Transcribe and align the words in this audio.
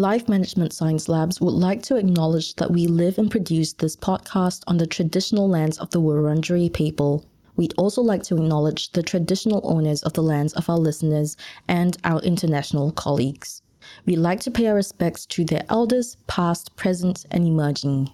Life 0.00 0.30
Management 0.30 0.72
Science 0.72 1.10
Labs 1.10 1.42
would 1.42 1.52
like 1.52 1.82
to 1.82 1.96
acknowledge 1.96 2.54
that 2.54 2.70
we 2.70 2.86
live 2.86 3.18
and 3.18 3.30
produce 3.30 3.74
this 3.74 3.96
podcast 3.96 4.62
on 4.66 4.78
the 4.78 4.86
traditional 4.86 5.46
lands 5.46 5.76
of 5.76 5.90
the 5.90 6.00
Wurundjeri 6.00 6.72
people. 6.72 7.26
We'd 7.56 7.74
also 7.76 8.00
like 8.00 8.22
to 8.22 8.36
acknowledge 8.36 8.92
the 8.92 9.02
traditional 9.02 9.60
owners 9.62 10.02
of 10.02 10.14
the 10.14 10.22
lands 10.22 10.54
of 10.54 10.70
our 10.70 10.78
listeners 10.78 11.36
and 11.68 11.98
our 12.04 12.18
international 12.20 12.92
colleagues. 12.92 13.60
We'd 14.06 14.16
like 14.16 14.40
to 14.40 14.50
pay 14.50 14.68
our 14.68 14.74
respects 14.74 15.26
to 15.26 15.44
their 15.44 15.66
elders, 15.68 16.16
past, 16.28 16.74
present, 16.76 17.26
and 17.30 17.46
emerging. 17.46 18.10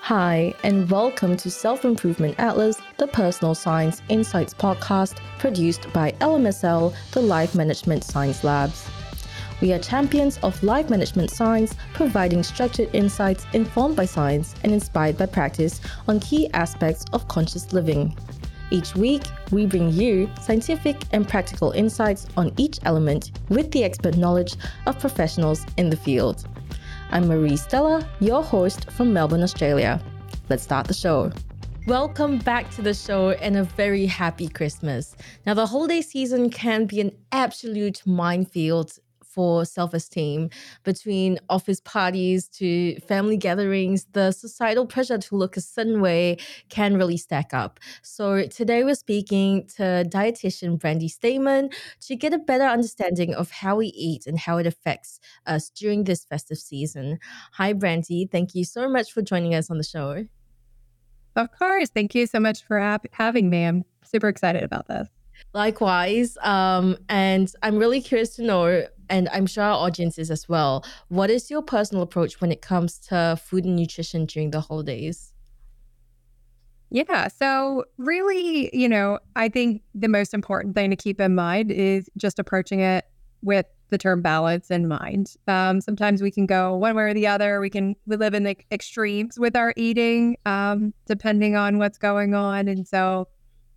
Hi, 0.00 0.52
and 0.64 0.90
welcome 0.90 1.36
to 1.36 1.48
Self 1.48 1.84
Improvement 1.84 2.34
Atlas, 2.40 2.76
the 2.98 3.06
Personal 3.06 3.54
Science 3.54 4.02
Insights 4.08 4.52
podcast 4.52 5.18
produced 5.38 5.92
by 5.92 6.10
LMSL, 6.20 6.92
the 7.12 7.22
Life 7.22 7.54
Management 7.54 8.02
Science 8.02 8.42
Labs. 8.42 8.90
We 9.62 9.72
are 9.72 9.78
champions 9.78 10.38
of 10.38 10.60
life 10.64 10.90
management 10.90 11.30
science, 11.30 11.76
providing 11.94 12.42
structured 12.42 12.92
insights 12.92 13.46
informed 13.52 13.94
by 13.94 14.06
science 14.06 14.56
and 14.64 14.72
inspired 14.72 15.16
by 15.16 15.26
practice 15.26 15.80
on 16.08 16.18
key 16.18 16.50
aspects 16.52 17.04
of 17.12 17.28
conscious 17.28 17.72
living. 17.72 18.18
Each 18.72 18.96
week, 18.96 19.22
we 19.52 19.66
bring 19.66 19.90
you 19.92 20.28
scientific 20.40 21.04
and 21.12 21.28
practical 21.28 21.70
insights 21.70 22.26
on 22.36 22.52
each 22.56 22.80
element 22.82 23.30
with 23.50 23.70
the 23.70 23.84
expert 23.84 24.16
knowledge 24.16 24.56
of 24.86 24.98
professionals 24.98 25.64
in 25.76 25.90
the 25.90 25.96
field. 25.96 26.44
I'm 27.12 27.28
Marie 27.28 27.56
Stella, 27.56 28.04
your 28.18 28.42
host 28.42 28.90
from 28.90 29.12
Melbourne, 29.12 29.44
Australia. 29.44 30.02
Let's 30.48 30.64
start 30.64 30.88
the 30.88 30.94
show. 30.94 31.30
Welcome 31.86 32.38
back 32.38 32.68
to 32.72 32.82
the 32.82 32.94
show 32.94 33.30
and 33.30 33.56
a 33.56 33.62
very 33.62 34.06
happy 34.06 34.48
Christmas. 34.48 35.14
Now, 35.46 35.54
the 35.54 35.66
holiday 35.66 36.00
season 36.00 36.50
can 36.50 36.86
be 36.86 37.00
an 37.00 37.12
absolute 37.30 38.04
minefield 38.04 38.98
for 39.32 39.64
self 39.64 39.94
esteem 39.94 40.50
between 40.84 41.38
office 41.48 41.80
parties 41.80 42.48
to 42.48 42.98
family 43.00 43.36
gatherings, 43.36 44.06
the 44.12 44.32
societal 44.32 44.86
pressure 44.86 45.18
to 45.18 45.36
look 45.36 45.56
a 45.56 45.60
certain 45.60 46.00
way 46.00 46.36
can 46.68 46.96
really 46.96 47.16
stack 47.16 47.54
up. 47.54 47.80
So, 48.02 48.46
today 48.46 48.84
we're 48.84 48.94
speaking 48.94 49.66
to 49.76 50.04
dietitian 50.08 50.78
Brandy 50.78 51.08
Stayman 51.08 51.70
to 52.02 52.16
get 52.16 52.32
a 52.32 52.38
better 52.38 52.64
understanding 52.64 53.34
of 53.34 53.50
how 53.50 53.76
we 53.76 53.86
eat 53.88 54.26
and 54.26 54.38
how 54.38 54.58
it 54.58 54.66
affects 54.66 55.20
us 55.46 55.70
during 55.70 56.04
this 56.04 56.24
festive 56.24 56.58
season. 56.58 57.18
Hi, 57.52 57.72
Brandy. 57.72 58.28
Thank 58.30 58.54
you 58.54 58.64
so 58.64 58.88
much 58.88 59.12
for 59.12 59.22
joining 59.22 59.54
us 59.54 59.70
on 59.70 59.78
the 59.78 59.84
show. 59.84 60.26
Of 61.36 61.48
course. 61.58 61.88
Thank 61.90 62.14
you 62.14 62.26
so 62.26 62.40
much 62.40 62.64
for 62.64 62.78
ha- 62.78 62.98
having 63.12 63.48
me. 63.48 63.64
I'm 63.64 63.84
super 64.04 64.28
excited 64.28 64.62
about 64.62 64.88
this. 64.88 65.08
Likewise. 65.54 66.36
Um, 66.42 66.96
and 67.08 67.52
I'm 67.62 67.76
really 67.76 68.00
curious 68.00 68.36
to 68.36 68.42
know, 68.42 68.86
and 69.08 69.28
I'm 69.32 69.46
sure 69.46 69.64
our 69.64 69.72
audience 69.72 70.18
is 70.18 70.30
as 70.30 70.48
well, 70.48 70.84
what 71.08 71.30
is 71.30 71.50
your 71.50 71.62
personal 71.62 72.02
approach 72.02 72.40
when 72.40 72.52
it 72.52 72.62
comes 72.62 72.98
to 73.08 73.38
food 73.42 73.64
and 73.64 73.76
nutrition 73.76 74.26
during 74.26 74.50
the 74.50 74.60
holidays? 74.60 75.32
Yeah. 76.90 77.28
So, 77.28 77.84
really, 77.96 78.68
you 78.76 78.88
know, 78.88 79.18
I 79.34 79.48
think 79.48 79.82
the 79.94 80.08
most 80.08 80.34
important 80.34 80.74
thing 80.74 80.90
to 80.90 80.96
keep 80.96 81.20
in 81.20 81.34
mind 81.34 81.72
is 81.72 82.10
just 82.18 82.38
approaching 82.38 82.80
it 82.80 83.06
with 83.40 83.64
the 83.88 83.96
term 83.96 84.20
balance 84.20 84.70
in 84.70 84.88
mind. 84.88 85.34
Um, 85.48 85.80
sometimes 85.80 86.22
we 86.22 86.30
can 86.30 86.46
go 86.46 86.76
one 86.76 86.94
way 86.94 87.04
or 87.04 87.14
the 87.14 87.26
other. 87.26 87.60
We 87.60 87.70
can 87.70 87.94
we 88.06 88.16
live 88.16 88.34
in 88.34 88.42
the 88.42 88.56
extremes 88.70 89.38
with 89.38 89.56
our 89.56 89.72
eating, 89.76 90.36
um, 90.44 90.92
depending 91.06 91.56
on 91.56 91.78
what's 91.78 91.98
going 91.98 92.34
on. 92.34 92.68
And 92.68 92.86
so, 92.86 93.28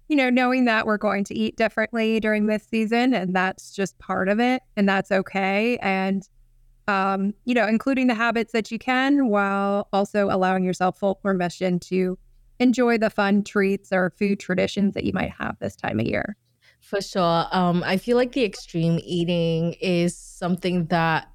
you 0.07 0.15
know, 0.15 0.29
knowing 0.29 0.65
that 0.65 0.85
we're 0.85 0.97
going 0.97 1.23
to 1.25 1.35
eat 1.35 1.57
differently 1.57 2.19
during 2.19 2.47
this 2.47 2.63
season 2.63 3.13
and 3.13 3.35
that's 3.35 3.71
just 3.71 3.97
part 3.99 4.29
of 4.29 4.39
it 4.39 4.61
and 4.77 4.87
that's 4.87 5.11
okay. 5.11 5.77
And, 5.77 6.27
um, 6.87 7.33
you 7.45 7.53
know, 7.53 7.67
including 7.67 8.07
the 8.07 8.13
habits 8.13 8.51
that 8.53 8.71
you 8.71 8.77
can 8.77 9.29
while 9.29 9.87
also 9.91 10.29
allowing 10.29 10.63
yourself 10.63 10.99
full 10.99 11.15
permission 11.15 11.79
to 11.81 12.17
enjoy 12.59 12.97
the 12.97 13.09
fun 13.09 13.43
treats 13.43 13.91
or 13.91 14.11
food 14.11 14.39
traditions 14.39 14.93
that 14.93 15.03
you 15.03 15.13
might 15.13 15.31
have 15.31 15.57
this 15.59 15.75
time 15.75 15.99
of 15.99 16.05
year. 16.05 16.37
For 16.79 17.01
sure. 17.01 17.47
Um, 17.51 17.83
I 17.83 17.97
feel 17.97 18.15
like 18.15 18.33
the 18.33 18.43
extreme 18.43 18.99
eating 19.03 19.73
is 19.81 20.15
something 20.15 20.85
that 20.87 21.27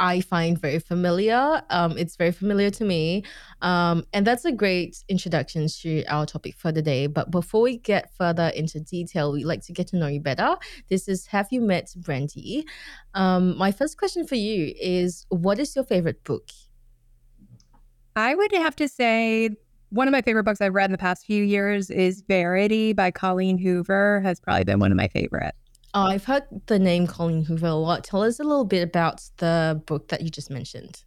I 0.00 0.20
find 0.20 0.58
very 0.58 0.78
familiar. 0.78 1.62
Um, 1.70 1.96
it's 1.98 2.16
very 2.16 2.32
familiar 2.32 2.70
to 2.70 2.84
me. 2.84 3.24
Um, 3.62 4.04
and 4.12 4.26
that's 4.26 4.44
a 4.44 4.52
great 4.52 5.02
introduction 5.08 5.68
to 5.80 6.04
our 6.06 6.26
topic 6.26 6.56
for 6.56 6.72
the 6.72 6.82
day. 6.82 7.06
But 7.06 7.30
before 7.30 7.62
we 7.62 7.78
get 7.78 8.12
further 8.14 8.48
into 8.48 8.80
detail, 8.80 9.32
we'd 9.32 9.44
like 9.44 9.64
to 9.66 9.72
get 9.72 9.88
to 9.88 9.96
know 9.96 10.06
you 10.06 10.20
better. 10.20 10.56
This 10.88 11.08
is 11.08 11.26
Have 11.26 11.48
You 11.50 11.60
Met 11.60 11.92
Brandy? 11.96 12.66
Um, 13.14 13.56
my 13.56 13.72
first 13.72 13.98
question 13.98 14.26
for 14.26 14.36
you 14.36 14.72
is 14.80 15.26
What 15.28 15.58
is 15.58 15.74
your 15.74 15.84
favorite 15.84 16.22
book? 16.24 16.50
I 18.16 18.34
would 18.34 18.52
have 18.52 18.76
to 18.76 18.88
say 18.88 19.50
one 19.90 20.06
of 20.06 20.12
my 20.12 20.22
favorite 20.22 20.44
books 20.44 20.60
I've 20.60 20.74
read 20.74 20.86
in 20.86 20.92
the 20.92 20.98
past 20.98 21.24
few 21.24 21.42
years 21.42 21.90
is 21.90 22.22
Verity 22.22 22.92
by 22.92 23.10
Colleen 23.10 23.58
Hoover, 23.58 24.20
has 24.20 24.40
probably 24.40 24.64
been 24.64 24.80
one 24.80 24.90
of 24.90 24.96
my 24.96 25.08
favorite. 25.08 25.54
Oh, 25.98 26.04
I've 26.04 26.24
heard 26.24 26.44
the 26.66 26.78
name 26.78 27.08
Colleen 27.08 27.44
Hoover 27.44 27.66
a 27.66 27.74
lot. 27.74 28.04
Tell 28.04 28.22
us 28.22 28.38
a 28.38 28.44
little 28.44 28.64
bit 28.64 28.84
about 28.84 29.20
the 29.38 29.82
book 29.86 30.06
that 30.08 30.20
you 30.20 30.30
just 30.30 30.48
mentioned. 30.48 31.02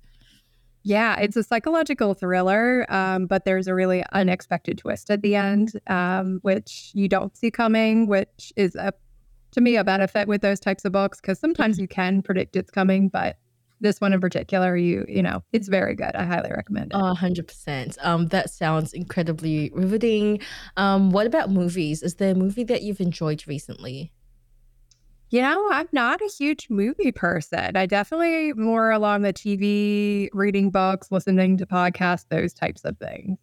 Yeah, 0.83 1.17
it's 1.17 1.37
a 1.37 1.43
psychological 1.43 2.13
thriller, 2.13 2.85
um, 2.91 3.25
but 3.25 3.45
there's 3.45 3.67
a 3.67 3.73
really 3.73 4.03
unexpected 4.11 4.79
twist 4.79 5.09
at 5.09 5.21
the 5.21 5.35
end, 5.35 5.79
um, 5.87 6.39
which 6.41 6.91
you 6.93 7.07
don't 7.07 7.37
see 7.37 7.49
coming, 7.49 8.05
which 8.07 8.51
is 8.57 8.75
a 8.75 8.91
to 9.51 9.61
me 9.61 9.77
a 9.77 9.83
benefit 9.85 10.27
with 10.27 10.41
those 10.41 10.59
types 10.59 10.83
of 10.83 10.91
books 10.91 11.21
because 11.21 11.39
sometimes 11.39 11.79
you 11.79 11.87
can 11.87 12.21
predict 12.21 12.57
it's 12.57 12.71
coming, 12.71 13.07
but 13.07 13.37
this 13.79 14.01
one 14.01 14.11
in 14.11 14.19
particular, 14.19 14.75
you 14.75 15.05
you 15.07 15.23
know, 15.23 15.41
it's 15.53 15.69
very 15.69 15.95
good. 15.95 16.13
I 16.15 16.25
highly 16.25 16.51
recommend 16.51 16.91
it. 16.91 16.97
Oh, 16.97 17.15
100%. 17.17 17.97
Um, 18.01 18.27
that 18.27 18.49
sounds 18.49 18.91
incredibly 18.91 19.71
riveting. 19.73 20.41
Um, 20.75 21.11
what 21.11 21.27
about 21.27 21.49
movies? 21.49 22.03
Is 22.03 22.15
there 22.15 22.31
a 22.31 22.35
movie 22.35 22.65
that 22.65 22.81
you've 22.81 22.99
enjoyed 22.99 23.47
recently? 23.47 24.11
You 25.31 25.41
know, 25.41 25.69
I'm 25.71 25.87
not 25.93 26.21
a 26.21 26.27
huge 26.27 26.69
movie 26.69 27.13
person. 27.13 27.77
I 27.77 27.85
definitely 27.85 28.51
more 28.51 28.91
along 28.91 29.21
the 29.21 29.31
TV, 29.31 30.27
reading 30.33 30.69
books, 30.69 31.09
listening 31.09 31.55
to 31.57 31.65
podcasts, 31.65 32.25
those 32.29 32.53
types 32.53 32.83
of 32.83 32.97
things. 32.97 33.37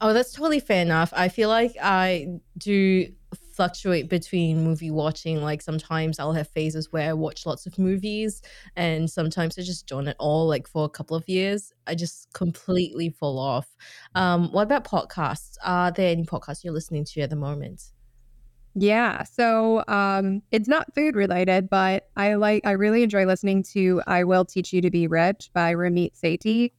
Oh, 0.00 0.14
that's 0.14 0.32
totally 0.32 0.58
fair 0.58 0.80
enough. 0.80 1.12
I 1.14 1.28
feel 1.28 1.50
like 1.50 1.76
I 1.82 2.28
do 2.56 3.12
fluctuate 3.52 4.08
between 4.08 4.64
movie 4.64 4.90
watching. 4.90 5.42
Like 5.42 5.60
sometimes 5.60 6.18
I'll 6.18 6.32
have 6.32 6.48
phases 6.48 6.90
where 6.92 7.10
I 7.10 7.12
watch 7.12 7.44
lots 7.44 7.66
of 7.66 7.78
movies, 7.78 8.40
and 8.74 9.10
sometimes 9.10 9.58
I 9.58 9.62
just 9.62 9.86
don't 9.86 10.08
at 10.08 10.16
all. 10.18 10.48
Like 10.48 10.66
for 10.66 10.86
a 10.86 10.90
couple 10.90 11.14
of 11.14 11.28
years, 11.28 11.74
I 11.86 11.94
just 11.94 12.32
completely 12.32 13.10
fall 13.10 13.38
off. 13.38 13.66
Um, 14.14 14.50
what 14.50 14.62
about 14.62 14.84
podcasts? 14.84 15.56
Are 15.62 15.90
there 15.92 16.10
any 16.10 16.24
podcasts 16.24 16.64
you're 16.64 16.72
listening 16.72 17.04
to 17.04 17.20
at 17.20 17.28
the 17.28 17.36
moment? 17.36 17.93
Yeah. 18.74 19.22
So 19.22 19.84
um, 19.86 20.42
it's 20.50 20.68
not 20.68 20.92
food 20.94 21.14
related, 21.14 21.70
but 21.70 22.08
I 22.16 22.34
like, 22.34 22.66
I 22.66 22.72
really 22.72 23.02
enjoy 23.02 23.24
listening 23.24 23.62
to 23.72 24.02
I 24.06 24.24
Will 24.24 24.44
Teach 24.44 24.72
You 24.72 24.80
to 24.80 24.90
Be 24.90 25.06
Rich 25.06 25.50
by 25.52 25.74
Ramit 25.74 26.12
Sethi. 26.20 26.72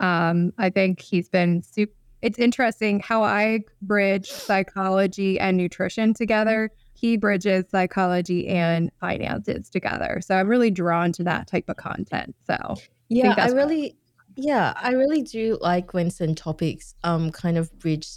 Um, 0.00 0.52
I 0.58 0.70
think 0.70 1.00
he's 1.00 1.28
been 1.28 1.62
super, 1.62 1.92
it's 2.22 2.38
interesting 2.38 2.98
how 2.98 3.22
I 3.22 3.60
bridge 3.82 4.28
psychology 4.28 5.38
and 5.38 5.56
nutrition 5.56 6.14
together. 6.14 6.72
He 6.94 7.16
bridges 7.16 7.66
psychology 7.70 8.48
and 8.48 8.90
finances 8.98 9.70
together. 9.70 10.20
So 10.20 10.34
I'm 10.34 10.48
really 10.48 10.72
drawn 10.72 11.12
to 11.12 11.22
that 11.24 11.46
type 11.46 11.68
of 11.68 11.76
content. 11.76 12.34
So 12.44 12.76
yeah, 13.08 13.34
I, 13.38 13.48
I 13.48 13.50
really, 13.52 13.96
yeah, 14.34 14.72
I 14.76 14.90
really 14.90 15.22
do 15.22 15.58
like 15.60 15.94
when 15.94 16.10
some 16.10 16.34
topics 16.34 16.94
um 17.04 17.30
kind 17.30 17.56
of 17.56 17.76
bridge 17.78 18.08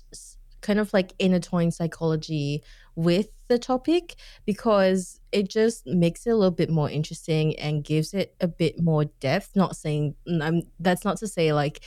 kind 0.61 0.79
of 0.79 0.93
like 0.93 1.13
intertwine 1.19 1.71
psychology 1.71 2.63
with 2.96 3.29
the 3.47 3.59
topic 3.59 4.16
because 4.46 5.19
it 5.31 5.50
just 5.50 5.85
makes 5.85 6.25
it 6.25 6.31
a 6.31 6.35
little 6.35 6.52
bit 6.52 6.69
more 6.69 6.90
interesting 6.90 7.57
and 7.59 7.84
gives 7.84 8.13
it 8.13 8.35
a 8.41 8.47
bit 8.47 8.81
more 8.81 9.06
depth. 9.19 9.56
Not 9.56 9.75
saying 9.75 10.15
I'm, 10.42 10.63
that's 10.80 11.06
not 11.06 11.18
to 11.18 11.27
say 11.27 11.54
like 11.54 11.81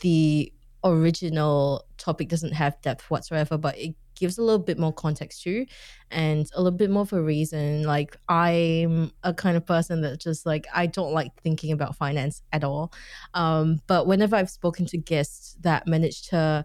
the 0.00 0.52
original 0.84 1.84
topic 1.98 2.28
doesn't 2.28 2.52
have 2.52 2.80
depth 2.82 3.10
whatsoever, 3.10 3.58
but 3.58 3.78
it 3.78 3.94
gives 4.20 4.36
a 4.36 4.42
little 4.42 4.62
bit 4.62 4.78
more 4.78 4.92
context 4.92 5.42
to 5.42 5.64
and 6.10 6.46
a 6.54 6.62
little 6.62 6.76
bit 6.76 6.90
more 6.90 7.02
of 7.02 7.12
a 7.12 7.22
reason. 7.22 7.84
Like 7.84 8.16
I'm 8.28 9.12
a 9.22 9.32
kind 9.32 9.56
of 9.56 9.66
person 9.66 10.02
that 10.02 10.20
just 10.20 10.44
like 10.44 10.66
I 10.74 10.86
don't 10.86 11.12
like 11.12 11.32
thinking 11.42 11.72
about 11.72 11.96
finance 11.96 12.42
at 12.52 12.62
all. 12.62 12.92
Um, 13.34 13.80
but 13.86 14.06
whenever 14.06 14.36
I've 14.36 14.50
spoken 14.50 14.86
to 14.86 14.98
guests 14.98 15.56
that 15.60 15.86
manage 15.86 16.28
to 16.28 16.64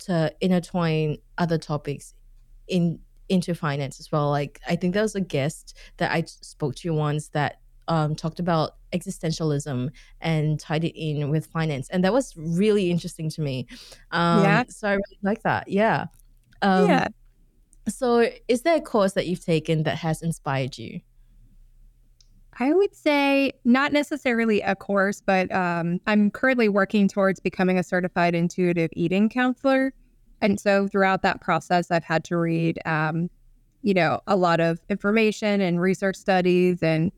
to 0.00 0.34
intertwine 0.40 1.18
other 1.38 1.58
topics 1.58 2.14
in 2.68 3.00
into 3.30 3.54
finance 3.54 4.00
as 4.00 4.12
well. 4.12 4.30
Like 4.30 4.60
I 4.68 4.76
think 4.76 4.94
there 4.94 5.02
was 5.02 5.14
a 5.14 5.20
guest 5.20 5.76
that 5.96 6.12
I 6.12 6.24
spoke 6.26 6.74
to 6.76 6.92
once 6.92 7.28
that 7.28 7.60
um, 7.88 8.14
talked 8.14 8.40
about 8.40 8.76
existentialism 8.92 9.90
and 10.20 10.60
tied 10.60 10.84
it 10.84 11.00
in 11.00 11.30
with 11.30 11.46
finance, 11.46 11.88
and 11.90 12.04
that 12.04 12.12
was 12.12 12.34
really 12.36 12.90
interesting 12.90 13.30
to 13.30 13.40
me. 13.40 13.66
Um, 14.10 14.42
yeah. 14.42 14.64
So 14.68 14.88
I 14.88 14.92
really 14.92 15.18
like 15.22 15.42
that. 15.42 15.68
Yeah. 15.68 16.06
Um, 16.62 16.88
yeah. 16.88 17.08
So, 17.88 18.30
is 18.46 18.62
there 18.62 18.76
a 18.76 18.80
course 18.80 19.14
that 19.14 19.26
you've 19.26 19.44
taken 19.44 19.84
that 19.84 19.96
has 19.98 20.22
inspired 20.22 20.78
you? 20.78 21.00
I 22.58 22.74
would 22.74 22.94
say 22.94 23.52
not 23.64 23.92
necessarily 23.92 24.60
a 24.60 24.76
course, 24.76 25.22
but 25.24 25.50
um, 25.50 25.98
I'm 26.06 26.30
currently 26.30 26.68
working 26.68 27.08
towards 27.08 27.40
becoming 27.40 27.78
a 27.78 27.82
certified 27.82 28.34
intuitive 28.34 28.90
eating 28.92 29.30
counselor. 29.30 29.94
And 30.40 30.58
so 30.58 30.88
throughout 30.88 31.22
that 31.22 31.40
process, 31.40 31.90
I've 31.90 32.04
had 32.04 32.24
to 32.24 32.36
read, 32.36 32.78
um, 32.86 33.30
you 33.82 33.94
know, 33.94 34.20
a 34.26 34.36
lot 34.36 34.60
of 34.60 34.80
information 34.88 35.60
and 35.60 35.80
research 35.80 36.16
studies 36.16 36.82
and 36.82 37.12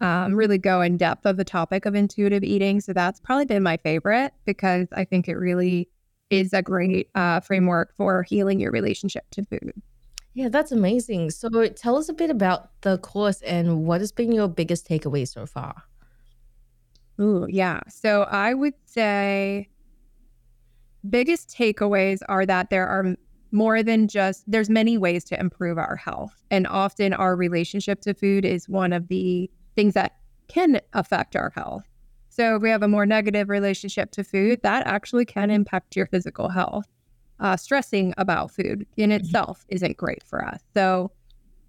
um, 0.00 0.34
really 0.34 0.58
go 0.58 0.80
in 0.80 0.96
depth 0.96 1.26
of 1.26 1.36
the 1.36 1.44
topic 1.44 1.86
of 1.86 1.94
intuitive 1.94 2.42
eating. 2.42 2.80
So 2.80 2.92
that's 2.92 3.20
probably 3.20 3.44
been 3.44 3.62
my 3.62 3.76
favorite 3.76 4.32
because 4.44 4.88
I 4.92 5.04
think 5.04 5.28
it 5.28 5.36
really 5.36 5.88
is 6.28 6.52
a 6.52 6.62
great 6.62 7.08
uh, 7.14 7.40
framework 7.40 7.94
for 7.94 8.22
healing 8.22 8.58
your 8.58 8.72
relationship 8.72 9.24
to 9.32 9.44
food. 9.44 9.72
Yeah, 10.34 10.48
that's 10.48 10.72
amazing. 10.72 11.30
So 11.30 11.68
tell 11.68 11.96
us 11.96 12.08
a 12.08 12.14
bit 12.14 12.30
about 12.30 12.70
the 12.80 12.98
course 12.98 13.42
and 13.42 13.84
what 13.84 14.00
has 14.00 14.12
been 14.12 14.32
your 14.32 14.48
biggest 14.48 14.88
takeaway 14.88 15.28
so 15.28 15.44
far? 15.46 15.82
Ooh, 17.20 17.46
yeah. 17.48 17.80
So 17.88 18.22
I 18.22 18.54
would 18.54 18.74
say 18.86 19.68
biggest 21.08 21.50
takeaways 21.50 22.20
are 22.28 22.46
that 22.46 22.70
there 22.70 22.86
are 22.86 23.16
more 23.50 23.82
than 23.82 24.08
just 24.08 24.50
there's 24.50 24.70
many 24.70 24.96
ways 24.96 25.24
to 25.24 25.38
improve 25.38 25.78
our 25.78 25.96
health 25.96 26.42
and 26.50 26.66
often 26.66 27.12
our 27.12 27.36
relationship 27.36 28.00
to 28.00 28.14
food 28.14 28.44
is 28.44 28.68
one 28.68 28.92
of 28.92 29.08
the 29.08 29.50
things 29.76 29.94
that 29.94 30.16
can 30.48 30.80
affect 30.94 31.36
our 31.36 31.50
health. 31.54 31.84
So 32.28 32.56
if 32.56 32.62
we 32.62 32.70
have 32.70 32.82
a 32.82 32.88
more 32.88 33.04
negative 33.04 33.50
relationship 33.50 34.10
to 34.12 34.24
food 34.24 34.60
that 34.62 34.86
actually 34.86 35.26
can 35.26 35.50
impact 35.50 35.96
your 35.96 36.06
physical 36.06 36.48
health. 36.48 36.86
Uh, 37.40 37.56
stressing 37.56 38.14
about 38.18 38.52
food 38.52 38.86
in 38.96 39.10
mm-hmm. 39.10 39.12
itself 39.12 39.64
isn't 39.68 39.96
great 39.96 40.22
for 40.22 40.44
us. 40.44 40.60
So 40.74 41.10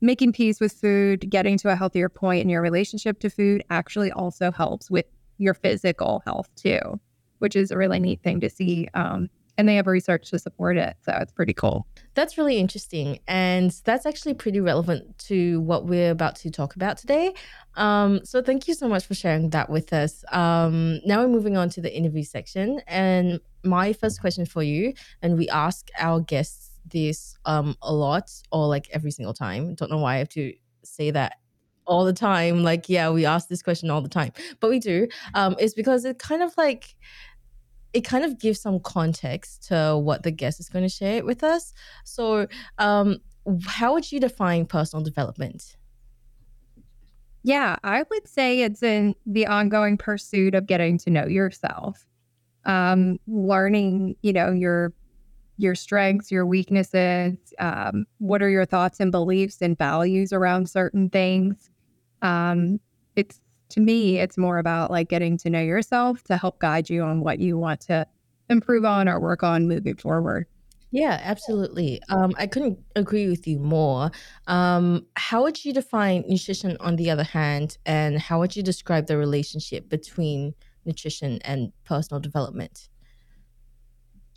making 0.02 0.32
peace 0.32 0.60
with 0.60 0.72
food 0.72 1.30
getting 1.30 1.58
to 1.58 1.70
a 1.70 1.76
healthier 1.76 2.10
point 2.10 2.44
in 2.44 2.50
your 2.50 2.62
relationship 2.62 3.20
to 3.22 3.30
food 3.30 3.64
actually 3.70 4.12
also 4.12 4.52
helps 4.52 4.92
with 4.92 5.06
your 5.38 5.54
physical 5.54 6.22
health 6.26 6.50
too 6.56 7.00
which 7.44 7.58
is 7.58 7.72
a 7.72 7.78
really 7.78 8.00
neat 8.00 8.24
thing 8.24 8.40
to 8.40 8.50
see. 8.50 8.88
Um, 8.94 9.30
and 9.58 9.68
they 9.68 9.76
have 9.76 9.86
research 9.86 10.30
to 10.32 10.40
support 10.40 10.78
it. 10.78 10.96
So 11.04 11.16
it's 11.22 11.32
pretty 11.32 11.54
cool. 11.54 11.86
That's 12.16 12.38
really 12.38 12.58
interesting. 12.58 13.20
And 13.28 13.70
that's 13.84 14.06
actually 14.06 14.34
pretty 14.34 14.62
relevant 14.62 15.18
to 15.30 15.60
what 15.62 15.86
we're 15.86 16.10
about 16.10 16.36
to 16.38 16.50
talk 16.50 16.76
about 16.76 16.98
today. 16.98 17.34
Um, 17.76 18.22
so 18.24 18.42
thank 18.42 18.68
you 18.68 18.74
so 18.74 18.88
much 18.88 19.06
for 19.06 19.14
sharing 19.14 19.50
that 19.52 19.70
with 19.70 19.94
us. 19.94 20.24
Um, 20.32 21.02
now 21.06 21.22
we're 21.22 21.28
moving 21.28 21.58
on 21.58 21.70
to 21.72 21.82
the 21.82 21.96
interview 21.96 22.24
section. 22.24 22.82
And 22.88 23.42
my 23.64 23.94
first 23.94 24.22
question 24.22 24.46
for 24.46 24.64
you, 24.64 24.94
and 25.22 25.38
we 25.38 25.50
ask 25.50 25.90
our 26.00 26.22
guests 26.22 26.72
this 26.86 27.38
um, 27.46 27.76
a 27.82 27.94
lot 27.94 28.32
or 28.52 28.68
like 28.68 28.88
every 28.92 29.12
single 29.12 29.34
time. 29.34 29.76
Don't 29.76 29.92
know 29.92 29.98
why 29.98 30.16
I 30.16 30.18
have 30.20 30.30
to 30.30 30.54
say 30.84 31.12
that 31.12 31.34
all 31.86 32.06
the 32.06 32.14
time. 32.14 32.64
Like, 32.64 32.90
yeah, 32.90 33.10
we 33.10 33.26
ask 33.26 33.48
this 33.50 33.62
question 33.62 33.90
all 33.90 34.02
the 34.02 34.10
time, 34.10 34.32
but 34.60 34.70
we 34.70 34.80
do. 34.80 35.08
Um, 35.34 35.56
is 35.60 35.74
because 35.74 36.06
it 36.06 36.20
kind 36.20 36.42
of 36.42 36.54
like 36.58 36.96
it 37.94 38.02
kind 38.02 38.26
of 38.26 38.40
gives 38.40 38.60
some 38.60 38.80
context 38.80 39.68
to 39.68 39.98
what 39.98 40.24
the 40.24 40.32
guest 40.32 40.60
is 40.60 40.70
going 40.70 40.84
to 40.84 40.90
share 40.90 41.24
with 41.24 41.44
us. 41.44 41.74
So, 42.04 42.48
um, 42.80 43.20
how 43.66 43.94
would 43.94 44.12
you 44.12 44.20
define 44.20 44.66
personal 44.66 45.04
development? 45.04 45.76
Yeah, 47.44 47.76
I 47.84 48.04
would 48.10 48.28
say 48.28 48.62
it's 48.62 48.82
in 48.82 49.16
the 49.26 49.48
ongoing 49.48 49.98
pursuit 49.98 50.56
of 50.56 50.66
getting 50.66 50.98
to 51.00 51.10
know 51.10 51.26
yourself, 51.26 52.08
um, 52.66 53.20
learning, 53.28 54.16
you 54.22 54.34
know, 54.34 54.52
your 54.52 54.94
your 55.58 55.76
strengths, 55.76 56.32
your 56.32 56.46
weaknesses, 56.48 57.38
um, 57.60 58.06
what 58.18 58.42
are 58.42 58.50
your 58.50 58.66
thoughts 58.66 59.00
and 59.00 59.12
beliefs 59.12 59.62
and 59.62 59.78
values 59.78 60.34
around 60.34 60.68
certain 60.68 61.10
things. 61.10 61.70
Um, 62.24 62.80
it's 63.16 63.40
to 63.74 63.80
me, 63.80 64.20
it's 64.20 64.38
more 64.38 64.60
about 64.60 64.92
like 64.92 65.10
getting 65.10 65.38
to 65.40 65.50
know 65.50 65.62
yourself 65.62 66.24
to 66.26 66.38
help 66.38 66.60
guide 66.60 66.90
you 66.90 67.02
on 67.02 67.22
what 67.22 67.40
you 67.40 67.58
want 67.58 67.82
to 67.82 68.06
improve 68.50 68.86
on 68.86 69.10
or 69.10 69.20
work 69.20 69.42
on 69.42 69.68
moving 69.68 69.96
forward. 69.96 70.46
Yeah, 70.92 71.20
absolutely. 71.24 72.00
Um, 72.10 72.34
I 72.38 72.46
couldn't 72.46 72.78
agree 72.96 73.28
with 73.28 73.48
you 73.48 73.58
more. 73.58 74.12
Um, 74.46 75.08
how 75.16 75.42
would 75.42 75.66
you 75.66 75.74
define 75.74 76.24
nutrition 76.28 76.78
on 76.80 76.98
the 76.98 77.10
other 77.10 77.24
hand, 77.24 77.80
and 77.88 78.20
how 78.20 78.40
would 78.40 78.56
you 78.56 78.62
describe 78.62 79.08
the 79.08 79.18
relationship 79.18 79.90
between 79.90 80.54
nutrition 80.86 81.40
and 81.44 81.74
personal 81.84 82.20
development? 82.22 82.90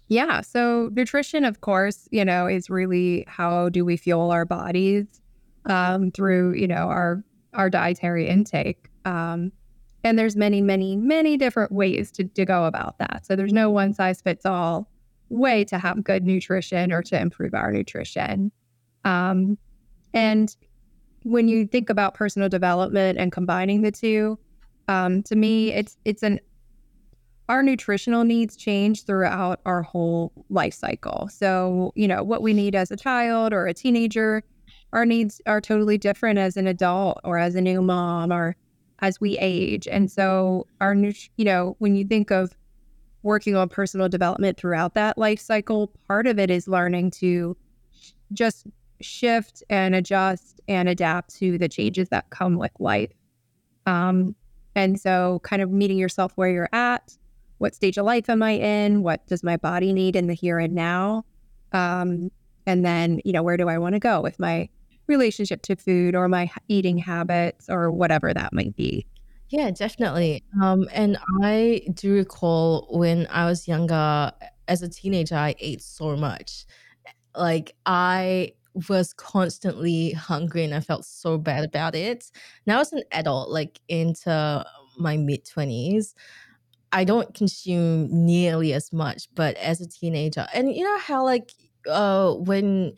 Yeah, 0.08 0.40
so 0.40 0.88
nutrition, 0.94 1.44
of 1.44 1.60
course, 1.60 2.08
you 2.10 2.24
know, 2.24 2.46
is 2.46 2.70
really 2.70 3.26
how 3.28 3.68
do 3.68 3.84
we 3.84 3.98
fuel 3.98 4.30
our 4.30 4.46
bodies 4.46 5.04
um, 5.66 6.10
through, 6.10 6.54
you 6.54 6.68
know, 6.68 6.88
our 6.88 7.22
our 7.52 7.68
dietary 7.68 8.28
intake. 8.28 8.88
Um, 9.06 9.52
and 10.04 10.18
there's 10.18 10.36
many, 10.36 10.60
many, 10.60 10.96
many 10.96 11.36
different 11.36 11.72
ways 11.72 12.10
to, 12.12 12.24
to 12.24 12.44
go 12.44 12.66
about 12.66 12.98
that. 12.98 13.24
So 13.24 13.34
there's 13.34 13.52
no 13.52 13.70
one 13.70 13.94
size 13.94 14.20
fits 14.20 14.44
all 14.44 14.88
way 15.30 15.64
to 15.64 15.78
have 15.78 16.04
good 16.04 16.24
nutrition 16.24 16.92
or 16.92 17.02
to 17.02 17.20
improve 17.20 17.54
our 17.54 17.72
nutrition. 17.72 18.52
Um, 19.04 19.56
and 20.12 20.54
when 21.22 21.48
you 21.48 21.66
think 21.66 21.90
about 21.90 22.14
personal 22.14 22.48
development 22.48 23.18
and 23.18 23.32
combining 23.32 23.82
the 23.82 23.90
two, 23.90 24.38
um, 24.88 25.22
to 25.24 25.34
me, 25.34 25.72
it's 25.72 25.96
it's 26.04 26.22
an 26.22 26.38
our 27.48 27.62
nutritional 27.62 28.24
needs 28.24 28.56
change 28.56 29.04
throughout 29.04 29.60
our 29.66 29.82
whole 29.82 30.32
life 30.50 30.74
cycle. 30.74 31.28
So, 31.32 31.92
you 31.94 32.08
know, 32.08 32.22
what 32.22 32.42
we 32.42 32.52
need 32.52 32.74
as 32.74 32.90
a 32.90 32.96
child 32.96 33.52
or 33.52 33.66
a 33.66 33.74
teenager, 33.74 34.42
our 34.92 35.04
needs 35.04 35.40
are 35.46 35.60
totally 35.60 35.98
different 35.98 36.38
as 36.38 36.56
an 36.56 36.66
adult 36.66 37.20
or 37.24 37.38
as 37.38 37.54
a 37.54 37.60
new 37.60 37.82
mom 37.82 38.32
or 38.32 38.56
as 39.00 39.20
we 39.20 39.38
age. 39.38 39.86
And 39.88 40.10
so 40.10 40.66
our 40.80 40.94
you 40.94 41.44
know, 41.44 41.76
when 41.78 41.96
you 41.96 42.04
think 42.04 42.30
of 42.30 42.56
working 43.22 43.56
on 43.56 43.68
personal 43.68 44.08
development 44.08 44.56
throughout 44.56 44.94
that 44.94 45.18
life 45.18 45.40
cycle, 45.40 45.92
part 46.06 46.26
of 46.26 46.38
it 46.38 46.50
is 46.50 46.68
learning 46.68 47.10
to 47.10 47.56
just 48.32 48.66
shift 49.00 49.62
and 49.68 49.94
adjust 49.94 50.60
and 50.68 50.88
adapt 50.88 51.34
to 51.36 51.58
the 51.58 51.68
changes 51.68 52.08
that 52.08 52.30
come 52.30 52.56
with 52.56 52.72
life. 52.78 53.12
Um, 53.86 54.34
and 54.74 55.00
so 55.00 55.40
kind 55.42 55.62
of 55.62 55.70
meeting 55.70 55.98
yourself 55.98 56.32
where 56.36 56.50
you're 56.50 56.68
at, 56.72 57.16
what 57.58 57.74
stage 57.74 57.96
of 57.98 58.04
life 58.04 58.28
am 58.28 58.42
I 58.42 58.52
in? 58.52 59.02
What 59.02 59.26
does 59.26 59.42
my 59.42 59.56
body 59.56 59.92
need 59.92 60.16
in 60.16 60.26
the 60.26 60.34
here 60.34 60.58
and 60.58 60.74
now? 60.74 61.24
Um, 61.72 62.30
and 62.66 62.84
then, 62.84 63.20
you 63.24 63.32
know, 63.32 63.42
where 63.42 63.56
do 63.56 63.68
I 63.68 63.78
want 63.78 63.94
to 63.94 63.98
go 63.98 64.20
with 64.20 64.38
my 64.38 64.68
relationship 65.08 65.62
to 65.62 65.76
food 65.76 66.14
or 66.14 66.28
my 66.28 66.50
eating 66.68 66.98
habits 66.98 67.68
or 67.68 67.90
whatever 67.90 68.32
that 68.34 68.52
might 68.52 68.74
be. 68.76 69.06
Yeah, 69.48 69.70
definitely. 69.70 70.42
Um, 70.60 70.88
and 70.92 71.18
I 71.42 71.82
do 71.94 72.14
recall 72.14 72.88
when 72.90 73.28
I 73.30 73.44
was 73.44 73.68
younger, 73.68 74.32
as 74.66 74.82
a 74.82 74.88
teenager, 74.88 75.36
I 75.36 75.54
ate 75.60 75.82
so 75.82 76.16
much. 76.16 76.66
Like 77.36 77.76
I 77.86 78.52
was 78.88 79.12
constantly 79.14 80.12
hungry 80.12 80.64
and 80.64 80.74
I 80.74 80.80
felt 80.80 81.04
so 81.04 81.38
bad 81.38 81.64
about 81.64 81.94
it. 81.94 82.30
Now 82.66 82.80
as 82.80 82.92
an 82.92 83.02
adult, 83.12 83.50
like 83.50 83.80
into 83.88 84.64
my 84.98 85.16
mid 85.16 85.44
twenties, 85.44 86.14
I 86.92 87.04
don't 87.04 87.32
consume 87.34 88.08
nearly 88.26 88.72
as 88.72 88.92
much, 88.92 89.28
but 89.34 89.56
as 89.56 89.80
a 89.80 89.88
teenager, 89.88 90.46
and 90.54 90.74
you 90.74 90.84
know 90.84 90.98
how 90.98 91.24
like 91.24 91.52
uh 91.88 92.32
when 92.32 92.94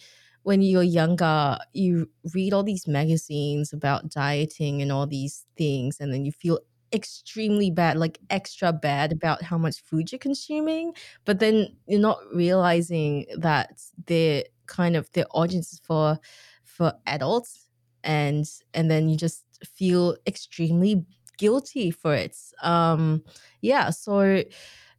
when 0.48 0.62
you're 0.62 0.82
younger, 0.82 1.58
you 1.74 2.10
read 2.34 2.52
all 2.54 2.64
these 2.64 2.88
magazines 2.88 3.72
about 3.72 4.08
dieting 4.10 4.82
and 4.82 4.90
all 4.90 5.06
these 5.06 5.46
things, 5.56 6.00
and 6.00 6.12
then 6.12 6.24
you 6.24 6.32
feel 6.32 6.58
extremely 6.92 7.70
bad, 7.70 7.98
like 7.98 8.18
extra 8.30 8.72
bad 8.72 9.12
about 9.12 9.42
how 9.42 9.58
much 9.58 9.80
food 9.82 10.10
you're 10.10 10.18
consuming. 10.18 10.94
But 11.26 11.38
then 11.40 11.76
you're 11.86 12.00
not 12.00 12.18
realizing 12.34 13.26
that 13.36 13.80
they're 14.06 14.44
kind 14.66 14.96
of 14.96 15.10
their 15.12 15.26
audience 15.32 15.80
for 15.84 16.18
for 16.64 16.92
adults, 17.06 17.68
and 18.04 18.46
and 18.74 18.90
then 18.90 19.08
you 19.08 19.16
just 19.16 19.44
feel 19.64 20.16
extremely 20.26 21.04
guilty 21.36 21.90
for 21.90 22.14
it. 22.14 22.36
Um, 22.62 23.22
yeah, 23.60 23.90
so 23.90 24.44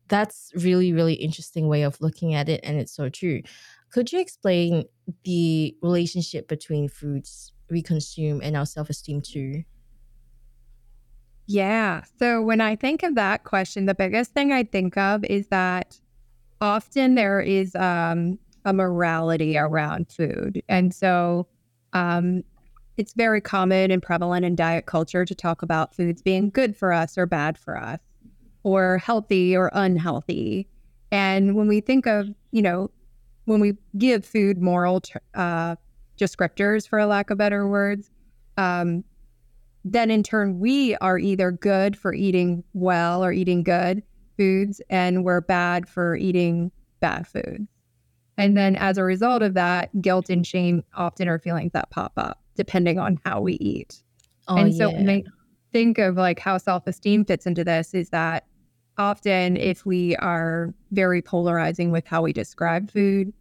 that's 0.07 0.51
really 0.55 0.93
really 0.93 1.13
interesting 1.15 1.67
way 1.67 1.83
of 1.83 1.99
looking 2.01 2.33
at 2.33 2.49
it, 2.49 2.61
and 2.63 2.77
it's 2.79 2.93
so 2.93 3.09
true. 3.09 3.41
Could 3.91 4.11
you 4.11 4.19
explain 4.19 4.85
the 5.23 5.75
relationship 5.81 6.47
between 6.47 6.89
foods 6.89 7.53
we 7.69 7.81
consume 7.81 8.41
and 8.41 8.55
our 8.55 8.65
self 8.65 8.89
esteem 8.89 9.21
too? 9.21 9.63
Yeah. 11.47 12.03
So 12.19 12.43
when 12.43 12.61
I 12.61 12.75
think 12.75 13.01
of 13.01 13.15
that 13.15 13.43
question, 13.43 13.87
the 13.87 13.95
biggest 13.95 14.33
thing 14.33 14.51
I 14.51 14.63
think 14.63 14.97
of 14.97 15.23
is 15.23 15.47
that 15.47 15.99
often 16.61 17.15
there 17.15 17.41
is 17.41 17.75
um, 17.75 18.37
a 18.65 18.73
morality 18.73 19.57
around 19.57 20.11
food. 20.11 20.61
And 20.69 20.93
so 20.93 21.47
um, 21.93 22.43
it's 22.97 23.13
very 23.13 23.41
common 23.41 23.89
and 23.89 24.03
prevalent 24.03 24.45
in 24.45 24.55
diet 24.55 24.85
culture 24.85 25.25
to 25.25 25.33
talk 25.33 25.63
about 25.63 25.95
foods 25.95 26.21
being 26.21 26.51
good 26.51 26.75
for 26.75 26.93
us 26.93 27.17
or 27.17 27.25
bad 27.25 27.57
for 27.57 27.75
us, 27.75 27.99
or 28.61 28.99
healthy 28.99 29.55
or 29.55 29.71
unhealthy. 29.73 30.67
And 31.11 31.55
when 31.55 31.67
we 31.67 31.81
think 31.81 32.05
of, 32.05 32.29
you 32.51 32.61
know, 32.61 32.91
when 33.49 33.59
we 33.59 33.73
give 33.97 34.23
food 34.23 34.61
moral 34.61 35.01
uh, 35.33 35.75
descriptors, 36.19 36.87
for 36.87 36.99
a 36.99 37.07
lack 37.07 37.31
of 37.31 37.39
better 37.39 37.67
words, 37.67 38.11
um, 38.57 39.03
then 39.83 40.11
in 40.11 40.21
turn, 40.21 40.59
we 40.59 40.95
are 40.97 41.17
either 41.17 41.51
good 41.51 41.97
for 41.97 42.13
eating 42.13 42.63
well 42.73 43.23
or 43.23 43.31
eating 43.31 43.63
good 43.63 44.03
foods, 44.37 44.81
and 44.91 45.25
we're 45.25 45.41
bad 45.41 45.89
for 45.89 46.15
eating 46.15 46.71
bad 46.99 47.25
foods. 47.25 47.67
And 48.37 48.55
then 48.55 48.75
as 48.75 48.99
a 48.99 49.03
result 49.03 49.41
of 49.41 49.55
that, 49.55 49.99
guilt 49.99 50.29
and 50.29 50.45
shame 50.45 50.83
often 50.93 51.27
are 51.27 51.39
feelings 51.39 51.71
that 51.73 51.89
pop 51.89 52.13
up 52.17 52.39
depending 52.55 52.99
on 52.99 53.19
how 53.25 53.41
we 53.41 53.53
eat. 53.53 54.03
Oh, 54.47 54.57
and 54.57 54.75
so 54.75 54.91
yeah. 54.91 55.11
I 55.11 55.23
think 55.71 55.97
of 55.97 56.17
like 56.17 56.39
how 56.39 56.57
self-esteem 56.57 57.25
fits 57.25 57.47
into 57.47 57.63
this 57.63 57.93
is 57.93 58.09
that 58.09 58.45
often 58.97 59.57
if 59.57 59.85
we 59.85 60.15
are 60.17 60.73
very 60.91 61.21
polarizing 61.21 61.89
with 61.89 62.05
how 62.05 62.21
we 62.21 62.33
describe 62.33 62.91
food, 62.91 63.33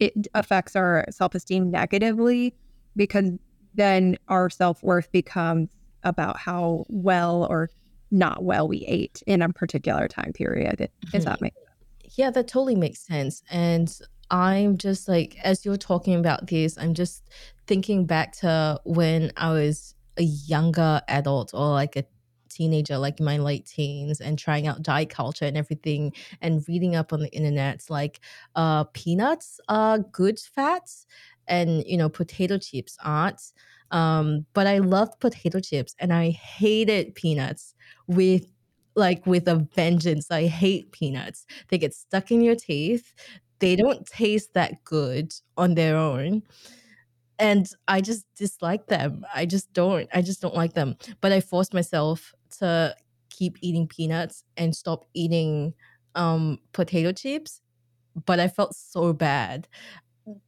it 0.00 0.28
affects 0.34 0.76
our 0.76 1.04
self-esteem 1.10 1.70
negatively 1.70 2.54
because 2.96 3.30
then 3.74 4.16
our 4.28 4.50
self-worth 4.50 5.10
becomes 5.12 5.68
about 6.04 6.36
how 6.36 6.84
well 6.88 7.44
or 7.44 7.70
not 8.10 8.44
well 8.44 8.66
we 8.66 8.84
ate 8.86 9.22
in 9.26 9.42
a 9.42 9.48
particular 9.52 10.08
time 10.08 10.32
period. 10.32 10.88
Does 11.12 11.24
that 11.24 11.36
mm-hmm. 11.36 11.44
make 11.44 11.54
sense? 11.54 12.16
Yeah, 12.16 12.30
that 12.30 12.48
totally 12.48 12.76
makes 12.76 13.00
sense. 13.00 13.42
And 13.50 13.94
I'm 14.30 14.78
just 14.78 15.08
like, 15.08 15.36
as 15.42 15.64
you're 15.64 15.76
talking 15.76 16.14
about 16.14 16.46
this, 16.46 16.78
I'm 16.78 16.94
just 16.94 17.28
thinking 17.66 18.06
back 18.06 18.32
to 18.38 18.80
when 18.84 19.32
I 19.36 19.52
was 19.52 19.94
a 20.16 20.22
younger 20.22 21.00
adult 21.08 21.52
or 21.54 21.68
like 21.68 21.96
a 21.96 22.04
teenager, 22.58 22.98
like 22.98 23.18
in 23.20 23.24
my 23.24 23.38
late 23.38 23.66
teens, 23.66 24.20
and 24.20 24.38
trying 24.38 24.66
out 24.66 24.82
diet 24.82 25.10
culture 25.10 25.44
and 25.44 25.56
everything, 25.56 26.12
and 26.40 26.64
reading 26.68 26.96
up 26.96 27.12
on 27.12 27.20
the 27.20 27.32
internet, 27.32 27.84
like 27.88 28.20
uh, 28.56 28.84
peanuts 28.84 29.60
are 29.68 29.98
good 29.98 30.38
fats, 30.38 31.06
and 31.46 31.84
you 31.86 31.96
know 31.96 32.08
potato 32.08 32.58
chips 32.58 32.96
aren't. 33.04 33.42
Um, 33.90 34.44
but 34.52 34.66
I 34.66 34.78
loved 34.78 35.20
potato 35.20 35.60
chips, 35.60 35.94
and 35.98 36.12
I 36.12 36.30
hated 36.30 37.14
peanuts 37.14 37.74
with 38.06 38.46
like 38.94 39.26
with 39.26 39.48
a 39.48 39.66
vengeance. 39.74 40.30
I 40.30 40.46
hate 40.46 40.92
peanuts. 40.92 41.46
They 41.68 41.78
get 41.78 41.94
stuck 41.94 42.30
in 42.30 42.42
your 42.42 42.56
teeth 42.56 43.14
they 43.60 43.76
don't 43.76 44.06
taste 44.06 44.54
that 44.54 44.84
good 44.84 45.32
on 45.56 45.74
their 45.74 45.96
own 45.96 46.42
and 47.38 47.70
i 47.88 48.00
just 48.00 48.26
dislike 48.36 48.86
them. 48.88 49.24
I 49.34 49.46
just 49.46 49.72
don't 49.72 50.08
i 50.14 50.22
just 50.22 50.40
don't 50.42 50.54
like 50.54 50.74
them. 50.74 50.96
But 51.20 51.32
i 51.32 51.40
forced 51.40 51.74
myself 51.74 52.32
to 52.58 52.94
keep 53.30 53.56
eating 53.60 53.86
peanuts 53.88 54.44
and 54.56 54.74
stop 54.74 55.04
eating 55.14 55.74
um 56.14 56.58
potato 56.72 57.12
chips 57.12 57.60
but 58.26 58.40
i 58.40 58.48
felt 58.48 58.74
so 58.76 59.12
bad. 59.12 59.68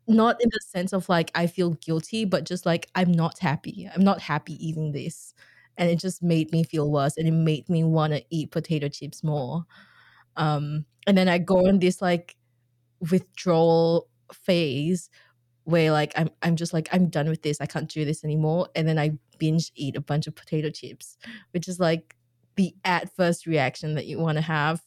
Not 0.09 0.43
in 0.43 0.51
the 0.53 0.61
sense 0.69 0.93
of 0.93 1.09
like 1.09 1.31
i 1.35 1.47
feel 1.47 1.71
guilty 1.73 2.25
but 2.25 2.45
just 2.45 2.67
like 2.67 2.89
i'm 2.95 3.13
not 3.13 3.39
happy. 3.41 3.89
I'm 3.95 4.05
not 4.05 4.21
happy 4.23 4.55
eating 4.67 4.93
this. 4.93 5.35
And 5.79 5.91
it 5.91 5.99
just 5.99 6.23
made 6.23 6.53
me 6.53 6.65
feel 6.65 6.91
worse 6.91 7.17
and 7.17 7.27
it 7.29 7.33
made 7.33 7.69
me 7.71 7.85
want 7.85 8.13
to 8.15 8.23
eat 8.31 8.51
potato 8.53 8.89
chips 8.89 9.25
more. 9.25 9.65
Um 10.37 10.85
and 11.07 11.17
then 11.19 11.29
i 11.29 11.39
go 11.39 11.67
on 11.69 11.79
this 11.81 12.03
like 12.03 12.37
withdrawal 13.11 14.09
phase 14.33 15.11
where 15.71 15.93
like 15.93 16.13
I'm 16.17 16.31
I'm 16.43 16.57
just 16.57 16.73
like 16.73 16.89
I'm 16.93 17.09
done 17.09 17.29
with 17.29 17.43
this. 17.43 17.61
I 17.61 17.67
can't 17.67 17.89
do 17.89 18.05
this 18.05 18.25
anymore. 18.25 18.69
And 18.75 18.87
then 18.87 18.99
I 18.99 19.13
binge 19.39 19.73
eat 19.75 19.97
a 19.97 20.01
bunch 20.01 20.27
of 20.27 20.35
potato 20.35 20.71
chips, 20.71 21.17
which 21.53 21.69
is 21.69 21.81
like 21.81 22.17
the 22.57 22.75
at 22.85 23.15
first 23.15 23.47
reaction 23.47 23.95
that 23.95 24.07
you 24.07 24.19
want 24.19 24.37
to 24.39 24.43
have. 24.43 24.83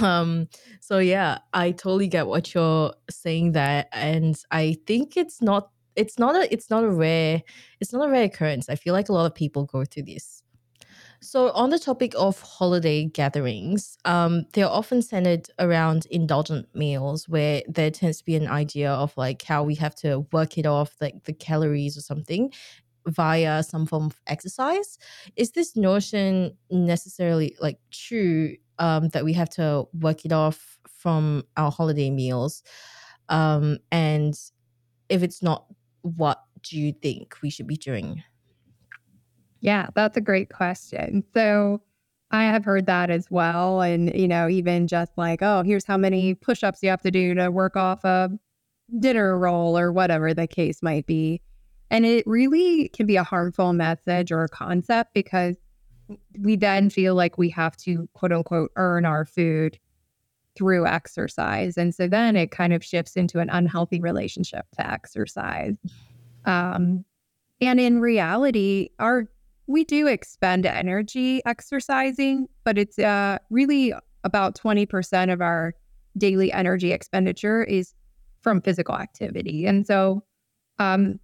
Um 0.00 0.48
so 0.80 0.98
yeah, 0.98 1.38
I 1.52 1.72
totally 1.72 2.08
get 2.08 2.26
what 2.26 2.54
you're 2.54 2.94
saying 3.10 3.52
there 3.52 3.86
and 3.92 4.40
I 4.50 4.78
think 4.86 5.16
it's 5.16 5.42
not 5.42 5.70
it's 5.96 6.18
not 6.18 6.36
a 6.36 6.52
it's 6.52 6.70
not 6.70 6.84
a 6.84 6.90
rare 6.90 7.42
it's 7.80 7.92
not 7.92 8.08
a 8.08 8.10
rare 8.10 8.24
occurrence. 8.24 8.68
I 8.68 8.76
feel 8.76 8.94
like 8.94 9.08
a 9.08 9.12
lot 9.12 9.26
of 9.26 9.34
people 9.34 9.64
go 9.64 9.84
through 9.84 10.04
this. 10.04 10.37
So, 11.20 11.50
on 11.50 11.70
the 11.70 11.80
topic 11.80 12.14
of 12.16 12.40
holiday 12.40 13.04
gatherings, 13.06 13.98
um, 14.04 14.46
they're 14.52 14.68
often 14.68 15.02
centered 15.02 15.48
around 15.58 16.06
indulgent 16.10 16.68
meals 16.74 17.28
where 17.28 17.62
there 17.66 17.90
tends 17.90 18.18
to 18.18 18.24
be 18.24 18.36
an 18.36 18.46
idea 18.46 18.92
of 18.92 19.16
like 19.16 19.42
how 19.42 19.64
we 19.64 19.74
have 19.76 19.96
to 19.96 20.20
work 20.32 20.56
it 20.58 20.66
off, 20.66 20.94
like 21.00 21.24
the 21.24 21.32
calories 21.32 21.96
or 21.96 22.02
something, 22.02 22.52
via 23.08 23.62
some 23.64 23.86
form 23.86 24.06
of 24.06 24.20
exercise. 24.28 24.98
Is 25.36 25.52
this 25.52 25.76
notion 25.76 26.56
necessarily 26.70 27.56
like 27.60 27.80
true 27.90 28.56
um, 28.78 29.08
that 29.08 29.24
we 29.24 29.32
have 29.32 29.50
to 29.50 29.86
work 29.94 30.24
it 30.24 30.32
off 30.32 30.78
from 30.88 31.44
our 31.56 31.72
holiday 31.72 32.10
meals? 32.10 32.62
Um, 33.28 33.78
and 33.92 34.38
if 35.08 35.22
it's 35.22 35.42
not, 35.42 35.66
what 36.02 36.42
do 36.62 36.78
you 36.78 36.92
think 36.92 37.36
we 37.42 37.50
should 37.50 37.66
be 37.66 37.76
doing? 37.76 38.22
Yeah, 39.60 39.88
that's 39.94 40.16
a 40.16 40.20
great 40.20 40.52
question. 40.52 41.24
So 41.34 41.82
I 42.30 42.44
have 42.44 42.64
heard 42.64 42.86
that 42.86 43.10
as 43.10 43.30
well. 43.30 43.80
And, 43.80 44.14
you 44.14 44.28
know, 44.28 44.48
even 44.48 44.86
just 44.86 45.12
like, 45.16 45.42
oh, 45.42 45.62
here's 45.62 45.84
how 45.84 45.96
many 45.96 46.34
push 46.34 46.62
ups 46.62 46.82
you 46.82 46.90
have 46.90 47.02
to 47.02 47.10
do 47.10 47.34
to 47.34 47.50
work 47.50 47.76
off 47.76 48.04
a 48.04 48.30
dinner 48.98 49.38
roll 49.38 49.78
or 49.78 49.92
whatever 49.92 50.34
the 50.34 50.46
case 50.46 50.82
might 50.82 51.06
be. 51.06 51.40
And 51.90 52.04
it 52.04 52.26
really 52.26 52.88
can 52.90 53.06
be 53.06 53.16
a 53.16 53.24
harmful 53.24 53.72
message 53.72 54.30
or 54.30 54.44
a 54.44 54.48
concept 54.48 55.14
because 55.14 55.56
we 56.38 56.56
then 56.56 56.90
feel 56.90 57.14
like 57.14 57.38
we 57.38 57.48
have 57.50 57.76
to 57.78 58.08
quote 58.12 58.32
unquote 58.32 58.72
earn 58.76 59.04
our 59.04 59.24
food 59.24 59.78
through 60.54 60.86
exercise. 60.86 61.78
And 61.78 61.94
so 61.94 62.08
then 62.08 62.36
it 62.36 62.50
kind 62.50 62.72
of 62.72 62.84
shifts 62.84 63.16
into 63.16 63.38
an 63.38 63.48
unhealthy 63.50 64.00
relationship 64.00 64.66
to 64.76 64.86
exercise. 64.86 65.76
Um, 66.44 67.04
and 67.60 67.80
in 67.80 68.00
reality, 68.00 68.90
our 68.98 69.26
we 69.68 69.84
do 69.84 70.06
expend 70.06 70.66
energy 70.66 71.42
exercising, 71.44 72.48
but 72.64 72.78
it's 72.78 72.98
uh, 72.98 73.38
really 73.50 73.92
about 74.24 74.58
20% 74.58 75.32
of 75.32 75.40
our 75.40 75.74
daily 76.16 76.50
energy 76.50 76.90
expenditure 76.90 77.62
is 77.62 77.94
from 78.40 78.62
physical 78.62 78.96
activity. 78.96 79.66
And 79.66 79.86
so, 79.86 80.24
um, 80.78 81.20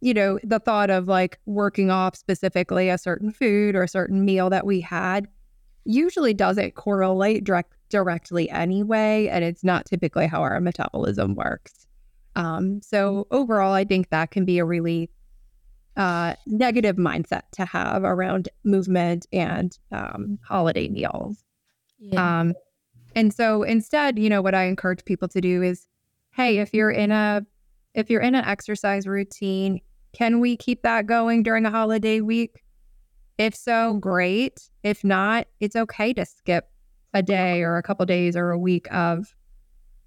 you 0.00 0.14
know, 0.14 0.38
the 0.42 0.58
thought 0.58 0.88
of 0.88 1.06
like 1.06 1.38
working 1.44 1.90
off 1.90 2.16
specifically 2.16 2.88
a 2.88 2.96
certain 2.96 3.30
food 3.30 3.76
or 3.76 3.82
a 3.82 3.88
certain 3.88 4.24
meal 4.24 4.48
that 4.48 4.64
we 4.64 4.80
had 4.80 5.28
usually 5.84 6.32
doesn't 6.32 6.74
correlate 6.76 7.44
direct, 7.44 7.74
directly 7.90 8.48
anyway. 8.48 9.28
And 9.28 9.44
it's 9.44 9.62
not 9.62 9.84
typically 9.84 10.26
how 10.26 10.40
our 10.40 10.58
metabolism 10.60 11.34
works. 11.34 11.86
Um, 12.36 12.80
so, 12.80 13.26
overall, 13.30 13.74
I 13.74 13.84
think 13.84 14.08
that 14.10 14.30
can 14.30 14.44
be 14.44 14.60
a 14.60 14.64
really 14.64 15.10
uh, 16.00 16.34
negative 16.46 16.96
mindset 16.96 17.42
to 17.52 17.66
have 17.66 18.04
around 18.04 18.48
movement 18.64 19.26
and 19.34 19.78
um, 19.92 20.38
holiday 20.42 20.88
meals. 20.88 21.44
Yeah. 21.98 22.40
Um, 22.40 22.54
and 23.14 23.34
so 23.34 23.64
instead, 23.64 24.18
you 24.18 24.30
know, 24.30 24.40
what 24.40 24.54
I 24.54 24.64
encourage 24.64 25.04
people 25.04 25.28
to 25.28 25.42
do 25.42 25.62
is, 25.62 25.86
hey, 26.30 26.56
if 26.56 26.72
you're 26.72 26.90
in 26.90 27.10
a 27.12 27.44
if 27.92 28.08
you're 28.08 28.22
in 28.22 28.34
an 28.34 28.46
exercise 28.46 29.06
routine, 29.06 29.82
can 30.12 30.40
we 30.40 30.56
keep 30.56 30.80
that 30.84 31.04
going 31.04 31.42
during 31.42 31.66
a 31.66 31.70
holiday 31.70 32.22
week? 32.22 32.62
If 33.36 33.54
so, 33.54 33.94
great. 33.94 34.70
If 34.82 35.04
not, 35.04 35.48
it's 35.60 35.76
okay 35.76 36.14
to 36.14 36.24
skip 36.24 36.70
a 37.12 37.22
day 37.22 37.62
or 37.62 37.76
a 37.76 37.82
couple 37.82 38.06
days 38.06 38.36
or 38.36 38.52
a 38.52 38.58
week 38.58 38.90
of 38.90 39.34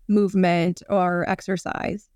movement 0.08 0.82
or 0.90 1.30
exercise. 1.30 2.10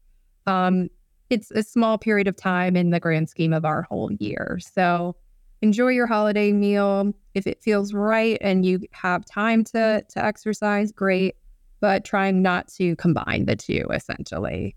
Um, 0.47 0.89
it's 1.29 1.51
a 1.51 1.63
small 1.63 1.97
period 1.97 2.27
of 2.27 2.35
time 2.35 2.75
in 2.75 2.89
the 2.89 2.99
grand 2.99 3.29
scheme 3.29 3.53
of 3.53 3.65
our 3.65 3.83
whole 3.83 4.11
year. 4.13 4.59
So 4.61 5.15
enjoy 5.61 5.89
your 5.89 6.07
holiday 6.07 6.51
meal. 6.51 7.13
If 7.33 7.47
it 7.47 7.61
feels 7.61 7.93
right 7.93 8.37
and 8.41 8.65
you 8.65 8.81
have 8.91 9.25
time 9.25 9.63
to 9.65 10.03
to 10.07 10.25
exercise, 10.25 10.91
great. 10.91 11.35
But 11.79 12.05
trying 12.05 12.41
not 12.41 12.67
to 12.75 12.95
combine 12.95 13.45
the 13.45 13.55
two 13.55 13.85
essentially. 13.93 14.75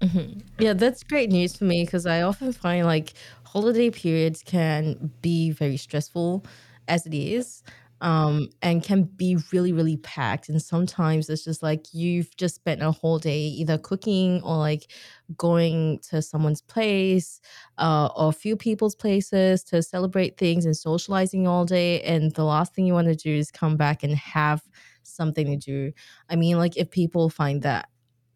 Mm-hmm. 0.00 0.40
Yeah, 0.58 0.74
that's 0.74 1.02
great 1.02 1.30
news 1.30 1.56
for 1.56 1.64
me 1.64 1.84
because 1.84 2.06
I 2.06 2.22
often 2.22 2.52
find 2.52 2.86
like 2.86 3.14
holiday 3.44 3.90
periods 3.90 4.42
can 4.44 5.10
be 5.22 5.50
very 5.50 5.76
stressful 5.76 6.44
as 6.86 7.06
it 7.06 7.14
is 7.14 7.62
um, 8.00 8.48
and 8.62 8.82
can 8.82 9.04
be 9.04 9.38
really, 9.52 9.72
really 9.72 9.96
packed. 9.98 10.48
And 10.48 10.60
sometimes 10.60 11.28
it's 11.30 11.44
just 11.44 11.62
like 11.62 11.86
you've 11.92 12.34
just 12.36 12.56
spent 12.56 12.82
a 12.82 12.90
whole 12.90 13.18
day 13.18 13.38
either 13.38 13.78
cooking 13.78 14.42
or 14.42 14.56
like 14.56 14.92
going 15.36 16.00
to 16.10 16.20
someone's 16.20 16.60
place 16.60 17.40
uh, 17.78 18.08
or 18.16 18.28
a 18.28 18.32
few 18.32 18.56
people's 18.56 18.94
places 18.94 19.64
to 19.64 19.82
celebrate 19.82 20.36
things 20.36 20.66
and 20.66 20.76
socializing 20.76 21.46
all 21.46 21.64
day. 21.64 22.02
And 22.02 22.32
the 22.34 22.44
last 22.44 22.74
thing 22.74 22.86
you 22.86 22.92
want 22.92 23.08
to 23.08 23.14
do 23.16 23.34
is 23.34 23.50
come 23.50 23.76
back 23.76 24.02
and 24.02 24.14
have 24.14 24.62
something 25.02 25.46
to 25.46 25.56
do. 25.56 25.92
I 26.28 26.36
mean, 26.36 26.58
like 26.58 26.76
if 26.76 26.90
people 26.90 27.30
find 27.30 27.62
that 27.62 27.88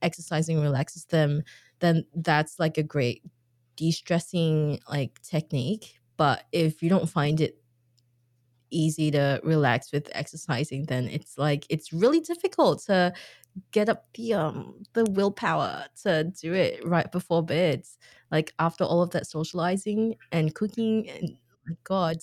exercising 0.03 0.61
relaxes 0.61 1.05
them, 1.05 1.43
then 1.81 2.07
that's 2.15 2.59
like 2.59 2.79
a 2.79 2.83
great 2.83 3.23
de 3.77 3.91
stressing 3.91 4.81
like 4.89 5.21
technique. 5.23 6.01
But 6.17 6.45
if 6.53 6.83
you 6.83 6.89
don't 6.89 7.09
find 7.09 7.41
it 7.41 7.60
easy 8.71 9.11
to 9.11 9.41
relax 9.43 9.93
with 9.93 10.09
exercising, 10.13 10.87
then 10.87 11.09
it's 11.09 11.39
like 11.39 11.67
it's 11.69 11.93
really 11.93 12.21
difficult 12.21 12.83
to 12.87 13.13
get 13.73 13.89
up 13.89 14.07
the 14.15 14.35
um 14.35 14.83
the 14.93 15.05
willpower 15.07 15.85
to 16.03 16.25
do 16.41 16.53
it 16.55 16.85
right 16.87 17.11
before 17.13 17.43
bed. 17.43 17.85
Like 18.31 18.53
after 18.59 18.85
all 18.85 19.03
of 19.03 19.11
that 19.11 19.27
socializing 19.27 20.15
and 20.33 20.55
cooking 20.55 21.09
and 21.11 21.37
my 21.71 21.77
god. 21.85 22.19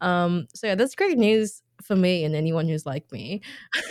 Um, 0.00 0.46
so 0.54 0.66
yeah, 0.66 0.74
that's 0.74 0.94
great 0.94 1.18
news 1.18 1.62
for 1.82 1.96
me 1.96 2.24
and 2.24 2.34
anyone 2.34 2.68
who's 2.68 2.86
like 2.86 3.10
me. 3.12 3.42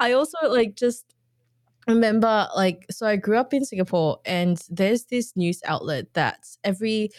I 0.00 0.12
also 0.12 0.38
like 0.48 0.74
just 0.76 1.04
remember 1.86 2.48
like 2.56 2.86
so 2.90 3.06
I 3.06 3.16
grew 3.16 3.36
up 3.36 3.52
in 3.52 3.64
Singapore 3.64 4.18
and 4.24 4.60
there's 4.70 5.04
this 5.04 5.36
news 5.36 5.60
outlet 5.66 6.06
that's 6.14 6.58
every 6.64 7.10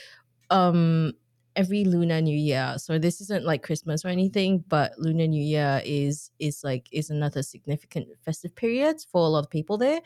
um 0.50 1.14
every 1.56 1.86
lunar 1.86 2.22
new 2.22 2.38
year 2.38 2.76
so 2.78 3.00
this 3.00 3.22
isn't 3.22 3.46
like 3.46 3.64
christmas 3.64 4.04
or 4.04 4.10
anything 4.10 4.64
but 4.68 4.92
lunar 4.98 5.28
new 5.28 5.42
year 5.42 5.82
is 5.86 6.30
is 6.40 6.64
like 6.64 6.88
is 6.92 7.10
another 7.10 7.42
significant 7.42 8.08
festive 8.24 8.54
period 8.56 8.98
for 9.12 9.26
a 9.26 9.30
lot 9.30 9.40
of 9.46 9.50
people 9.50 9.78
there. 9.78 10.02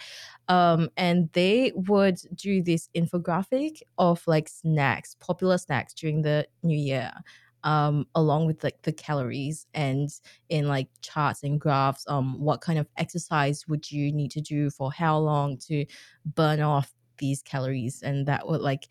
Um 0.47 0.89
and 0.97 1.29
they 1.33 1.71
would 1.75 2.19
do 2.35 2.61
this 2.61 2.89
infographic 2.95 3.81
of 3.97 4.21
like 4.27 4.47
snacks 4.47 5.15
popular 5.19 5.57
snacks 5.57 5.93
during 5.93 6.21
the 6.21 6.47
new 6.63 6.77
year 6.77 7.11
um 7.63 8.07
along 8.15 8.45
with 8.45 8.63
like 8.63 8.81
the 8.83 8.93
calories 8.93 9.67
and 9.73 10.09
in 10.47 10.67
like 10.67 10.87
charts 11.01 11.43
and 11.43 11.59
graphs 11.59 12.05
um 12.07 12.39
what 12.39 12.61
kind 12.61 12.79
of 12.79 12.87
exercise 12.97 13.67
would 13.67 13.91
you 13.91 14.11
need 14.13 14.31
to 14.31 14.41
do 14.41 14.69
for 14.69 14.91
how 14.91 15.17
long 15.17 15.57
to 15.57 15.85
burn 16.25 16.61
off 16.61 16.93
these 17.17 17.41
calories 17.41 18.01
and 18.01 18.25
that 18.25 18.47
would 18.47 18.61
like 18.61 18.87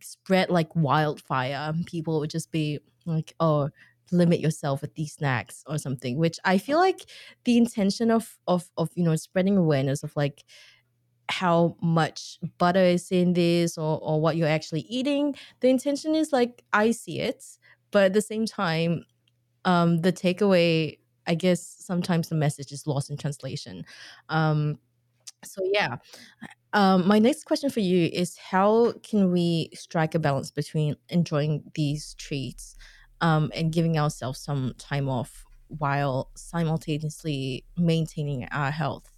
spread 0.00 0.50
like 0.50 0.74
wildfire. 0.76 1.72
People 1.86 2.20
would 2.20 2.30
just 2.30 2.50
be 2.50 2.78
like, 3.06 3.34
oh, 3.40 3.70
limit 4.12 4.40
yourself 4.40 4.80
with 4.82 4.94
these 4.94 5.12
snacks 5.14 5.62
or 5.66 5.78
something, 5.78 6.16
which 6.18 6.38
I 6.44 6.58
feel 6.58 6.78
like 6.78 7.06
the 7.44 7.56
intention 7.58 8.10
of 8.10 8.38
of 8.46 8.70
of 8.76 8.90
you 8.94 9.04
know 9.04 9.16
spreading 9.16 9.56
awareness 9.58 10.02
of 10.02 10.14
like 10.16 10.44
how 11.30 11.76
much 11.82 12.38
butter 12.58 12.80
is 12.82 13.10
in 13.12 13.34
this 13.34 13.76
or 13.78 13.98
or 14.02 14.20
what 14.20 14.36
you're 14.36 14.48
actually 14.48 14.82
eating, 14.82 15.34
the 15.60 15.68
intention 15.68 16.14
is 16.14 16.32
like 16.32 16.62
I 16.72 16.90
see 16.92 17.20
it, 17.20 17.44
but 17.90 18.04
at 18.04 18.12
the 18.14 18.22
same 18.22 18.46
time, 18.46 19.04
um 19.66 19.98
the 20.02 20.12
takeaway 20.12 20.98
I 21.26 21.34
guess 21.36 21.62
sometimes 21.80 22.28
the 22.30 22.36
message 22.36 22.72
is 22.72 22.86
lost 22.86 23.10
in 23.10 23.16
translation. 23.18 23.84
Um 24.30 24.78
so 25.44 25.62
yeah, 25.72 25.96
um, 26.72 27.06
my 27.06 27.18
next 27.18 27.44
question 27.44 27.70
for 27.70 27.80
you 27.80 28.10
is 28.12 28.36
how 28.36 28.92
can 29.02 29.32
we 29.32 29.70
strike 29.74 30.14
a 30.14 30.18
balance 30.18 30.50
between 30.50 30.96
enjoying 31.08 31.62
these 31.74 32.14
treats 32.14 32.76
um, 33.20 33.50
and 33.54 33.72
giving 33.72 33.98
ourselves 33.98 34.40
some 34.40 34.74
time 34.78 35.08
off 35.08 35.44
while 35.68 36.30
simultaneously 36.34 37.64
maintaining 37.76 38.46
our 38.50 38.70
health? 38.70 39.10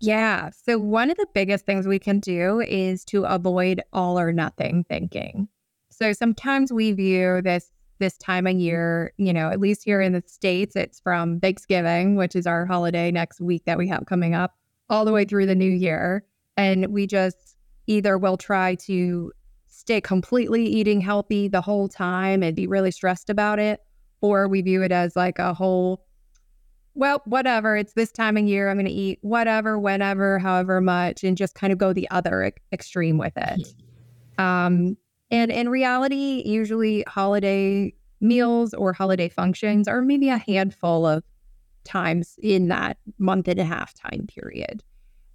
Yeah. 0.00 0.50
So, 0.50 0.78
one 0.78 1.10
of 1.10 1.16
the 1.16 1.26
biggest 1.32 1.64
things 1.64 1.86
we 1.86 1.98
can 1.98 2.20
do 2.20 2.60
is 2.60 3.04
to 3.06 3.24
avoid 3.24 3.80
all 3.92 4.18
or 4.18 4.32
nothing 4.32 4.84
thinking. 4.88 5.48
So, 5.90 6.12
sometimes 6.12 6.72
we 6.72 6.92
view 6.92 7.40
this 7.42 7.70
this 8.00 8.18
time 8.18 8.46
of 8.46 8.54
year, 8.56 9.14
you 9.16 9.32
know, 9.32 9.48
at 9.50 9.60
least 9.60 9.84
here 9.84 10.00
in 10.00 10.12
the 10.12 10.22
States, 10.26 10.74
it's 10.74 11.00
from 11.00 11.40
Thanksgiving, 11.40 12.16
which 12.16 12.34
is 12.34 12.46
our 12.46 12.66
holiday 12.66 13.10
next 13.12 13.40
week 13.40 13.64
that 13.66 13.78
we 13.78 13.88
have 13.88 14.04
coming 14.06 14.34
up, 14.34 14.54
all 14.90 15.04
the 15.04 15.12
way 15.12 15.24
through 15.24 15.46
the 15.46 15.54
new 15.54 15.70
year. 15.70 16.24
And 16.56 16.86
we 16.88 17.06
just 17.06 17.56
either 17.86 18.16
will 18.16 18.36
try 18.36 18.74
to 18.76 19.32
stay 19.68 20.00
completely 20.00 20.64
eating 20.64 21.00
healthy 21.00 21.48
the 21.48 21.60
whole 21.60 21.88
time 21.88 22.42
and 22.42 22.54
be 22.54 22.66
really 22.66 22.90
stressed 22.90 23.28
about 23.28 23.58
it, 23.58 23.80
or 24.20 24.48
we 24.48 24.62
view 24.62 24.82
it 24.82 24.92
as 24.92 25.16
like 25.16 25.38
a 25.38 25.52
whole, 25.52 26.06
well, 26.94 27.20
whatever, 27.24 27.76
it's 27.76 27.94
this 27.94 28.12
time 28.12 28.36
of 28.36 28.44
year, 28.44 28.70
I'm 28.70 28.76
going 28.76 28.86
to 28.86 28.92
eat 28.92 29.18
whatever, 29.22 29.78
whenever, 29.78 30.38
however 30.38 30.80
much, 30.80 31.24
and 31.24 31.36
just 31.36 31.54
kind 31.54 31.72
of 31.72 31.78
go 31.78 31.92
the 31.92 32.08
other 32.10 32.52
extreme 32.72 33.18
with 33.18 33.36
it. 33.36 33.74
Um, 34.38 34.96
and 35.30 35.50
in 35.50 35.68
reality, 35.68 36.42
usually 36.46 37.04
holiday 37.08 37.92
meals 38.20 38.74
or 38.74 38.92
holiday 38.92 39.28
functions 39.28 39.88
are 39.88 40.00
maybe 40.02 40.28
a 40.28 40.38
handful 40.38 41.04
of 41.04 41.24
times 41.84 42.36
in 42.42 42.68
that 42.68 42.96
month 43.18 43.48
and 43.48 43.60
a 43.60 43.64
half 43.64 43.94
time 43.94 44.26
period. 44.26 44.82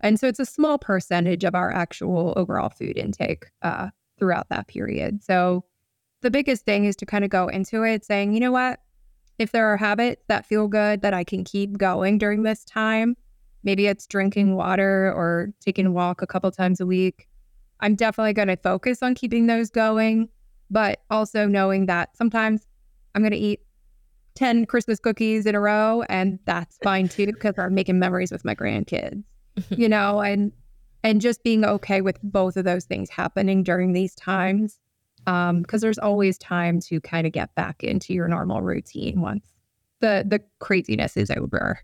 And 0.01 0.19
so 0.19 0.27
it's 0.27 0.39
a 0.39 0.45
small 0.45 0.77
percentage 0.77 1.43
of 1.43 1.55
our 1.55 1.71
actual 1.71 2.33
overall 2.37 2.69
food 2.69 2.97
intake 2.97 3.47
uh, 3.61 3.89
throughout 4.17 4.49
that 4.49 4.67
period. 4.67 5.23
So 5.23 5.63
the 6.21 6.31
biggest 6.31 6.65
thing 6.65 6.85
is 6.85 6.95
to 6.97 7.05
kind 7.05 7.23
of 7.23 7.29
go 7.29 7.47
into 7.47 7.83
it 7.83 8.05
saying, 8.05 8.33
you 8.33 8.39
know 8.39 8.51
what? 8.51 8.79
If 9.37 9.51
there 9.51 9.67
are 9.67 9.77
habits 9.77 10.23
that 10.27 10.45
feel 10.45 10.67
good 10.67 11.01
that 11.01 11.13
I 11.13 11.23
can 11.23 11.43
keep 11.43 11.77
going 11.77 12.17
during 12.17 12.43
this 12.43 12.65
time, 12.65 13.15
maybe 13.63 13.87
it's 13.87 14.05
drinking 14.05 14.55
water 14.55 15.13
or 15.15 15.49
taking 15.59 15.85
a 15.85 15.91
walk 15.91 16.21
a 16.21 16.27
couple 16.27 16.51
times 16.51 16.81
a 16.81 16.85
week. 16.85 17.27
I'm 17.79 17.95
definitely 17.95 18.33
going 18.33 18.49
to 18.49 18.57
focus 18.57 19.01
on 19.01 19.15
keeping 19.15 19.47
those 19.47 19.69
going, 19.69 20.27
but 20.69 21.01
also 21.09 21.47
knowing 21.47 21.85
that 21.85 22.15
sometimes 22.17 22.67
I'm 23.15 23.21
going 23.21 23.31
to 23.31 23.37
eat 23.37 23.61
10 24.35 24.65
Christmas 24.65 24.99
cookies 24.99 25.45
in 25.45 25.55
a 25.55 25.59
row, 25.59 26.03
and 26.09 26.39
that's 26.45 26.77
fine 26.83 27.09
too, 27.09 27.27
because 27.27 27.55
I'm 27.57 27.73
making 27.73 27.99
memories 27.99 28.31
with 28.31 28.45
my 28.45 28.55
grandkids, 28.55 29.23
you 29.69 29.89
know, 29.89 30.21
and 30.21 30.51
and 31.03 31.21
just 31.21 31.43
being 31.43 31.63
okay 31.63 32.01
with 32.01 32.19
both 32.21 32.57
of 32.57 32.65
those 32.65 32.85
things 32.85 33.09
happening 33.09 33.63
during 33.63 33.93
these 33.93 34.15
times. 34.15 34.79
Um, 35.27 35.61
because 35.61 35.81
there's 35.81 35.99
always 35.99 36.37
time 36.37 36.79
to 36.81 37.01
kind 37.01 37.27
of 37.27 37.33
get 37.33 37.53
back 37.53 37.83
into 37.83 38.13
your 38.13 38.27
normal 38.29 38.61
routine 38.61 39.21
once 39.21 39.43
the 39.99 40.25
the 40.27 40.41
craziness 40.59 41.17
is 41.17 41.29
over. 41.31 41.81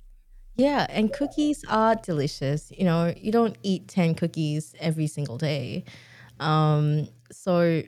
Yeah, 0.56 0.86
and 0.90 1.12
cookies 1.12 1.64
are 1.68 1.96
delicious. 1.96 2.72
You 2.78 2.86
know, 2.86 3.14
you 3.18 3.32
don't 3.32 3.58
eat 3.62 3.90
10 3.90 4.16
cookies 4.16 4.74
every 4.80 5.08
single 5.08 5.38
day. 5.38 5.84
Um, 6.40 7.10
so 7.30 7.84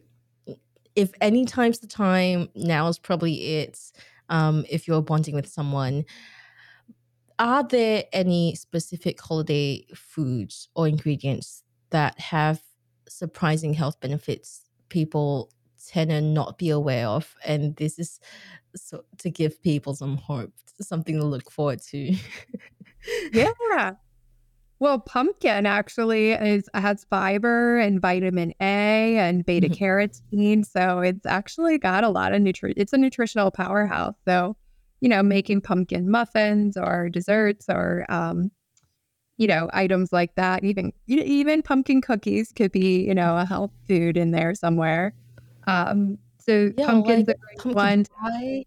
if 0.96 1.12
any 1.22 1.46
time's 1.46 1.80
the 1.80 1.88
time, 1.88 2.50
now 2.56 2.88
is 2.89 3.00
probably 3.00 3.36
it 3.60 3.80
um, 4.29 4.65
if 4.69 4.87
you're 4.87 5.01
bonding 5.01 5.35
with 5.35 5.47
someone. 5.47 6.05
Are 7.39 7.63
there 7.63 8.05
any 8.13 8.55
specific 8.55 9.21
holiday 9.21 9.85
foods 9.93 10.69
or 10.75 10.87
ingredients 10.87 11.63
that 11.91 12.19
have 12.19 12.61
surprising 13.07 13.73
health 13.73 13.99
benefits 13.99 14.65
people 14.89 15.51
tend 15.85 16.09
to 16.09 16.21
not 16.21 16.57
be 16.57 16.69
aware 16.69 17.07
of? 17.07 17.35
And 17.45 17.75
this 17.75 17.99
is 17.99 18.19
so 18.75 19.05
to 19.19 19.29
give 19.29 19.61
people 19.61 19.95
some 19.95 20.17
hope, 20.17 20.53
something 20.81 21.19
to 21.19 21.25
look 21.25 21.51
forward 21.51 21.81
to. 21.89 22.15
yeah. 23.33 23.93
Well, 24.79 24.99
pumpkin 24.99 25.65
actually 25.65 26.31
is 26.31 26.69
has 26.75 27.03
fiber 27.05 27.79
and 27.79 27.99
vitamin 27.99 28.53
A 28.61 29.17
and 29.17 29.43
beta 29.43 29.69
mm-hmm. 29.69 29.83
carotene, 29.83 30.65
so 30.65 30.99
it's 30.99 31.25
actually 31.25 31.79
got 31.79 32.03
a 32.03 32.09
lot 32.09 32.33
of 32.33 32.41
nutri. 32.41 32.73
It's 32.77 32.93
a 32.93 32.97
nutritional 32.97 33.49
powerhouse. 33.49 34.13
So, 34.25 34.55
you 35.01 35.09
know, 35.09 35.23
making 35.23 35.61
pumpkin 35.61 36.11
muffins 36.11 36.77
or 36.77 37.09
desserts 37.09 37.65
or 37.69 38.05
um, 38.09 38.51
you 39.37 39.47
know, 39.47 39.69
items 39.73 40.11
like 40.11 40.35
that. 40.35 40.63
Even 40.63 40.93
even 41.07 41.63
pumpkin 41.63 42.01
cookies 42.01 42.51
could 42.51 42.71
be, 42.71 43.03
you 43.05 43.15
know, 43.15 43.37
a 43.37 43.45
health 43.45 43.71
food 43.87 44.15
in 44.15 44.31
there 44.31 44.53
somewhere. 44.53 45.13
Um, 45.65 46.19
so 46.37 46.71
yeah, 46.77 46.85
pumpkin's 46.85 47.27
like 47.27 47.37
a 47.37 47.39
great 47.39 47.57
pumpkin 47.57 47.73
one. 47.73 48.05
Pie. 48.05 48.65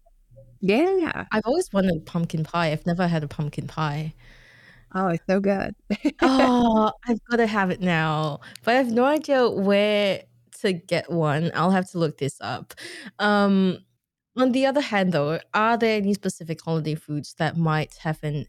Yeah, 0.59 1.25
I've 1.31 1.45
always 1.45 1.71
wanted 1.73 2.05
pumpkin 2.05 2.43
pie. 2.43 2.71
I've 2.71 2.85
never 2.85 3.07
had 3.07 3.23
a 3.23 3.27
pumpkin 3.27 3.67
pie. 3.67 4.13
Oh, 4.93 5.07
it's 5.07 5.23
so 5.27 5.39
good. 5.39 5.75
oh, 6.21 6.91
I've 7.07 7.23
got 7.25 7.37
to 7.37 7.47
have 7.47 7.69
it 7.69 7.81
now, 7.81 8.39
but 8.63 8.75
I 8.75 8.77
have 8.77 8.91
no 8.91 9.05
idea 9.05 9.49
where 9.49 10.23
to 10.61 10.73
get 10.73 11.09
one. 11.11 11.51
I'll 11.55 11.71
have 11.71 11.89
to 11.91 11.97
look 11.97 12.17
this 12.17 12.37
up. 12.41 12.73
Um, 13.19 13.79
on 14.37 14.51
the 14.51 14.65
other 14.65 14.81
hand, 14.81 15.13
though, 15.13 15.39
are 15.53 15.77
there 15.77 15.97
any 15.97 16.13
specific 16.13 16.61
holiday 16.61 16.95
foods 16.95 17.35
that 17.37 17.57
might 17.57 17.95
have 18.01 18.19
an 18.23 18.47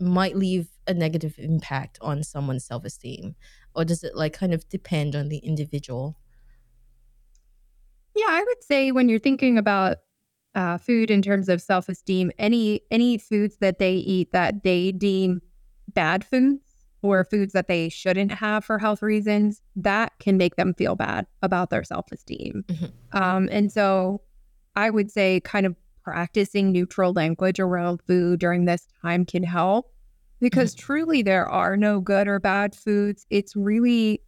might 0.00 0.36
leave 0.36 0.68
a 0.86 0.94
negative 0.94 1.34
impact 1.38 1.98
on 2.00 2.22
someone's 2.22 2.64
self 2.64 2.84
esteem, 2.84 3.34
or 3.74 3.84
does 3.84 4.04
it 4.04 4.16
like 4.16 4.32
kind 4.32 4.54
of 4.54 4.68
depend 4.68 5.14
on 5.16 5.28
the 5.28 5.38
individual? 5.38 6.16
Yeah, 8.14 8.26
I 8.28 8.44
would 8.46 8.64
say 8.64 8.90
when 8.92 9.08
you're 9.08 9.18
thinking 9.18 9.58
about 9.58 9.98
uh, 10.54 10.78
food 10.78 11.10
in 11.10 11.22
terms 11.22 11.48
of 11.48 11.62
self 11.62 11.88
esteem, 11.88 12.32
any 12.38 12.82
any 12.90 13.18
foods 13.18 13.56
that 13.60 13.78
they 13.78 13.94
eat 13.94 14.32
that 14.32 14.62
they 14.62 14.92
deem 14.92 15.40
bad 15.94 16.24
foods 16.24 16.62
or 17.02 17.24
foods 17.24 17.52
that 17.52 17.68
they 17.68 17.88
shouldn't 17.88 18.32
have 18.32 18.64
for 18.64 18.78
health 18.78 19.02
reasons, 19.02 19.62
that 19.76 20.12
can 20.18 20.36
make 20.36 20.56
them 20.56 20.74
feel 20.74 20.96
bad 20.96 21.26
about 21.42 21.70
their 21.70 21.84
self 21.84 22.10
esteem. 22.12 22.64
Mm-hmm. 22.66 23.18
Um, 23.22 23.48
and 23.52 23.70
so 23.70 24.22
I 24.74 24.90
would 24.90 25.10
say, 25.10 25.40
kind 25.40 25.66
of 25.66 25.76
practicing 26.02 26.72
neutral 26.72 27.12
language 27.12 27.60
around 27.60 28.00
food 28.06 28.40
during 28.40 28.64
this 28.64 28.86
time 29.02 29.26
can 29.26 29.42
help 29.42 29.92
because 30.40 30.74
mm-hmm. 30.74 30.86
truly 30.86 31.22
there 31.22 31.46
are 31.46 31.76
no 31.76 32.00
good 32.00 32.28
or 32.28 32.40
bad 32.40 32.74
foods. 32.74 33.26
It's 33.30 33.54
really 33.54 34.22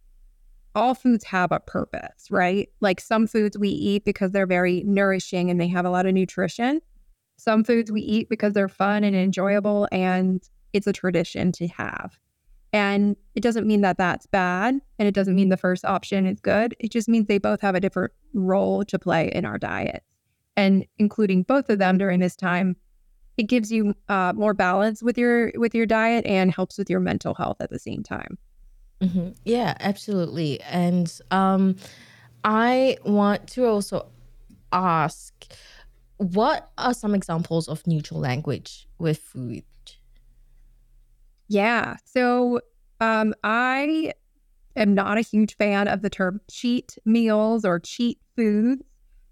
all 0.75 0.93
foods 0.93 1.25
have 1.25 1.51
a 1.51 1.59
purpose, 1.59 2.27
right? 2.29 2.69
Like 2.79 3.01
some 3.01 3.27
foods 3.27 3.57
we 3.57 3.69
eat 3.69 4.05
because 4.05 4.31
they're 4.31 4.47
very 4.47 4.83
nourishing 4.85 5.49
and 5.49 5.59
they 5.59 5.67
have 5.67 5.85
a 5.85 5.89
lot 5.89 6.05
of 6.05 6.13
nutrition. 6.13 6.81
Some 7.37 7.63
foods 7.63 7.91
we 7.91 8.01
eat 8.01 8.29
because 8.29 8.53
they're 8.53 8.69
fun 8.69 9.03
and 9.03 9.15
enjoyable 9.15 9.87
and 9.91 10.41
it's 10.73 10.87
a 10.87 10.93
tradition 10.93 11.51
to 11.53 11.67
have. 11.67 12.17
And 12.73 13.17
it 13.35 13.41
doesn't 13.41 13.67
mean 13.67 13.81
that 13.81 13.97
that's 13.97 14.25
bad. 14.25 14.79
And 14.97 15.07
it 15.07 15.13
doesn't 15.13 15.35
mean 15.35 15.49
the 15.49 15.57
first 15.57 15.83
option 15.83 16.25
is 16.25 16.39
good. 16.39 16.75
It 16.79 16.91
just 16.91 17.09
means 17.09 17.27
they 17.27 17.37
both 17.37 17.61
have 17.61 17.75
a 17.75 17.79
different 17.79 18.13
role 18.33 18.85
to 18.85 18.97
play 18.97 19.29
in 19.33 19.45
our 19.45 19.57
diet. 19.57 20.03
And 20.55 20.85
including 20.97 21.43
both 21.43 21.69
of 21.69 21.79
them 21.79 21.97
during 21.97 22.19
this 22.19 22.35
time, 22.35 22.77
it 23.37 23.43
gives 23.43 23.71
you 23.71 23.95
uh, 24.07 24.33
more 24.35 24.53
balance 24.53 25.01
with 25.01 25.17
your 25.17 25.51
with 25.55 25.73
your 25.73 25.85
diet 25.85 26.25
and 26.25 26.53
helps 26.53 26.77
with 26.77 26.89
your 26.89 26.99
mental 26.99 27.33
health 27.33 27.57
at 27.59 27.69
the 27.69 27.79
same 27.79 28.03
time. 28.03 28.37
Mm-hmm. 29.01 29.29
Yeah, 29.45 29.75
absolutely. 29.79 30.61
And 30.61 31.11
um, 31.31 31.75
I 32.43 32.97
want 33.03 33.47
to 33.49 33.65
also 33.65 34.07
ask 34.71 35.33
what 36.17 36.69
are 36.77 36.93
some 36.93 37.15
examples 37.15 37.67
of 37.67 37.85
neutral 37.87 38.19
language 38.19 38.87
with 38.99 39.17
food? 39.17 39.63
Yeah. 41.51 41.97
So 42.05 42.61
um, 43.01 43.33
I 43.43 44.13
am 44.77 44.93
not 44.93 45.17
a 45.17 45.21
huge 45.21 45.57
fan 45.57 45.89
of 45.89 46.01
the 46.01 46.09
term 46.09 46.39
cheat 46.49 46.97
meals 47.03 47.65
or 47.65 47.77
cheat 47.77 48.19
foods 48.37 48.81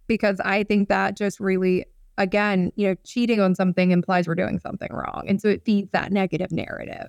because 0.08 0.42
I 0.42 0.64
think 0.64 0.90
that 0.90 1.16
just 1.16 1.40
really, 1.40 1.86
again, 2.18 2.74
you 2.76 2.90
know, 2.90 2.96
cheating 3.06 3.40
on 3.40 3.56
something 3.56 3.92
implies 3.92 4.28
we're 4.28 4.36
doing 4.36 4.60
something 4.60 4.90
wrong. 4.92 5.24
And 5.30 5.42
so 5.42 5.48
it 5.48 5.64
feeds 5.64 5.92
that 5.92 6.12
negative 6.12 6.52
narrative. 6.52 7.08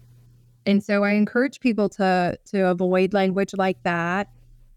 And 0.64 0.80
so 0.80 1.02
I 1.02 1.12
encourage 1.12 1.58
people 1.58 1.88
to 1.88 2.38
to 2.52 2.68
avoid 2.68 3.12
language 3.12 3.52
like 3.58 3.82
that, 3.82 4.28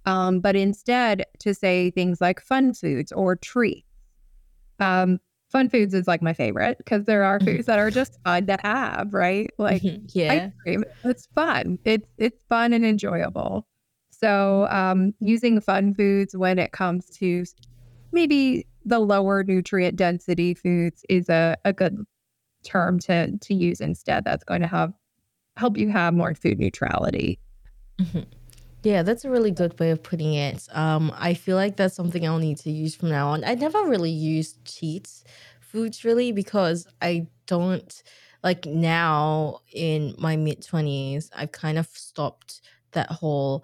um, 0.07 0.39
but 0.39 0.55
instead 0.55 1.25
to 1.41 1.53
say 1.53 1.91
things 1.91 2.21
like 2.21 2.41
fun 2.41 2.73
foods 2.73 3.11
or 3.11 3.35
treats. 3.35 3.85
Um, 4.79 5.19
fun 5.53 5.69
foods 5.69 5.93
is 5.93 6.07
like 6.07 6.21
my 6.21 6.33
favorite 6.33 6.77
because 6.79 7.05
there 7.05 7.23
are 7.23 7.39
foods 7.39 7.67
that 7.67 7.79
are 7.79 7.91
just 7.91 8.19
fun 8.25 8.47
to 8.47 8.57
have, 8.61 9.13
right? 9.13 9.49
Like 9.57 9.81
yeah, 10.13 10.33
ice 10.33 10.51
cream, 10.61 10.83
it's 11.05 11.27
fun. 11.27 11.79
It's 11.85 12.09
it's 12.17 12.43
fun 12.49 12.73
and 12.73 12.83
enjoyable. 12.83 13.65
So 14.09 14.67
um, 14.69 15.13
using 15.21 15.61
fun 15.61 15.93
foods 15.93 16.35
when 16.35 16.59
it 16.59 16.71
comes 16.73 17.09
to 17.17 17.45
maybe 18.11 18.67
the 18.83 18.99
lower 18.99 19.43
nutrient 19.43 19.95
density 19.95 20.53
foods 20.53 21.05
is 21.07 21.29
a, 21.29 21.55
a 21.63 21.71
good 21.71 21.97
term 22.65 22.99
to 22.99 23.37
to 23.37 23.53
use 23.53 23.79
instead. 23.79 24.25
That's 24.25 24.43
going 24.43 24.61
to 24.61 24.67
have 24.67 24.91
help 25.55 25.77
you 25.77 25.89
have 25.89 26.13
more 26.13 26.33
food 26.33 26.59
neutrality. 26.59 27.39
Mm-hmm. 28.01 28.21
Yeah, 28.83 29.03
that's 29.03 29.23
a 29.23 29.29
really 29.29 29.51
good 29.51 29.79
way 29.79 29.91
of 29.91 30.03
putting 30.03 30.33
it. 30.33 30.67
Um, 30.71 31.11
I 31.15 31.33
feel 31.35 31.55
like 31.55 31.77
that's 31.77 31.95
something 31.95 32.27
I'll 32.27 32.37
need 32.39 32.57
to 32.59 32.71
use 32.71 32.95
from 32.95 33.09
now 33.09 33.29
on. 33.29 33.43
I 33.43 33.55
never 33.55 33.85
really 33.85 34.11
used 34.11 34.63
cheats 34.65 35.23
foods 35.61 36.03
really 36.03 36.31
because 36.31 36.85
I 37.01 37.27
don't 37.47 38.03
like 38.43 38.65
now 38.65 39.59
in 39.71 40.15
my 40.17 40.35
mid 40.35 40.61
20s, 40.65 41.29
I've 41.35 41.51
kind 41.53 41.77
of 41.77 41.87
stopped 41.87 42.61
that 42.91 43.09
whole 43.09 43.63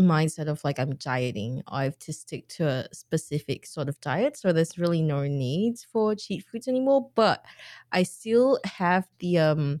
mindset 0.00 0.48
of 0.48 0.62
like 0.64 0.78
I'm 0.78 0.94
dieting. 0.96 1.62
I 1.68 1.84
have 1.84 1.98
to 2.00 2.12
stick 2.12 2.48
to 2.50 2.66
a 2.68 2.94
specific 2.94 3.66
sort 3.66 3.88
of 3.88 4.00
diet. 4.00 4.36
So 4.36 4.52
there's 4.52 4.78
really 4.78 5.02
no 5.02 5.24
need 5.26 5.78
for 5.92 6.14
cheat 6.14 6.44
foods 6.46 6.68
anymore. 6.68 7.10
But 7.14 7.44
I 7.92 8.04
still 8.04 8.60
have 8.64 9.08
the 9.18 9.38
um 9.38 9.80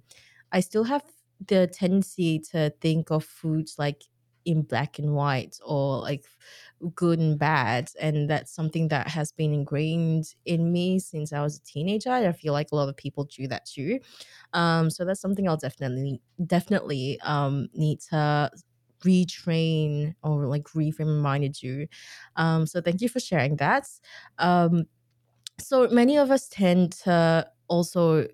I 0.52 0.60
still 0.60 0.84
have 0.84 1.04
the 1.46 1.68
tendency 1.68 2.38
to 2.52 2.70
think 2.80 3.10
of 3.10 3.24
foods 3.24 3.76
like 3.78 4.02
in 4.48 4.62
black 4.62 4.98
and 4.98 5.14
white 5.14 5.58
or 5.64 6.00
like 6.00 6.24
good 6.94 7.18
and 7.18 7.38
bad 7.38 7.90
and 8.00 8.30
that's 8.30 8.50
something 8.50 8.88
that 8.88 9.06
has 9.08 9.30
been 9.32 9.52
ingrained 9.52 10.34
in 10.46 10.72
me 10.72 10.98
since 10.98 11.32
i 11.32 11.42
was 11.42 11.58
a 11.58 11.62
teenager 11.64 12.10
i 12.10 12.32
feel 12.32 12.52
like 12.54 12.68
a 12.72 12.74
lot 12.74 12.88
of 12.88 12.96
people 12.96 13.24
do 13.24 13.46
that 13.46 13.66
too. 13.66 14.00
Um 14.54 14.88
so 14.88 15.04
that's 15.04 15.20
something 15.20 15.46
i'll 15.48 15.56
definitely 15.58 16.20
definitely 16.46 17.20
um 17.22 17.68
need 17.74 18.00
to 18.10 18.50
retrain 19.04 20.14
or 20.22 20.46
like 20.46 20.64
reframe 20.68 21.20
my 21.20 21.36
mind 21.36 21.54
to 21.54 21.86
um 22.36 22.66
so 22.66 22.80
thank 22.80 23.00
you 23.00 23.08
for 23.08 23.20
sharing 23.20 23.56
that. 23.56 23.86
Um 24.38 24.86
so 25.60 25.88
many 25.88 26.16
of 26.16 26.30
us 26.30 26.48
tend 26.48 26.92
to 26.92 27.46
also 27.68 28.26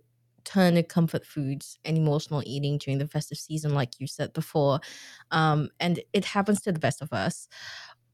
turn 0.45 0.75
to 0.75 0.83
comfort 0.83 1.25
foods 1.25 1.79
and 1.85 1.97
emotional 1.97 2.43
eating 2.47 2.79
during 2.79 2.99
the 2.99 3.09
festive 3.09 3.39
season, 3.39 3.75
like 3.75 3.99
you 3.99 4.07
said 4.07 4.33
before. 4.33 4.81
Um, 5.31 5.71
and 5.81 6.01
it 6.13 6.25
happens 6.25 6.61
to 6.63 6.73
the 6.73 6.79
best 6.79 7.03
of 7.03 7.13
us. 7.13 7.49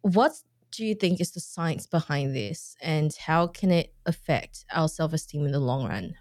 What 0.02 0.32
do 0.70 0.84
you 0.84 0.94
think 0.94 1.20
is 1.20 1.32
the 1.32 1.40
science 1.40 1.86
behind 1.86 2.34
this, 2.34 2.76
and 2.80 3.14
how 3.16 3.48
can 3.48 3.70
it 3.70 3.92
affect 4.06 4.64
our 4.72 4.88
self 4.88 5.12
esteem 5.12 5.44
in 5.44 5.52
the 5.52 5.58
long 5.58 5.86
run? 5.86 6.14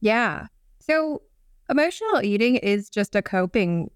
Yeah. 0.00 0.46
So, 0.80 1.22
emotional 1.70 2.22
eating 2.22 2.56
is 2.56 2.90
just 2.90 3.14
a 3.14 3.22
coping 3.22 3.90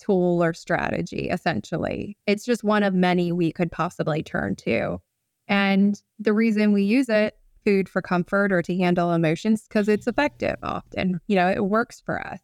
tool 0.00 0.42
or 0.42 0.54
strategy, 0.54 1.28
essentially. 1.28 2.16
It's 2.26 2.44
just 2.44 2.64
one 2.64 2.82
of 2.82 2.94
many 2.94 3.30
we 3.30 3.52
could 3.52 3.70
possibly 3.70 4.22
turn 4.22 4.56
to. 4.56 4.98
And 5.46 6.00
the 6.18 6.32
reason 6.32 6.72
we 6.72 6.82
use 6.82 7.08
it 7.08 7.36
food 7.64 7.88
for 7.88 8.02
comfort 8.02 8.52
or 8.52 8.62
to 8.62 8.76
handle 8.76 9.12
emotions 9.12 9.66
because 9.68 9.88
it's 9.88 10.06
effective 10.06 10.56
often. 10.62 11.20
You 11.26 11.36
know, 11.36 11.48
it 11.48 11.64
works 11.64 12.00
for 12.00 12.24
us. 12.26 12.40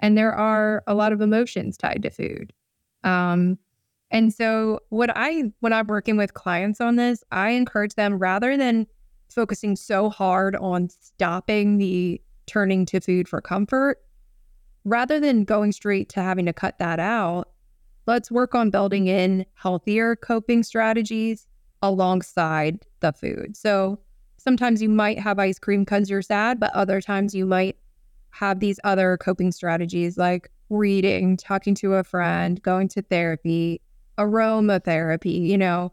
And 0.00 0.16
there 0.16 0.32
are 0.32 0.82
a 0.86 0.94
lot 0.94 1.12
of 1.12 1.20
emotions 1.20 1.76
tied 1.76 2.02
to 2.02 2.10
food. 2.10 2.52
Um, 3.04 3.58
and 4.10 4.32
so 4.32 4.80
what 4.88 5.10
I 5.14 5.52
when 5.60 5.72
I'm 5.72 5.86
working 5.86 6.16
with 6.16 6.34
clients 6.34 6.80
on 6.80 6.96
this, 6.96 7.22
I 7.30 7.50
encourage 7.50 7.94
them 7.94 8.18
rather 8.18 8.56
than 8.56 8.86
focusing 9.28 9.76
so 9.76 10.08
hard 10.08 10.56
on 10.56 10.88
stopping 10.88 11.78
the 11.78 12.20
turning 12.46 12.86
to 12.86 13.00
food 13.00 13.28
for 13.28 13.40
comfort, 13.40 13.98
rather 14.84 15.20
than 15.20 15.44
going 15.44 15.72
straight 15.72 16.08
to 16.10 16.22
having 16.22 16.46
to 16.46 16.52
cut 16.52 16.78
that 16.78 16.98
out, 16.98 17.50
let's 18.06 18.30
work 18.30 18.54
on 18.54 18.70
building 18.70 19.06
in 19.06 19.44
healthier 19.54 20.16
coping 20.16 20.62
strategies 20.62 21.46
alongside 21.82 22.86
the 23.00 23.12
food. 23.12 23.56
So 23.56 23.98
sometimes 24.38 24.80
you 24.80 24.88
might 24.88 25.18
have 25.18 25.38
ice 25.38 25.58
cream 25.58 25.82
because 25.82 26.08
you're 26.08 26.22
sad, 26.22 26.58
but 26.58 26.72
other 26.74 27.00
times 27.00 27.34
you 27.34 27.46
might 27.46 27.76
have 28.30 28.60
these 28.60 28.80
other 28.84 29.16
coping 29.16 29.52
strategies 29.52 30.16
like 30.16 30.50
reading, 30.70 31.36
talking 31.36 31.74
to 31.74 31.94
a 31.94 32.04
friend, 32.04 32.62
going 32.62 32.88
to 32.88 33.02
therapy, 33.02 33.80
aromatherapy, 34.18 35.46
you 35.48 35.58
know, 35.58 35.92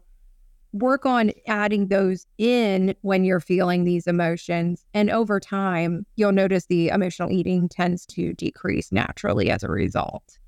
work 0.72 1.06
on 1.06 1.32
adding 1.46 1.88
those 1.88 2.26
in 2.38 2.94
when 3.00 3.24
you're 3.24 3.40
feeling 3.40 3.84
these 3.84 4.06
emotions. 4.06 4.84
And 4.92 5.10
over 5.10 5.40
time, 5.40 6.04
you'll 6.16 6.32
notice 6.32 6.66
the 6.66 6.88
emotional 6.88 7.30
eating 7.30 7.68
tends 7.68 8.04
to 8.06 8.34
decrease 8.34 8.92
naturally 8.92 9.50
as 9.50 9.62
a 9.62 9.68
result. 9.68 10.38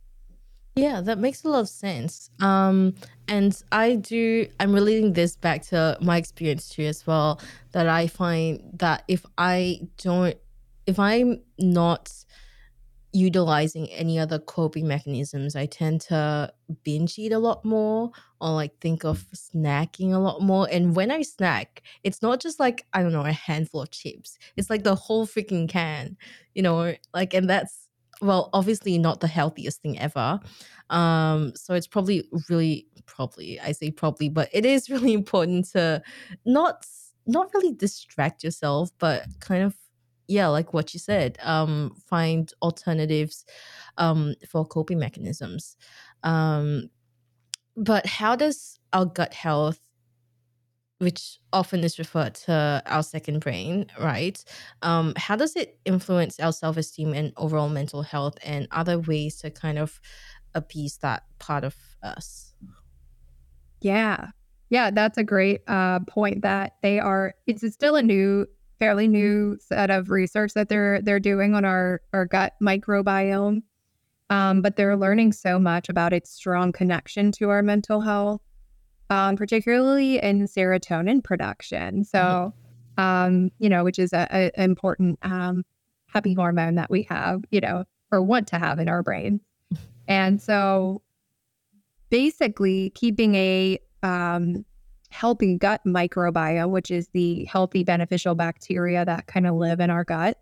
Yeah, 0.78 1.00
that 1.00 1.18
makes 1.18 1.42
a 1.42 1.48
lot 1.48 1.58
of 1.58 1.68
sense. 1.68 2.30
Um, 2.38 2.94
and 3.26 3.60
I 3.72 3.96
do, 3.96 4.46
I'm 4.60 4.72
relating 4.72 5.12
this 5.12 5.34
back 5.34 5.62
to 5.66 5.98
my 6.00 6.18
experience 6.18 6.68
too, 6.68 6.84
as 6.84 7.04
well. 7.04 7.40
That 7.72 7.88
I 7.88 8.06
find 8.06 8.60
that 8.74 9.02
if 9.08 9.26
I 9.36 9.80
don't, 9.96 10.36
if 10.86 11.00
I'm 11.00 11.42
not 11.58 12.12
utilizing 13.12 13.90
any 13.90 14.20
other 14.20 14.38
coping 14.38 14.86
mechanisms, 14.86 15.56
I 15.56 15.66
tend 15.66 16.02
to 16.02 16.52
binge 16.84 17.18
eat 17.18 17.32
a 17.32 17.40
lot 17.40 17.64
more 17.64 18.12
or 18.40 18.50
like 18.52 18.78
think 18.78 19.04
of 19.04 19.26
snacking 19.34 20.12
a 20.14 20.18
lot 20.18 20.42
more. 20.42 20.68
And 20.70 20.94
when 20.94 21.10
I 21.10 21.22
snack, 21.22 21.82
it's 22.04 22.22
not 22.22 22.40
just 22.40 22.60
like, 22.60 22.86
I 22.92 23.02
don't 23.02 23.12
know, 23.12 23.24
a 23.26 23.32
handful 23.32 23.82
of 23.82 23.90
chips, 23.90 24.38
it's 24.56 24.70
like 24.70 24.84
the 24.84 24.94
whole 24.94 25.26
freaking 25.26 25.68
can, 25.68 26.16
you 26.54 26.62
know, 26.62 26.94
like, 27.12 27.34
and 27.34 27.50
that's, 27.50 27.87
well, 28.20 28.50
obviously 28.52 28.98
not 28.98 29.20
the 29.20 29.28
healthiest 29.28 29.82
thing 29.82 29.98
ever. 29.98 30.40
Um, 30.90 31.52
so 31.54 31.74
it's 31.74 31.86
probably 31.86 32.28
really, 32.48 32.86
probably, 33.06 33.60
I 33.60 33.72
say 33.72 33.90
probably, 33.90 34.28
but 34.28 34.48
it 34.52 34.64
is 34.64 34.90
really 34.90 35.12
important 35.12 35.70
to 35.72 36.02
not 36.44 36.84
not 37.26 37.52
really 37.52 37.74
distract 37.74 38.42
yourself, 38.42 38.90
but 38.98 39.26
kind 39.40 39.62
of 39.62 39.76
yeah, 40.28 40.48
like 40.48 40.74
what 40.74 40.92
you 40.92 41.00
said, 41.00 41.38
um, 41.42 41.94
find 42.06 42.52
alternatives 42.62 43.46
um, 43.96 44.34
for 44.48 44.64
coping 44.66 44.98
mechanisms. 44.98 45.76
Um, 46.22 46.90
but 47.76 48.04
how 48.06 48.36
does 48.36 48.78
our 48.92 49.06
gut 49.06 49.32
health 49.32 49.80
which 50.98 51.38
often 51.52 51.84
is 51.84 51.98
referred 51.98 52.34
to 52.34 52.82
our 52.86 53.02
second 53.02 53.40
brain, 53.40 53.86
right? 54.00 54.44
Um, 54.82 55.14
how 55.16 55.36
does 55.36 55.54
it 55.54 55.78
influence 55.84 56.40
our 56.40 56.52
self 56.52 56.76
esteem 56.76 57.14
and 57.14 57.32
overall 57.36 57.68
mental 57.68 58.02
health, 58.02 58.36
and 58.44 58.66
other 58.70 58.98
ways 58.98 59.36
to 59.38 59.50
kind 59.50 59.78
of 59.78 60.00
appease 60.54 60.98
that 60.98 61.24
part 61.38 61.64
of 61.64 61.76
us? 62.02 62.52
Yeah, 63.80 64.30
yeah, 64.70 64.90
that's 64.90 65.18
a 65.18 65.24
great 65.24 65.60
uh, 65.68 66.00
point. 66.00 66.42
That 66.42 66.74
they 66.82 66.98
are. 66.98 67.34
It's 67.46 67.66
still 67.72 67.94
a 67.94 68.02
new, 68.02 68.46
fairly 68.80 69.06
new 69.06 69.56
set 69.60 69.90
of 69.90 70.10
research 70.10 70.54
that 70.54 70.68
they're 70.68 71.00
they're 71.00 71.20
doing 71.20 71.54
on 71.54 71.64
our 71.64 72.02
our 72.12 72.26
gut 72.26 72.54
microbiome. 72.62 73.62
Um, 74.30 74.60
but 74.60 74.76
they're 74.76 74.96
learning 74.96 75.32
so 75.32 75.58
much 75.58 75.88
about 75.88 76.12
its 76.12 76.30
strong 76.30 76.70
connection 76.70 77.32
to 77.32 77.48
our 77.48 77.62
mental 77.62 78.02
health 78.02 78.42
um, 79.10 79.36
particularly 79.36 80.22
in 80.22 80.46
serotonin 80.46 81.22
production. 81.22 82.04
So, 82.04 82.52
mm-hmm. 82.98 83.00
um, 83.00 83.50
you 83.58 83.68
know, 83.68 83.84
which 83.84 83.98
is 83.98 84.12
an 84.12 84.50
important 84.56 85.18
um, 85.22 85.64
happy 86.06 86.34
hormone 86.34 86.74
that 86.76 86.90
we 86.90 87.02
have, 87.04 87.42
you 87.50 87.60
know, 87.60 87.84
or 88.10 88.22
want 88.22 88.48
to 88.48 88.58
have 88.58 88.78
in 88.78 88.88
our 88.88 89.02
brain. 89.02 89.40
And 90.10 90.40
so 90.40 91.02
basically 92.08 92.88
keeping 92.94 93.34
a 93.34 93.78
um, 94.02 94.64
healthy 95.10 95.56
gut 95.56 95.82
microbiome, 95.86 96.70
which 96.70 96.90
is 96.90 97.08
the 97.08 97.44
healthy 97.44 97.84
beneficial 97.84 98.34
bacteria 98.34 99.04
that 99.04 99.26
kind 99.26 99.46
of 99.46 99.56
live 99.56 99.80
in 99.80 99.90
our 99.90 100.04
gut, 100.04 100.38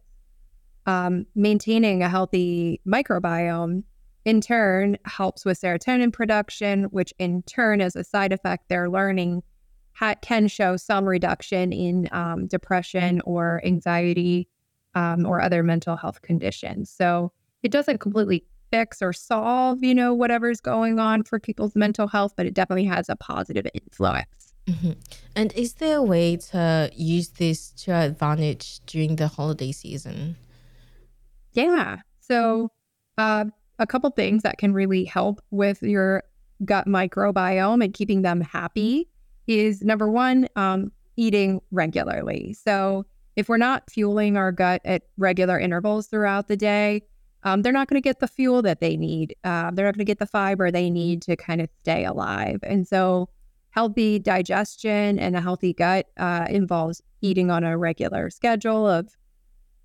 um, 0.86 1.26
maintaining 1.34 2.02
a 2.02 2.08
healthy 2.08 2.80
microbiome 2.86 3.82
in 4.26 4.40
turn 4.40 4.98
helps 5.04 5.44
with 5.44 5.58
serotonin 5.58 6.12
production, 6.12 6.84
which 6.84 7.14
in 7.18 7.42
turn, 7.42 7.80
as 7.80 7.94
a 7.94 8.04
side 8.04 8.32
effect, 8.32 8.64
they're 8.68 8.90
learning 8.90 9.42
ha- 9.94 10.16
can 10.20 10.48
show 10.48 10.76
some 10.76 11.04
reduction 11.04 11.72
in 11.72 12.08
um, 12.10 12.48
depression 12.48 13.22
or 13.24 13.62
anxiety 13.64 14.48
um, 14.96 15.24
or 15.24 15.40
other 15.40 15.62
mental 15.62 15.96
health 15.96 16.22
conditions. 16.22 16.90
So 16.90 17.30
it 17.62 17.70
doesn't 17.70 17.98
completely 17.98 18.44
fix 18.72 19.00
or 19.00 19.12
solve, 19.12 19.84
you 19.84 19.94
know, 19.94 20.12
whatever's 20.12 20.60
going 20.60 20.98
on 20.98 21.22
for 21.22 21.38
people's 21.38 21.76
mental 21.76 22.08
health, 22.08 22.34
but 22.36 22.46
it 22.46 22.52
definitely 22.52 22.86
has 22.86 23.08
a 23.08 23.14
positive 23.14 23.66
influence. 23.72 24.54
Mm-hmm. 24.66 24.92
And 25.36 25.52
is 25.52 25.74
there 25.74 25.98
a 25.98 26.02
way 26.02 26.36
to 26.36 26.90
use 26.92 27.28
this 27.28 27.70
to 27.84 27.92
advantage 27.92 28.80
during 28.86 29.14
the 29.14 29.28
holiday 29.28 29.70
season? 29.70 30.34
Yeah. 31.52 31.98
So, 32.20 32.72
uh, 33.16 33.44
a 33.78 33.86
couple 33.86 34.10
things 34.10 34.42
that 34.42 34.58
can 34.58 34.72
really 34.72 35.04
help 35.04 35.40
with 35.50 35.82
your 35.82 36.22
gut 36.64 36.86
microbiome 36.86 37.84
and 37.84 37.92
keeping 37.92 38.22
them 38.22 38.40
happy 38.40 39.08
is 39.46 39.82
number 39.82 40.10
one, 40.10 40.48
um, 40.56 40.90
eating 41.16 41.60
regularly. 41.70 42.54
So, 42.54 43.06
if 43.36 43.50
we're 43.50 43.58
not 43.58 43.90
fueling 43.90 44.38
our 44.38 44.50
gut 44.50 44.80
at 44.86 45.02
regular 45.18 45.60
intervals 45.60 46.06
throughout 46.06 46.48
the 46.48 46.56
day, 46.56 47.02
um, 47.42 47.60
they're 47.60 47.72
not 47.72 47.86
going 47.86 48.00
to 48.00 48.04
get 48.04 48.20
the 48.20 48.28
fuel 48.28 48.62
that 48.62 48.80
they 48.80 48.96
need. 48.96 49.36
Uh, 49.44 49.70
they're 49.72 49.84
not 49.84 49.94
going 49.94 50.06
to 50.06 50.10
get 50.10 50.18
the 50.18 50.26
fiber 50.26 50.70
they 50.70 50.88
need 50.88 51.20
to 51.22 51.36
kind 51.36 51.60
of 51.60 51.68
stay 51.80 52.04
alive. 52.04 52.60
And 52.62 52.88
so, 52.88 53.28
healthy 53.70 54.18
digestion 54.18 55.18
and 55.18 55.36
a 55.36 55.40
healthy 55.40 55.74
gut 55.74 56.06
uh, 56.16 56.46
involves 56.48 57.02
eating 57.20 57.50
on 57.50 57.62
a 57.62 57.76
regular 57.76 58.30
schedule 58.30 58.88
of, 58.88 59.14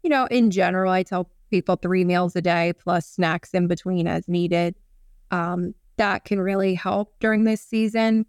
you 0.01 0.10
know, 0.10 0.25
in 0.27 0.49
general, 0.49 0.91
I 0.91 1.04
tell 1.04 1.30
people 1.51 1.75
three 1.75 2.03
meals 2.03 2.35
a 2.35 2.41
day 2.41 2.73
plus 2.73 3.05
snacks 3.05 3.53
in 3.53 3.67
between 3.67 4.07
as 4.07 4.27
needed. 4.27 4.75
Um, 5.29 5.75
that 5.97 6.25
can 6.25 6.39
really 6.39 6.73
help 6.73 7.13
during 7.19 7.43
this 7.43 7.61
season. 7.61 8.25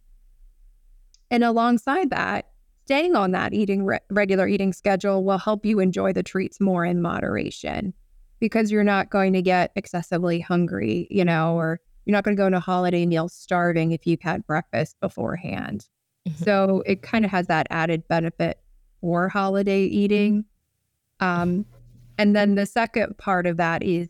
And 1.31 1.43
alongside 1.43 2.11
that, 2.11 2.49
staying 2.85 3.17
on 3.17 3.31
that 3.31 3.55
eating 3.55 3.87
re- 3.87 4.01
regular 4.11 4.47
eating 4.47 4.75
schedule 4.75 5.25
will 5.25 5.39
help 5.39 5.65
you 5.65 5.81
enjoy 5.81 6.13
the 6.13 6.23
treats 6.23 6.61
more 6.61 6.85
in 6.85 7.01
moderation 7.01 7.95
because 8.41 8.71
you're 8.71 8.85
not 8.85 9.09
going 9.09 9.33
to 9.33 9.41
get 9.41 9.73
excessively 9.77 10.41
hungry, 10.41 11.07
you 11.11 11.25
know, 11.25 11.55
or 11.55 11.81
you're 12.05 12.13
not 12.13 12.25
going 12.25 12.37
to 12.37 12.41
go 12.41 12.47
into 12.47 12.59
a 12.59 12.61
holiday 12.61 13.07
meal 13.07 13.29
starving 13.29 13.93
if 13.93 14.07
you've 14.07 14.21
had 14.21 14.47
breakfast 14.47 14.97
beforehand. 15.01 15.89
Mm-hmm. 16.29 16.45
So 16.45 16.83
it 16.85 17.03
kind 17.03 17.25
of 17.25 17.31
has 17.31 17.47
that 17.47 17.67
added 17.71 18.07
benefit 18.09 18.59
for 19.01 19.29
holiday 19.29 19.85
eating. 19.85 20.45
Um, 21.21 21.65
and 22.19 22.37
then 22.37 22.55
the 22.55 22.67
second 22.67 23.17
part 23.19 23.47
of 23.47 23.57
that 23.57 23.83
is 23.83 24.09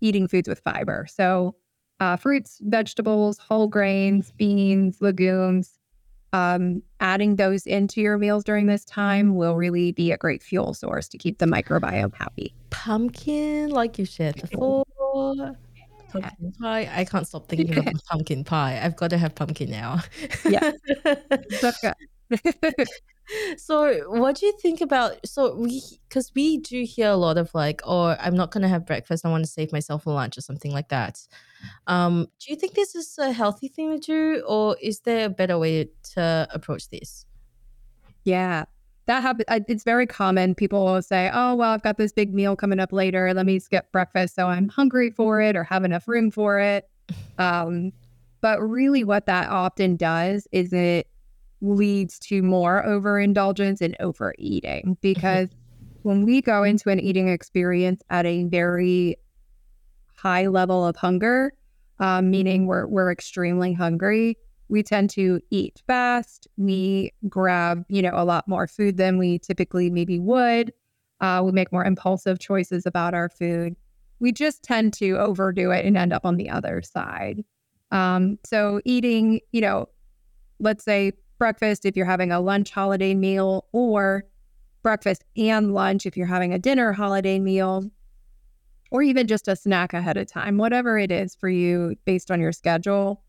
eating 0.00 0.28
foods 0.28 0.48
with 0.48 0.60
fiber. 0.60 1.06
So 1.08 1.54
uh, 2.00 2.16
fruits, 2.16 2.58
vegetables, 2.62 3.38
whole 3.38 3.68
grains, 3.68 4.32
beans, 4.32 5.00
legumes, 5.00 5.78
um, 6.32 6.82
adding 7.00 7.36
those 7.36 7.66
into 7.66 8.00
your 8.00 8.18
meals 8.18 8.42
during 8.42 8.66
this 8.66 8.84
time 8.84 9.36
will 9.36 9.54
really 9.54 9.92
be 9.92 10.12
a 10.12 10.16
great 10.16 10.42
fuel 10.42 10.74
source 10.74 11.08
to 11.08 11.18
keep 11.18 11.38
the 11.38 11.46
microbiome 11.46 12.14
happy. 12.14 12.54
Pumpkin, 12.70 13.70
like 13.70 13.98
you 13.98 14.06
said 14.06 14.40
before. 14.40 14.84
Pumpkin 16.10 16.52
pie. 16.60 16.90
I 16.92 17.04
can't 17.04 17.26
stop 17.26 17.48
thinking 17.48 17.78
about 17.78 17.94
pumpkin 18.10 18.44
pie. 18.44 18.80
I've 18.82 18.96
got 18.96 19.10
to 19.10 19.18
have 19.18 19.34
pumpkin 19.34 19.70
now. 19.70 20.00
yeah. 20.48 20.72
so 23.56 24.02
what 24.08 24.36
do 24.36 24.46
you 24.46 24.52
think 24.60 24.80
about 24.80 25.14
so 25.26 25.54
we 25.54 25.82
because 26.08 26.32
we 26.34 26.58
do 26.58 26.82
hear 26.82 27.08
a 27.08 27.16
lot 27.16 27.38
of 27.38 27.50
like 27.54 27.80
oh 27.84 28.16
i'm 28.20 28.34
not 28.34 28.50
going 28.50 28.62
to 28.62 28.68
have 28.68 28.86
breakfast. 28.86 29.24
I 29.24 29.30
want 29.30 29.44
to 29.44 29.50
save 29.50 29.72
myself 29.72 30.04
for 30.04 30.12
lunch 30.12 30.36
or 30.36 30.40
something 30.40 30.72
like 30.72 30.88
that. 30.88 31.20
Um 31.86 32.28
do 32.40 32.50
you 32.50 32.56
think 32.56 32.74
this 32.74 32.94
is 32.94 33.16
a 33.18 33.32
healthy 33.32 33.68
thing 33.68 33.90
to 33.92 33.98
do 33.98 34.44
or 34.46 34.76
is 34.80 35.00
there 35.00 35.26
a 35.26 35.30
better 35.30 35.58
way 35.58 35.88
to 36.14 36.48
approach 36.50 36.88
this? 36.90 37.26
Yeah 38.24 38.64
that 39.06 39.20
happens 39.22 39.46
it's 39.68 39.84
very 39.84 40.06
common. 40.06 40.54
People 40.54 40.84
will 40.84 41.02
say 41.02 41.30
oh 41.32 41.54
well 41.54 41.72
i've 41.72 41.82
got 41.82 41.98
this 41.98 42.12
big 42.12 42.34
meal 42.34 42.56
coming 42.56 42.80
up 42.80 42.92
later. 42.92 43.32
Let 43.34 43.46
me 43.46 43.58
skip 43.58 43.90
breakfast 43.92 44.34
so 44.34 44.48
i'm 44.48 44.68
hungry 44.68 45.10
for 45.10 45.40
it 45.40 45.56
or 45.56 45.64
have 45.64 45.84
enough 45.84 46.08
room 46.08 46.30
for 46.30 46.58
it. 46.58 46.88
Um 47.38 47.92
but 48.40 48.60
really 48.60 49.04
what 49.04 49.26
that 49.26 49.48
often 49.48 49.96
does 49.96 50.48
is 50.50 50.72
it 50.72 51.06
leads 51.62 52.18
to 52.18 52.42
more 52.42 52.84
overindulgence 52.84 53.80
and 53.80 53.96
overeating 54.00 54.82
mm-hmm. 54.82 54.92
because 55.00 55.48
when 56.02 56.24
we 56.24 56.42
go 56.42 56.64
into 56.64 56.90
an 56.90 57.00
eating 57.00 57.28
experience 57.28 58.02
at 58.10 58.26
a 58.26 58.44
very 58.44 59.16
high 60.16 60.48
level 60.48 60.84
of 60.84 60.96
hunger, 60.96 61.52
um, 62.00 62.30
meaning 62.30 62.66
we're 62.66 62.86
we're 62.86 63.12
extremely 63.12 63.72
hungry, 63.72 64.36
we 64.68 64.82
tend 64.82 65.10
to 65.10 65.40
eat 65.50 65.80
fast. 65.86 66.48
We 66.56 67.12
grab 67.28 67.84
you 67.88 68.02
know 68.02 68.12
a 68.14 68.24
lot 68.24 68.48
more 68.48 68.66
food 68.66 68.96
than 68.96 69.16
we 69.16 69.38
typically 69.38 69.90
maybe 69.90 70.18
would. 70.18 70.72
Uh, 71.20 71.40
we 71.44 71.52
make 71.52 71.70
more 71.70 71.84
impulsive 71.84 72.40
choices 72.40 72.84
about 72.84 73.14
our 73.14 73.28
food. 73.28 73.76
We 74.18 74.32
just 74.32 74.64
tend 74.64 74.92
to 74.94 75.18
overdo 75.18 75.70
it 75.70 75.84
and 75.84 75.96
end 75.96 76.12
up 76.12 76.24
on 76.24 76.36
the 76.36 76.50
other 76.50 76.82
side. 76.82 77.44
Um, 77.92 78.38
so 78.44 78.80
eating, 78.84 79.40
you 79.52 79.60
know, 79.60 79.88
let's 80.58 80.84
say 80.84 81.12
breakfast 81.42 81.84
if 81.84 81.96
you're 81.96 82.06
having 82.06 82.30
a 82.30 82.38
lunch 82.38 82.70
holiday 82.70 83.14
meal, 83.16 83.66
or 83.72 84.22
breakfast 84.84 85.24
and 85.36 85.74
lunch 85.74 86.06
if 86.06 86.16
you're 86.16 86.24
having 86.24 86.52
a 86.52 86.58
dinner 86.58 86.92
holiday 86.92 87.40
meal, 87.40 87.90
or 88.92 89.02
even 89.02 89.26
just 89.26 89.48
a 89.48 89.56
snack 89.56 89.92
ahead 89.92 90.16
of 90.16 90.28
time, 90.28 90.56
whatever 90.56 90.96
it 91.00 91.10
is 91.10 91.34
for 91.34 91.48
you 91.48 91.96
based 92.04 92.30
on 92.30 92.38
your 92.40 92.52
schedule. 92.52 93.24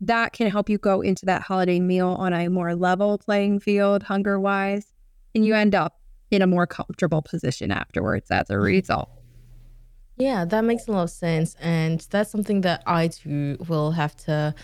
That 0.00 0.32
can 0.32 0.48
help 0.48 0.68
you 0.68 0.78
go 0.78 1.00
into 1.00 1.26
that 1.26 1.42
holiday 1.42 1.80
meal 1.80 2.10
on 2.10 2.32
a 2.32 2.46
more 2.46 2.76
level 2.76 3.18
playing 3.18 3.58
field, 3.58 4.04
hunger 4.04 4.38
wise, 4.38 4.92
and 5.34 5.44
you 5.44 5.56
end 5.56 5.74
up 5.74 5.98
in 6.30 6.42
a 6.42 6.46
more 6.46 6.68
comfortable 6.68 7.20
position 7.20 7.72
afterwards 7.72 8.30
as 8.30 8.48
a 8.48 8.52
mm-hmm. 8.52 8.62
result. 8.62 9.10
Yeah, 10.18 10.44
that 10.44 10.62
makes 10.62 10.86
a 10.86 10.92
lot 10.92 11.02
of 11.02 11.10
sense. 11.10 11.56
And 11.60 12.06
that's 12.10 12.30
something 12.30 12.60
that 12.60 12.84
I 12.86 13.08
too 13.08 13.56
will 13.68 13.90
have 13.90 14.16
to 14.18 14.54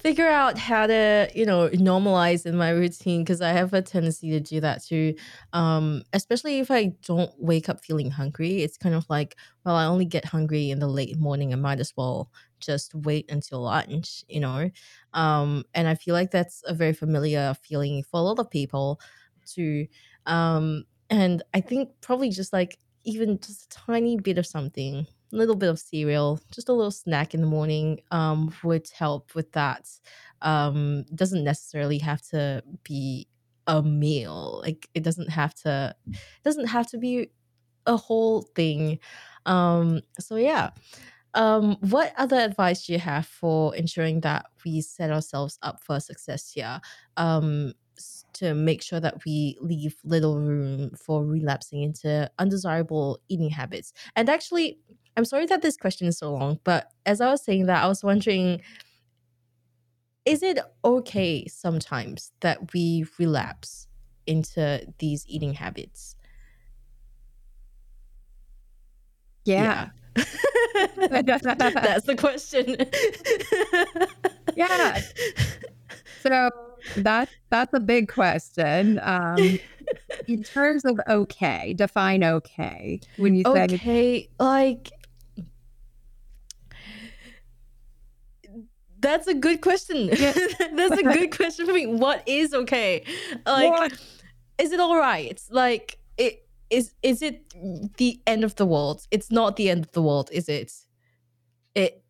figure 0.00 0.26
out 0.28 0.56
how 0.58 0.86
to 0.86 1.30
you 1.34 1.44
know 1.44 1.68
normalize 1.70 2.46
in 2.46 2.56
my 2.56 2.70
routine 2.70 3.22
because 3.22 3.42
i 3.42 3.50
have 3.50 3.72
a 3.74 3.82
tendency 3.82 4.30
to 4.30 4.40
do 4.40 4.60
that 4.60 4.82
too. 4.82 5.14
Um 5.52 6.02
especially 6.12 6.58
if 6.60 6.70
i 6.70 6.86
don't 7.04 7.30
wake 7.38 7.68
up 7.68 7.84
feeling 7.84 8.10
hungry 8.10 8.62
it's 8.62 8.78
kind 8.78 8.94
of 8.94 9.04
like 9.10 9.36
well 9.64 9.76
i 9.76 9.84
only 9.84 10.06
get 10.06 10.24
hungry 10.24 10.70
in 10.70 10.78
the 10.78 10.86
late 10.88 11.18
morning 11.18 11.52
i 11.52 11.56
might 11.56 11.80
as 11.80 11.92
well 11.96 12.30
just 12.60 12.94
wait 12.94 13.30
until 13.30 13.62
lunch 13.62 14.24
you 14.28 14.40
know? 14.40 14.70
Um 15.12 15.64
and 15.74 15.86
i 15.88 15.94
feel 15.94 16.14
like 16.14 16.30
that's 16.30 16.62
a 16.66 16.74
very 16.74 16.94
familiar 16.94 17.54
feeling 17.62 18.02
for 18.02 18.20
a 18.20 18.22
lot 18.22 18.38
of 18.38 18.50
people 18.50 19.00
too. 19.46 19.86
Um 20.26 20.84
and 21.10 21.42
i 21.54 21.60
think 21.60 21.90
probably 22.00 22.30
just 22.30 22.52
like 22.52 22.78
even 23.04 23.38
just 23.40 23.64
a 23.64 23.68
tiny 23.86 24.16
bit 24.18 24.38
of 24.38 24.46
something 24.46 25.06
little 25.32 25.56
bit 25.56 25.68
of 25.68 25.78
cereal, 25.78 26.40
just 26.52 26.68
a 26.68 26.72
little 26.72 26.90
snack 26.90 27.34
in 27.34 27.40
the 27.40 27.46
morning 27.46 28.00
um, 28.10 28.54
would 28.62 28.88
help 28.96 29.34
with 29.34 29.52
that. 29.52 29.88
Um, 30.42 31.04
doesn't 31.14 31.44
necessarily 31.44 31.98
have 31.98 32.22
to 32.30 32.62
be 32.82 33.28
a 33.66 33.82
meal. 33.82 34.60
Like 34.64 34.88
it 34.94 35.02
doesn't 35.02 35.30
have 35.30 35.54
to 35.62 35.94
doesn't 36.44 36.66
have 36.66 36.88
to 36.88 36.98
be 36.98 37.30
a 37.86 37.96
whole 37.96 38.42
thing. 38.54 38.98
Um, 39.46 40.00
so 40.18 40.36
yeah. 40.36 40.70
Um, 41.34 41.76
what 41.80 42.12
other 42.18 42.36
advice 42.36 42.86
do 42.86 42.92
you 42.92 42.98
have 42.98 43.24
for 43.24 43.74
ensuring 43.76 44.22
that 44.22 44.46
we 44.64 44.80
set 44.80 45.12
ourselves 45.12 45.58
up 45.62 45.80
for 45.84 46.00
success 46.00 46.50
here? 46.52 46.80
Um, 47.16 47.74
to 48.32 48.54
make 48.54 48.82
sure 48.82 49.00
that 49.00 49.24
we 49.26 49.56
leave 49.60 49.96
little 50.04 50.38
room 50.38 50.90
for 50.96 51.24
relapsing 51.24 51.82
into 51.82 52.30
undesirable 52.38 53.20
eating 53.28 53.50
habits. 53.50 53.92
And 54.16 54.28
actually, 54.28 54.78
I'm 55.16 55.24
sorry 55.24 55.46
that 55.46 55.62
this 55.62 55.76
question 55.76 56.06
is 56.06 56.18
so 56.18 56.32
long, 56.32 56.60
but 56.64 56.92
as 57.04 57.20
I 57.20 57.30
was 57.30 57.42
saying 57.42 57.66
that, 57.66 57.82
I 57.82 57.88
was 57.88 58.02
wondering 58.02 58.60
is 60.26 60.42
it 60.42 60.58
okay 60.84 61.46
sometimes 61.46 62.32
that 62.40 62.72
we 62.72 63.06
relapse 63.18 63.88
into 64.26 64.86
these 64.98 65.24
eating 65.26 65.54
habits? 65.54 66.14
Yeah. 69.44 69.88
yeah. 70.16 70.24
That's 70.96 72.06
the 72.06 72.16
question. 72.16 72.76
yeah. 74.56 75.00
So 76.22 76.50
that 76.96 77.28
that's 77.48 77.72
a 77.72 77.80
big 77.80 78.08
question. 78.08 79.00
Um, 79.02 79.58
in 80.28 80.42
terms 80.42 80.84
of 80.84 81.00
okay, 81.08 81.74
define 81.74 82.22
okay. 82.22 83.00
When 83.16 83.34
you 83.34 83.44
say 83.44 83.64
okay, 83.64 84.28
like 84.38 84.90
that's 89.00 89.26
a 89.26 89.34
good 89.34 89.60
question. 89.60 90.10
Yeah. 90.20 90.32
that's 90.74 90.98
a 90.98 91.02
good 91.02 91.34
question 91.36 91.66
for 91.66 91.72
me. 91.72 91.86
What 91.86 92.22
is 92.26 92.52
okay? 92.52 93.04
Like, 93.46 93.70
what? 93.70 93.92
is 94.58 94.72
it 94.72 94.80
all 94.80 94.96
right? 94.96 95.40
Like, 95.50 95.98
it 96.16 96.46
is. 96.68 96.94
Is 97.02 97.22
it 97.22 97.54
the 97.96 98.20
end 98.26 98.44
of 98.44 98.56
the 98.56 98.66
world? 98.66 99.06
It's 99.10 99.30
not 99.30 99.56
the 99.56 99.70
end 99.70 99.84
of 99.84 99.92
the 99.92 100.02
world, 100.02 100.30
is 100.32 100.48
it? 100.48 100.72
It 101.74 102.04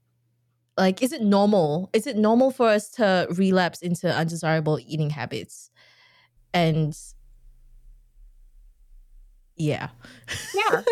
like 0.76 1.02
is 1.02 1.12
it 1.12 1.22
normal? 1.22 1.90
Is 1.92 2.06
it 2.06 2.16
normal 2.16 2.50
for 2.50 2.68
us 2.68 2.88
to 2.92 3.26
relapse 3.30 3.82
into 3.82 4.12
undesirable 4.12 4.78
eating 4.80 5.10
habits? 5.10 5.70
And 6.52 6.96
yeah. 9.56 9.90
Yeah. 10.54 10.82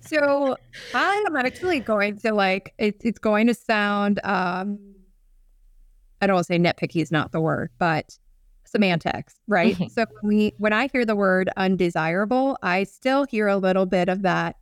so 0.00 0.56
I 0.94 1.24
am 1.26 1.36
actually 1.36 1.80
going 1.80 2.18
to 2.20 2.32
like 2.32 2.74
it's 2.78 3.04
it's 3.04 3.18
going 3.18 3.48
to 3.48 3.54
sound 3.54 4.18
um 4.24 4.95
I 6.20 6.26
don't 6.26 6.34
want 6.34 6.46
to 6.46 6.52
say 6.54 6.58
nitpicky 6.58 7.02
is 7.02 7.12
not 7.12 7.32
the 7.32 7.40
word, 7.40 7.70
but 7.78 8.18
semantics, 8.64 9.34
right? 9.46 9.74
Mm-hmm. 9.74 9.88
So 9.88 10.06
when 10.20 10.36
we 10.36 10.54
when 10.58 10.72
I 10.72 10.88
hear 10.88 11.04
the 11.04 11.16
word 11.16 11.50
undesirable, 11.56 12.58
I 12.62 12.84
still 12.84 13.24
hear 13.24 13.48
a 13.48 13.56
little 13.56 13.86
bit 13.86 14.08
of 14.08 14.22
that 14.22 14.56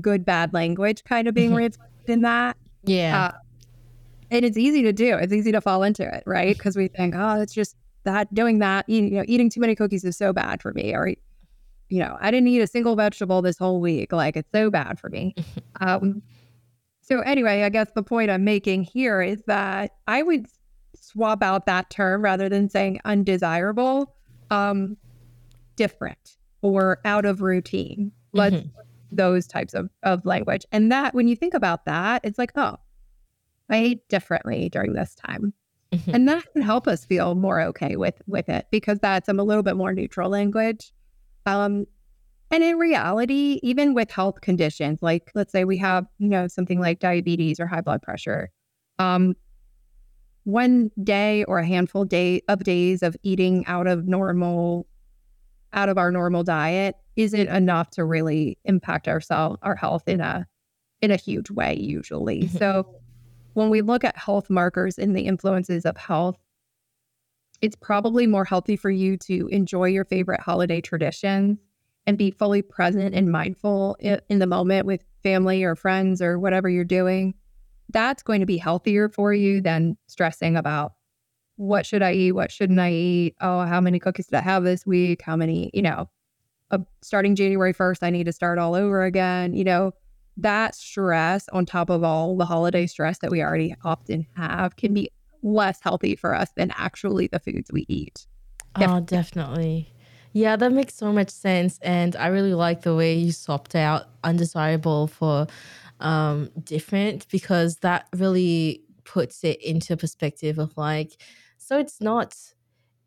good 0.00 0.24
bad 0.24 0.52
language 0.52 1.04
kind 1.04 1.28
of 1.28 1.34
being 1.34 1.50
mm-hmm. 1.50 1.56
reflected 1.56 2.12
in 2.12 2.22
that. 2.22 2.56
Yeah. 2.84 3.26
Uh, 3.26 3.32
and 4.30 4.44
it's 4.44 4.56
easy 4.56 4.82
to 4.82 4.92
do. 4.92 5.16
It's 5.16 5.32
easy 5.32 5.52
to 5.52 5.60
fall 5.60 5.82
into 5.82 6.02
it, 6.02 6.22
right? 6.26 6.56
Because 6.56 6.76
we 6.76 6.88
think, 6.88 7.14
oh, 7.14 7.40
it's 7.40 7.52
just 7.52 7.76
that 8.04 8.32
doing 8.32 8.58
that, 8.60 8.88
you 8.88 9.02
know, 9.02 9.24
eating 9.26 9.50
too 9.50 9.60
many 9.60 9.74
cookies 9.74 10.04
is 10.04 10.16
so 10.16 10.32
bad 10.32 10.62
for 10.62 10.72
me, 10.72 10.94
or 10.94 11.14
you 11.88 11.98
know, 11.98 12.16
I 12.20 12.30
didn't 12.30 12.48
eat 12.48 12.60
a 12.60 12.66
single 12.66 12.96
vegetable 12.96 13.42
this 13.42 13.58
whole 13.58 13.80
week. 13.80 14.12
Like 14.12 14.36
it's 14.36 14.50
so 14.50 14.70
bad 14.70 14.98
for 14.98 15.10
me. 15.10 15.34
um, 15.80 16.22
so 17.02 17.20
anyway, 17.20 17.64
I 17.64 17.68
guess 17.68 17.88
the 17.94 18.02
point 18.02 18.30
I'm 18.30 18.44
making 18.44 18.84
here 18.84 19.20
is 19.20 19.42
that 19.46 19.92
I 20.06 20.22
would 20.22 20.46
swap 21.12 21.42
out 21.42 21.66
that 21.66 21.90
term 21.90 22.22
rather 22.22 22.48
than 22.48 22.68
saying 22.68 23.00
undesirable, 23.04 24.14
um, 24.50 24.96
different 25.76 26.36
or 26.62 27.00
out 27.04 27.24
of 27.24 27.42
routine. 27.42 28.12
Let's 28.32 28.56
mm-hmm. 28.56 28.68
those 29.10 29.46
types 29.46 29.74
of, 29.74 29.90
of 30.02 30.24
language. 30.24 30.64
And 30.72 30.90
that 30.92 31.14
when 31.14 31.28
you 31.28 31.36
think 31.36 31.54
about 31.54 31.84
that, 31.84 32.22
it's 32.24 32.38
like, 32.38 32.52
oh, 32.56 32.76
I 33.68 33.76
ate 33.76 34.08
differently 34.08 34.68
during 34.68 34.94
this 34.94 35.14
time. 35.14 35.52
Mm-hmm. 35.92 36.14
And 36.14 36.28
that 36.28 36.50
can 36.52 36.62
help 36.62 36.88
us 36.88 37.04
feel 37.04 37.34
more 37.34 37.60
okay 37.60 37.96
with 37.96 38.20
with 38.26 38.48
it 38.48 38.66
because 38.70 38.98
that's 39.00 39.28
a 39.28 39.32
little 39.32 39.62
bit 39.62 39.76
more 39.76 39.92
neutral 39.92 40.30
language. 40.30 40.92
Um, 41.44 41.86
and 42.50 42.62
in 42.62 42.76
reality, 42.78 43.60
even 43.62 43.94
with 43.94 44.10
health 44.10 44.40
conditions, 44.40 45.02
like 45.02 45.30
let's 45.34 45.52
say 45.52 45.64
we 45.64 45.78
have, 45.78 46.06
you 46.18 46.28
know, 46.28 46.48
something 46.48 46.80
like 46.80 46.98
diabetes 47.00 47.58
or 47.58 47.66
high 47.66 47.80
blood 47.80 48.02
pressure, 48.02 48.50
um, 48.98 49.34
one 50.44 50.90
day 51.02 51.44
or 51.44 51.58
a 51.58 51.66
handful 51.66 52.04
day 52.04 52.42
of 52.48 52.64
days 52.64 53.02
of 53.02 53.16
eating 53.22 53.64
out 53.66 53.86
of 53.86 54.06
normal, 54.06 54.86
out 55.72 55.88
of 55.88 55.98
our 55.98 56.10
normal 56.10 56.42
diet 56.42 56.96
isn't 57.16 57.48
enough 57.48 57.90
to 57.90 58.04
really 58.04 58.58
impact 58.64 59.08
ourselves, 59.08 59.58
our 59.62 59.76
health 59.76 60.08
in 60.08 60.20
a 60.20 60.46
in 61.00 61.10
a 61.10 61.16
huge 61.16 61.50
way 61.50 61.76
usually. 61.78 62.44
Mm-hmm. 62.44 62.58
So 62.58 62.96
when 63.54 63.70
we 63.70 63.82
look 63.82 64.04
at 64.04 64.16
health 64.16 64.48
markers 64.48 64.98
and 64.98 65.16
the 65.16 65.22
influences 65.22 65.84
of 65.84 65.96
health, 65.96 66.38
it's 67.60 67.76
probably 67.76 68.26
more 68.26 68.44
healthy 68.44 68.76
for 68.76 68.90
you 68.90 69.16
to 69.18 69.48
enjoy 69.48 69.86
your 69.86 70.04
favorite 70.04 70.40
holiday 70.40 70.80
traditions 70.80 71.58
and 72.06 72.18
be 72.18 72.30
fully 72.30 72.62
present 72.62 73.14
and 73.14 73.30
mindful 73.30 73.96
in 74.00 74.38
the 74.38 74.46
moment 74.46 74.86
with 74.86 75.04
family 75.22 75.62
or 75.62 75.76
friends 75.76 76.20
or 76.20 76.38
whatever 76.38 76.68
you're 76.68 76.84
doing. 76.84 77.34
That's 77.92 78.22
going 78.22 78.40
to 78.40 78.46
be 78.46 78.58
healthier 78.58 79.08
for 79.08 79.32
you 79.32 79.60
than 79.60 79.96
stressing 80.06 80.56
about 80.56 80.92
what 81.56 81.86
should 81.86 82.02
I 82.02 82.12
eat? 82.14 82.32
What 82.32 82.50
shouldn't 82.50 82.80
I 82.80 82.90
eat? 82.92 83.36
Oh, 83.40 83.60
how 83.64 83.80
many 83.80 83.98
cookies 83.98 84.26
did 84.26 84.36
I 84.36 84.40
have 84.42 84.64
this 84.64 84.86
week? 84.86 85.22
How 85.22 85.36
many, 85.36 85.70
you 85.74 85.82
know, 85.82 86.08
uh, 86.70 86.78
starting 87.02 87.34
January 87.34 87.72
1st, 87.72 88.02
I 88.02 88.10
need 88.10 88.24
to 88.24 88.32
start 88.32 88.58
all 88.58 88.74
over 88.74 89.04
again. 89.04 89.52
You 89.54 89.64
know, 89.64 89.92
that 90.38 90.74
stress 90.74 91.48
on 91.50 91.66
top 91.66 91.90
of 91.90 92.02
all 92.02 92.36
the 92.36 92.46
holiday 92.46 92.86
stress 92.86 93.18
that 93.18 93.30
we 93.30 93.42
already 93.42 93.74
often 93.84 94.26
have 94.36 94.76
can 94.76 94.94
be 94.94 95.10
less 95.42 95.80
healthy 95.82 96.16
for 96.16 96.34
us 96.34 96.50
than 96.56 96.72
actually 96.76 97.26
the 97.26 97.38
foods 97.38 97.70
we 97.70 97.84
eat. 97.88 98.26
Oh, 98.76 99.00
definitely. 99.00 99.92
Yeah, 100.32 100.56
that 100.56 100.72
makes 100.72 100.94
so 100.94 101.12
much 101.12 101.28
sense. 101.28 101.78
And 101.82 102.16
I 102.16 102.28
really 102.28 102.54
like 102.54 102.82
the 102.82 102.94
way 102.94 103.14
you 103.14 103.32
swapped 103.32 103.74
out 103.74 104.06
undesirable 104.24 105.06
for 105.08 105.46
um, 106.02 106.50
different 106.62 107.26
because 107.28 107.76
that 107.76 108.08
really 108.14 108.82
puts 109.04 109.44
it 109.44 109.62
into 109.62 109.96
perspective 109.96 110.58
of 110.58 110.76
like, 110.76 111.12
so 111.58 111.78
it's 111.78 112.00
not, 112.00 112.36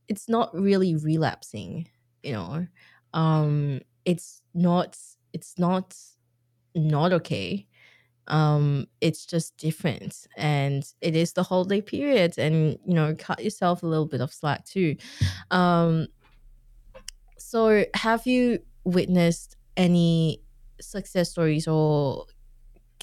it's 0.07 0.27
not 0.27 0.53
really 0.53 0.95
relapsing, 0.95 1.87
you 2.23 2.33
know, 2.33 2.67
um, 3.13 3.81
it's 4.05 4.41
not, 4.53 4.97
it's 5.33 5.59
not, 5.59 5.95
not 6.73 7.13
okay. 7.13 7.67
Um 8.27 8.87
it's 9.01 9.23
just 9.23 9.55
different 9.57 10.25
and 10.35 10.83
it 10.99 11.15
is 11.15 11.33
the 11.33 11.43
holiday 11.43 11.79
period 11.79 12.39
and 12.39 12.79
you 12.83 12.95
know 12.95 13.13
cut 13.15 13.43
yourself 13.43 13.83
a 13.83 13.85
little 13.85 14.07
bit 14.07 14.19
of 14.19 14.33
slack 14.33 14.65
too. 14.65 14.95
Um 15.51 16.07
so 17.37 17.85
have 17.93 18.25
you 18.25 18.59
witnessed 18.83 19.57
any 19.77 20.41
success 20.81 21.29
stories 21.29 21.67
or 21.67 22.25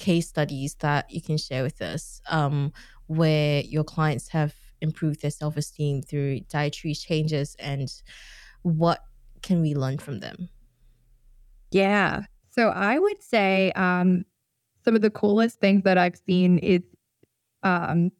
case 0.03 0.27
studies 0.27 0.75
that 0.79 1.09
you 1.09 1.21
can 1.21 1.37
share 1.37 1.63
with 1.63 1.81
us 1.81 2.21
um 2.29 2.71
where 3.07 3.61
your 3.61 3.83
clients 3.83 4.27
have 4.29 4.53
improved 4.81 5.21
their 5.21 5.31
self-esteem 5.31 6.01
through 6.01 6.39
dietary 6.49 6.93
changes 6.93 7.55
and 7.59 7.87
what 8.63 8.99
can 9.41 9.61
we 9.61 9.73
learn 9.73 9.97
from 9.97 10.19
them 10.19 10.49
yeah 11.71 12.23
so 12.49 12.69
i 12.69 12.99
would 12.99 13.21
say 13.21 13.71
um 13.73 14.25
some 14.83 14.95
of 14.95 15.01
the 15.01 15.09
coolest 15.09 15.59
things 15.59 15.83
that 15.83 15.97
I've 15.97 16.17
seen 16.17 16.57
is 16.59 16.81
um, 17.63 18.11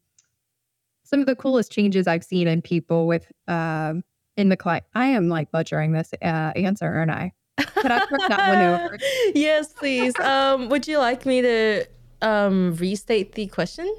some 1.04 1.20
of 1.20 1.26
the 1.26 1.36
coolest 1.36 1.72
changes 1.72 2.08
I've 2.08 2.24
seen 2.24 2.48
in 2.48 2.62
people 2.62 3.06
with 3.08 3.32
um, 3.48 4.04
in 4.38 4.50
the 4.50 4.58
client. 4.58 4.86
I 4.96 5.08
am 5.08 5.30
like 5.30 5.52
butchering 5.52 5.92
this 5.92 6.12
uh, 6.22 6.52
answer, 6.56 6.88
aren't 6.88 7.12
I? 7.12 7.34
Could 7.58 7.92
I 7.92 8.06
put 8.06 8.22
that 8.30 8.48
one 8.48 8.62
over? 8.62 8.98
yes, 9.36 9.74
please. 9.74 10.18
Um, 10.20 10.70
would 10.70 10.88
you 10.88 10.98
like 10.98 11.26
me 11.26 11.42
to 11.42 11.86
um, 12.22 12.76
restate 12.76 13.34
the 13.34 13.48
question? 13.48 13.94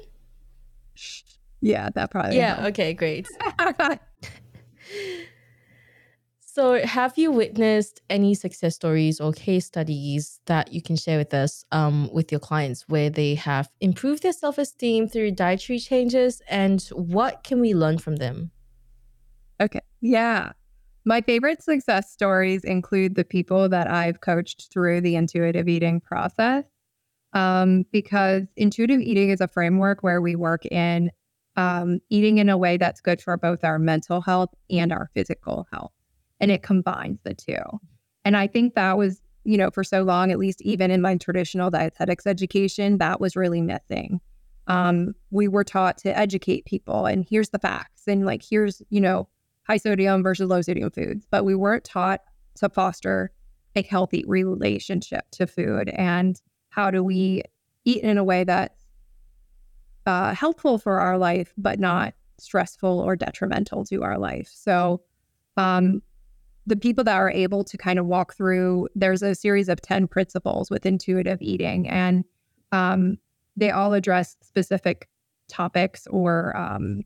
Yeah, 1.61 1.89
that 1.95 2.11
probably. 2.11 2.37
Yeah. 2.37 2.67
Okay. 2.67 2.93
Great. 2.93 3.27
So, 6.55 6.85
have 6.85 7.17
you 7.17 7.33
witnessed 7.33 8.01
any 8.09 8.33
success 8.33 8.75
stories 8.75 9.19
or 9.19 9.33
case 9.33 9.65
studies 9.65 10.39
that 10.45 10.71
you 10.71 10.81
can 10.81 10.95
share 10.95 11.17
with 11.17 11.33
us 11.33 11.65
um, 11.73 12.09
with 12.13 12.31
your 12.31 12.39
clients 12.39 12.85
where 12.87 13.09
they 13.09 13.35
have 13.35 13.69
improved 13.81 14.23
their 14.23 14.31
self 14.31 14.57
esteem 14.57 15.09
through 15.09 15.31
dietary 15.31 15.79
changes? 15.79 16.41
And 16.47 16.81
what 16.93 17.43
can 17.43 17.59
we 17.59 17.73
learn 17.73 17.97
from 17.97 18.15
them? 18.15 18.51
Okay. 19.59 19.81
Yeah. 19.99 20.53
My 21.05 21.21
favorite 21.21 21.61
success 21.61 22.11
stories 22.11 22.63
include 22.63 23.15
the 23.15 23.23
people 23.23 23.69
that 23.69 23.89
I've 23.89 24.21
coached 24.21 24.69
through 24.71 25.01
the 25.01 25.15
intuitive 25.15 25.67
eating 25.67 26.01
process. 26.01 26.65
Um, 27.33 27.83
because 27.91 28.43
intuitive 28.55 29.01
eating 29.01 29.29
is 29.29 29.41
a 29.41 29.47
framework 29.47 30.03
where 30.03 30.21
we 30.21 30.35
work 30.35 30.65
in 30.67 31.11
um, 31.57 31.99
eating 32.09 32.37
in 32.37 32.49
a 32.49 32.57
way 32.57 32.77
that's 32.77 33.01
good 33.01 33.21
for 33.21 33.35
both 33.37 33.63
our 33.63 33.77
mental 33.77 34.21
health 34.21 34.49
and 34.69 34.91
our 34.91 35.09
physical 35.13 35.67
health 35.71 35.91
and 36.39 36.51
it 36.51 36.63
combines 36.63 37.19
the 37.23 37.33
two. 37.33 37.79
And 38.23 38.35
I 38.35 38.47
think 38.47 38.75
that 38.75 38.97
was, 38.97 39.21
you 39.43 39.57
know, 39.57 39.69
for 39.69 39.83
so 39.83 40.03
long, 40.03 40.31
at 40.31 40.39
least 40.39 40.61
even 40.61 40.91
in 40.91 41.01
my 41.01 41.17
traditional 41.17 41.69
dietetics 41.69 42.25
education, 42.25 42.97
that 42.97 43.21
was 43.21 43.35
really 43.35 43.61
missing. 43.61 44.19
Um, 44.67 45.13
we 45.29 45.47
were 45.47 45.63
taught 45.63 45.97
to 45.99 46.17
educate 46.17 46.65
people 46.65 47.05
and 47.05 47.25
here's 47.29 47.49
the 47.49 47.59
facts 47.59 48.03
and 48.07 48.25
like 48.25 48.43
here's, 48.49 48.81
you 48.89 48.99
know, 48.99 49.27
high 49.67 49.77
sodium 49.77 50.23
versus 50.23 50.49
low 50.49 50.61
sodium 50.61 50.91
foods, 50.91 51.25
but 51.29 51.43
we 51.43 51.55
weren't 51.55 51.83
taught 51.83 52.21
to 52.55 52.69
foster 52.69 53.31
a 53.75 53.81
healthy 53.81 54.23
relationship 54.27 55.25
to 55.31 55.45
food 55.47 55.89
and 55.89 56.41
how 56.69 56.91
do 56.91 57.03
we 57.03 57.41
eat 57.83 58.03
in 58.03 58.17
a 58.17 58.23
way 58.23 58.43
that's 58.43 58.85
uh, 60.05 60.33
helpful 60.33 60.77
for 60.77 60.99
our 60.99 61.17
life, 61.17 61.53
but 61.57 61.79
not 61.79 62.13
stressful 62.37 62.99
or 62.99 63.15
detrimental 63.15 63.83
to 63.85 64.03
our 64.03 64.17
life. 64.17 64.49
So, 64.53 65.01
um, 65.57 66.01
the 66.67 66.75
people 66.75 67.03
that 67.03 67.15
are 67.15 67.29
able 67.29 67.63
to 67.63 67.77
kind 67.77 67.99
of 67.99 68.07
walk 68.07 68.33
through, 68.33 68.87
there's 68.95 69.21
a 69.21 69.35
series 69.35 69.69
of 69.69 69.81
10 69.81 70.07
principles 70.07 70.71
with 70.71 70.85
intuitive 70.85 71.39
eating, 71.41 71.87
and 71.87 72.25
um, 72.71 73.17
they 73.55 73.69
all 73.69 73.93
address 73.93 74.35
specific 74.41 75.07
topics 75.47 76.07
or 76.07 76.57
um, 76.57 77.01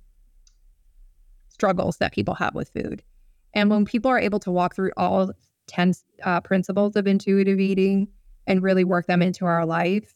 struggles 1.60 1.97
that 1.97 2.14
people 2.14 2.36
have 2.36 2.55
with 2.55 2.70
food. 2.70 3.03
And 3.53 3.70
when 3.70 3.84
people 3.84 4.10
are 4.10 4.20
able 4.20 4.39
to 4.39 4.51
walk 4.51 4.76
through 4.76 4.91
all 4.95 5.32
10 5.68 5.93
uh, 6.24 6.39
principles 6.39 6.95
of 6.95 7.05
intuitive 7.05 7.60
eating 7.60 8.07
and 8.47 8.64
really 8.64 8.86
work 8.86 9.07
them 9.07 9.22
into 9.22 9.45
our 9.45 9.66
life, 9.66 10.16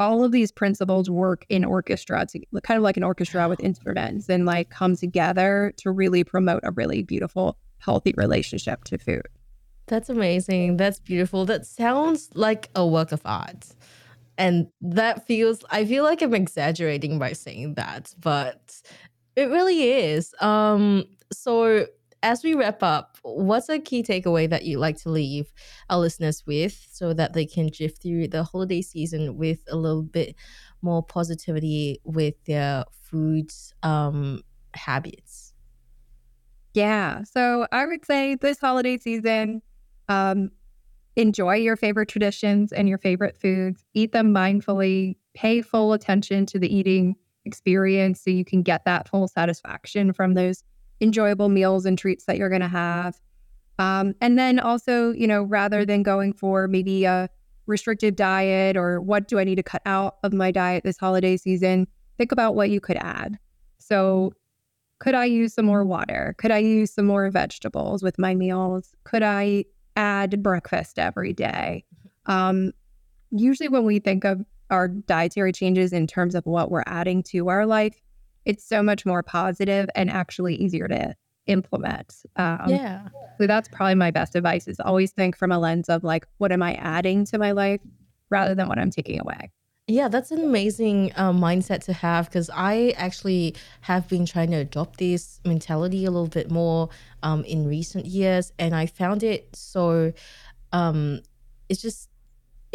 all 0.00 0.24
of 0.24 0.32
these 0.32 0.50
principles 0.50 1.08
work 1.08 1.46
in 1.48 1.64
orchestra, 1.64 2.26
to, 2.26 2.40
kind 2.62 2.76
of 2.76 2.82
like 2.82 2.96
an 2.96 3.04
orchestra 3.04 3.48
with 3.48 3.60
instruments, 3.60 4.28
and 4.28 4.44
like 4.44 4.68
come 4.70 4.96
together 4.96 5.72
to 5.78 5.90
really 5.90 6.24
promote 6.24 6.60
a 6.64 6.72
really 6.72 7.02
beautiful, 7.02 7.56
healthy 7.78 8.12
relationship 8.16 8.82
to 8.84 8.98
food. 8.98 9.26
That's 9.86 10.08
amazing. 10.08 10.78
That's 10.78 10.98
beautiful. 10.98 11.46
That 11.46 11.64
sounds 11.64 12.28
like 12.34 12.68
a 12.74 12.84
work 12.84 13.12
of 13.12 13.22
art. 13.24 13.66
And 14.38 14.66
that 14.82 15.26
feels, 15.26 15.64
I 15.70 15.86
feel 15.86 16.04
like 16.04 16.20
I'm 16.20 16.34
exaggerating 16.34 17.18
by 17.18 17.32
saying 17.32 17.74
that, 17.74 18.14
but 18.20 18.82
it 19.36 19.50
really 19.50 19.90
is. 19.90 20.34
Um, 20.40 21.04
so 21.32 21.86
as 22.22 22.42
we 22.42 22.54
wrap 22.54 22.82
up, 22.82 23.18
what's 23.22 23.68
a 23.68 23.78
key 23.78 24.02
takeaway 24.02 24.48
that 24.48 24.64
you'd 24.64 24.80
like 24.80 24.96
to 25.02 25.10
leave 25.10 25.52
our 25.90 25.98
listeners 25.98 26.42
with 26.46 26.86
so 26.90 27.12
that 27.12 27.34
they 27.34 27.44
can 27.46 27.70
drift 27.70 28.02
through 28.02 28.28
the 28.28 28.42
holiday 28.42 28.82
season 28.82 29.36
with 29.36 29.60
a 29.68 29.76
little 29.76 30.02
bit 30.02 30.34
more 30.82 31.02
positivity 31.02 32.00
with 32.04 32.34
their 32.46 32.84
food 32.90 33.50
um, 33.82 34.40
habits? 34.74 35.52
Yeah. 36.74 37.22
So 37.24 37.66
I 37.72 37.86
would 37.86 38.04
say 38.04 38.34
this 38.34 38.58
holiday 38.58 38.98
season, 38.98 39.62
um, 40.08 40.50
enjoy 41.16 41.56
your 41.56 41.76
favorite 41.76 42.08
traditions 42.08 42.72
and 42.72 42.88
your 42.88 42.98
favorite 42.98 43.36
foods, 43.36 43.84
eat 43.94 44.12
them 44.12 44.34
mindfully, 44.34 45.16
pay 45.34 45.62
full 45.62 45.92
attention 45.92 46.44
to 46.46 46.58
the 46.58 46.74
eating 46.74 47.16
experience 47.46 48.20
so 48.20 48.30
you 48.30 48.44
can 48.44 48.62
get 48.62 48.84
that 48.84 49.08
full 49.08 49.28
satisfaction 49.28 50.12
from 50.12 50.34
those 50.34 50.62
enjoyable 51.00 51.48
meals 51.48 51.86
and 51.86 51.98
treats 51.98 52.24
that 52.24 52.36
you're 52.36 52.48
going 52.48 52.60
to 52.60 52.68
have. 52.68 53.18
Um, 53.78 54.14
and 54.20 54.38
then 54.38 54.58
also, 54.58 55.12
you 55.12 55.26
know, 55.26 55.42
rather 55.42 55.84
than 55.84 56.02
going 56.02 56.32
for 56.32 56.66
maybe 56.66 57.04
a 57.04 57.28
restrictive 57.66 58.16
diet 58.16 58.76
or 58.76 59.00
what 59.00 59.28
do 59.28 59.38
I 59.38 59.44
need 59.44 59.56
to 59.56 59.62
cut 59.62 59.82
out 59.84 60.16
of 60.22 60.32
my 60.32 60.50
diet 60.50 60.84
this 60.84 60.96
holiday 60.98 61.36
season, 61.36 61.86
think 62.16 62.32
about 62.32 62.54
what 62.54 62.70
you 62.70 62.80
could 62.80 62.96
add. 62.96 63.38
So, 63.78 64.32
could 64.98 65.14
I 65.14 65.26
use 65.26 65.52
some 65.52 65.66
more 65.66 65.84
water? 65.84 66.34
Could 66.38 66.50
I 66.50 66.58
use 66.58 66.90
some 66.90 67.04
more 67.04 67.28
vegetables 67.30 68.02
with 68.02 68.18
my 68.18 68.34
meals? 68.34 68.94
Could 69.04 69.22
I 69.22 69.66
add 69.96 70.42
breakfast 70.42 70.98
every 70.98 71.32
day. 71.32 71.84
Um, 72.26 72.72
usually, 73.30 73.68
when 73.68 73.84
we 73.84 73.98
think 73.98 74.24
of 74.24 74.44
our 74.70 74.88
dietary 74.88 75.52
changes 75.52 75.92
in 75.92 76.06
terms 76.06 76.34
of 76.34 76.46
what 76.46 76.70
we're 76.70 76.84
adding 76.86 77.22
to 77.24 77.48
our 77.48 77.66
life, 77.66 78.00
it's 78.44 78.64
so 78.64 78.82
much 78.82 79.04
more 79.06 79.22
positive 79.22 79.88
and 79.94 80.10
actually 80.10 80.54
easier 80.56 80.88
to 80.88 81.14
implement. 81.46 82.14
Um, 82.36 82.66
yeah. 82.68 83.08
So 83.38 83.46
that's 83.46 83.68
probably 83.68 83.94
my 83.94 84.10
best 84.10 84.34
advice 84.34 84.66
is 84.66 84.80
always 84.80 85.12
think 85.12 85.36
from 85.36 85.52
a 85.52 85.58
lens 85.58 85.88
of 85.88 86.02
like, 86.04 86.26
what 86.38 86.52
am 86.52 86.62
I 86.62 86.74
adding 86.74 87.24
to 87.26 87.38
my 87.38 87.52
life 87.52 87.80
rather 88.30 88.54
than 88.54 88.68
what 88.68 88.78
I'm 88.78 88.90
taking 88.90 89.20
away. 89.20 89.50
Yeah, 89.88 90.08
that's 90.08 90.32
an 90.32 90.42
amazing 90.42 91.12
uh, 91.14 91.32
mindset 91.32 91.84
to 91.84 91.92
have 91.92 92.26
because 92.26 92.50
I 92.52 92.92
actually 92.96 93.54
have 93.82 94.08
been 94.08 94.26
trying 94.26 94.50
to 94.50 94.56
adopt 94.56 94.98
this 94.98 95.40
mentality 95.44 96.04
a 96.04 96.10
little 96.10 96.26
bit 96.26 96.50
more 96.50 96.88
um, 97.22 97.44
in 97.44 97.68
recent 97.68 98.04
years, 98.04 98.52
and 98.58 98.74
I 98.74 98.86
found 98.86 99.22
it 99.22 99.54
so. 99.54 100.12
Um, 100.72 101.20
it's 101.68 101.80
just 101.80 102.08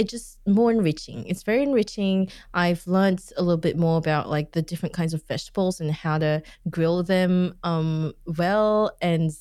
it's 0.02 0.12
just 0.12 0.40
more 0.48 0.72
enriching. 0.72 1.26
It's 1.28 1.44
very 1.44 1.62
enriching. 1.62 2.30
I've 2.56 2.86
learned 2.88 3.24
a 3.38 3.44
little 3.44 3.60
bit 3.62 3.78
more 3.78 4.00
about 4.00 4.30
like 4.30 4.52
the 4.52 4.64
different 4.64 4.94
kinds 4.96 5.14
of 5.14 5.24
vegetables 5.28 5.80
and 5.80 5.92
how 5.92 6.18
to 6.18 6.42
grill 6.72 7.04
them 7.04 7.54
um, 7.64 8.14
well, 8.26 8.98
and 9.00 9.32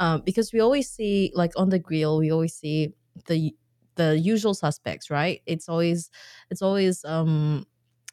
um, 0.00 0.22
because 0.24 0.52
we 0.52 0.58
always 0.58 0.90
see 0.90 1.30
like 1.34 1.52
on 1.56 1.68
the 1.68 1.78
grill, 1.78 2.18
we 2.18 2.32
always 2.32 2.54
see 2.54 2.92
the 3.26 3.54
the 3.94 4.18
usual 4.18 4.54
suspects, 4.54 5.10
right? 5.10 5.42
It's 5.46 5.68
always 5.68 6.10
it's 6.50 6.62
always 6.62 7.04
um 7.04 7.64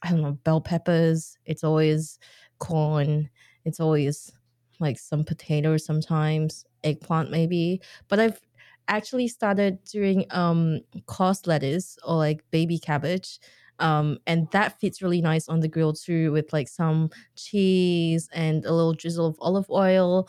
I 0.03 0.11
don't 0.11 0.21
know, 0.21 0.33
bell 0.43 0.61
peppers, 0.61 1.37
it's 1.45 1.63
always 1.63 2.19
corn, 2.59 3.29
it's 3.65 3.79
always 3.79 4.31
like 4.79 4.99
some 4.99 5.23
potatoes 5.23 5.83
sometimes, 5.83 6.63
eggplant 6.83 7.31
maybe. 7.31 7.81
But 8.07 8.19
I've 8.19 8.39
actually 8.88 9.27
started 9.27 9.83
doing 9.85 10.25
um 10.31 10.79
cos 11.07 11.45
lettuce 11.47 11.97
or 12.05 12.15
like 12.17 12.43
baby 12.51 12.79
cabbage. 12.79 13.39
Um, 13.79 14.17
and 14.25 14.49
that 14.51 14.79
fits 14.79 15.03
really 15.03 15.21
nice 15.21 15.47
on 15.47 15.59
the 15.59 15.67
grill 15.67 15.93
too, 15.93 16.31
with 16.31 16.51
like 16.51 16.67
some 16.67 17.09
cheese 17.35 18.27
and 18.33 18.65
a 18.65 18.73
little 18.73 18.93
drizzle 18.93 19.27
of 19.27 19.38
olive 19.39 19.69
oil. 19.69 20.27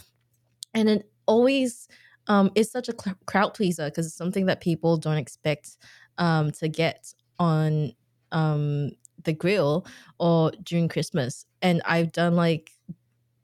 And 0.74 0.88
it 0.88 1.10
always 1.26 1.88
um, 2.26 2.50
is 2.54 2.70
such 2.70 2.88
a 2.88 2.94
cl- 3.00 3.16
crowd 3.26 3.54
pleaser 3.54 3.86
because 3.86 4.06
it's 4.06 4.16
something 4.16 4.46
that 4.46 4.60
people 4.60 4.96
don't 4.96 5.16
expect 5.16 5.78
um, 6.18 6.50
to 6.52 6.68
get 6.68 7.12
on 7.38 7.92
um, 8.32 8.90
the 9.24 9.32
grill 9.32 9.86
or 10.18 10.52
during 10.62 10.88
Christmas. 10.88 11.46
And 11.62 11.82
I've 11.86 12.12
done 12.12 12.36
like 12.36 12.70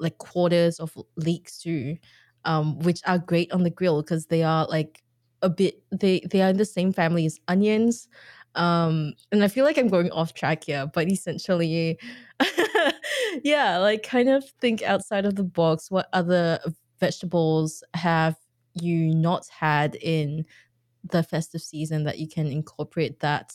like 0.01 0.19
quarters 0.19 0.81
of 0.81 0.97
leeks 1.17 1.59
too, 1.59 1.99
um, 2.45 2.79
which 2.81 3.01
are 3.07 3.19
great 3.19 3.53
on 3.53 3.62
the 3.62 3.71
grill 3.71 4.03
because 4.03 4.27
they 4.27 4.43
are 4.43 4.67
like 4.69 5.04
a 5.43 5.49
bit 5.49 5.82
they 5.91 6.20
they 6.30 6.43
are 6.43 6.51
in 6.51 6.57
the 6.57 6.64
same 6.64 6.93
family 6.93 7.26
as 7.26 7.39
onions. 7.49 8.09
Um, 8.55 9.14
and 9.32 9.43
I 9.43 9.49
feel 9.49 9.64
like 9.64 9.78
I'm 9.78 9.89
going 9.89 10.12
off 10.12 10.32
track 10.32 10.64
here, 10.64 10.89
but 10.93 11.09
essentially, 11.09 11.99
yeah, 13.43 13.78
like 13.78 14.05
kind 14.05 14.28
of 14.28 14.49
think 14.61 14.82
outside 14.82 15.26
of 15.26 15.35
the 15.35 15.43
box. 15.45 15.91
What 15.91 16.09
other 16.12 16.61
vegetables 17.01 17.82
have 17.95 18.37
you 18.74 19.14
not 19.14 19.49
had 19.49 19.97
in 19.97 20.45
the 21.05 21.22
festive 21.22 21.61
season 21.62 22.05
that 22.05 22.18
you 22.18 22.28
can 22.28 22.47
incorporate 22.47 23.20
that 23.20 23.53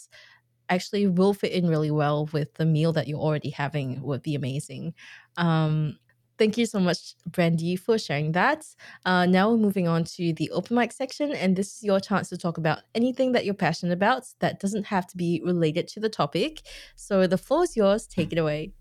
actually 0.69 1.07
will 1.07 1.33
fit 1.33 1.51
in 1.51 1.67
really 1.67 1.91
well 1.91 2.27
with 2.31 2.53
the 2.55 2.65
meal 2.65 2.93
that 2.93 3.07
you're 3.07 3.19
already 3.19 3.49
having 3.49 4.01
would 4.01 4.21
be 4.21 4.35
amazing. 4.35 4.93
Um, 5.37 5.97
thank 6.39 6.57
you 6.57 6.65
so 6.65 6.79
much, 6.79 7.13
Brandy, 7.27 7.75
for 7.75 7.99
sharing 7.99 8.31
that. 8.31 8.65
Uh, 9.05 9.25
now 9.25 9.51
we're 9.51 9.57
moving 9.57 9.87
on 9.87 10.05
to 10.05 10.33
the 10.33 10.49
open 10.51 10.75
mic 10.77 10.91
section, 10.91 11.31
and 11.33 11.55
this 11.55 11.75
is 11.75 11.83
your 11.83 11.99
chance 11.99 12.29
to 12.29 12.37
talk 12.37 12.57
about 12.57 12.79
anything 12.95 13.33
that 13.33 13.45
you're 13.45 13.53
passionate 13.53 13.93
about 13.93 14.25
that 14.39 14.59
doesn't 14.59 14.85
have 14.85 15.05
to 15.07 15.17
be 15.17 15.41
related 15.45 15.87
to 15.89 15.99
the 15.99 16.09
topic. 16.09 16.61
So 16.95 17.27
the 17.27 17.37
floor 17.37 17.65
is 17.65 17.77
yours. 17.77 18.07
Take 18.07 18.31
it 18.31 18.39
away. 18.39 18.71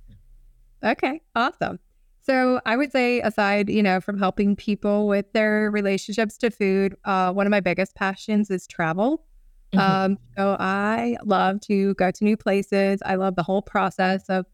Okay, 0.82 1.20
awesome. 1.34 1.80
So 2.22 2.60
I 2.64 2.76
would 2.76 2.92
say, 2.92 3.20
aside, 3.20 3.68
you 3.68 3.82
know, 3.82 4.00
from 4.00 4.18
helping 4.18 4.54
people 4.54 5.08
with 5.08 5.32
their 5.32 5.70
relationships 5.70 6.38
to 6.38 6.50
food, 6.50 6.94
uh, 7.04 7.32
one 7.32 7.46
of 7.46 7.50
my 7.50 7.60
biggest 7.60 7.94
passions 7.94 8.50
is 8.50 8.66
travel. 8.66 9.24
Mm-hmm. 9.72 10.12
Um, 10.12 10.18
so 10.36 10.56
I 10.60 11.16
love 11.24 11.60
to 11.62 11.94
go 11.94 12.10
to 12.10 12.24
new 12.24 12.36
places. 12.36 13.00
I 13.04 13.16
love 13.16 13.34
the 13.34 13.42
whole 13.42 13.62
process 13.62 14.24
of 14.28 14.46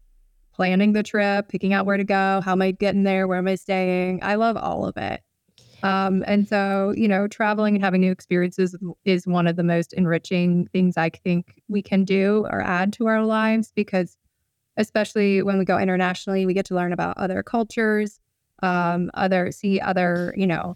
planning 0.55 0.93
the 0.93 1.03
trip, 1.03 1.49
picking 1.49 1.73
out 1.73 1.85
where 1.85 1.97
to 1.97 2.03
go, 2.03 2.41
how 2.43 2.53
am 2.53 2.61
I 2.61 2.71
getting 2.71 3.03
there, 3.03 3.27
where 3.27 3.37
am 3.37 3.47
I 3.47 3.55
staying. 3.55 4.19
I 4.23 4.35
love 4.35 4.55
all 4.55 4.85
of 4.85 4.95
it. 4.95 5.21
Um, 5.83 6.23
and 6.25 6.47
so, 6.47 6.93
you 6.95 7.07
know, 7.07 7.27
traveling 7.27 7.75
and 7.75 7.83
having 7.83 8.01
new 8.01 8.11
experiences 8.11 8.75
is 9.03 9.27
one 9.27 9.47
of 9.47 9.57
the 9.57 9.63
most 9.63 9.93
enriching 9.93 10.67
things 10.71 10.97
I 10.97 11.09
think 11.09 11.61
we 11.67 11.81
can 11.81 12.05
do 12.05 12.47
or 12.49 12.61
add 12.61 12.93
to 12.93 13.07
our 13.07 13.23
lives 13.23 13.71
because 13.75 14.17
especially 14.77 15.43
when 15.43 15.59
we 15.59 15.65
go 15.65 15.77
internationally, 15.77 16.45
we 16.45 16.53
get 16.53 16.65
to 16.67 16.75
learn 16.75 16.93
about 16.93 17.17
other 17.17 17.43
cultures, 17.43 18.19
um, 18.63 19.11
other 19.13 19.51
see 19.51 19.79
other, 19.79 20.33
you 20.37 20.47
know, 20.47 20.75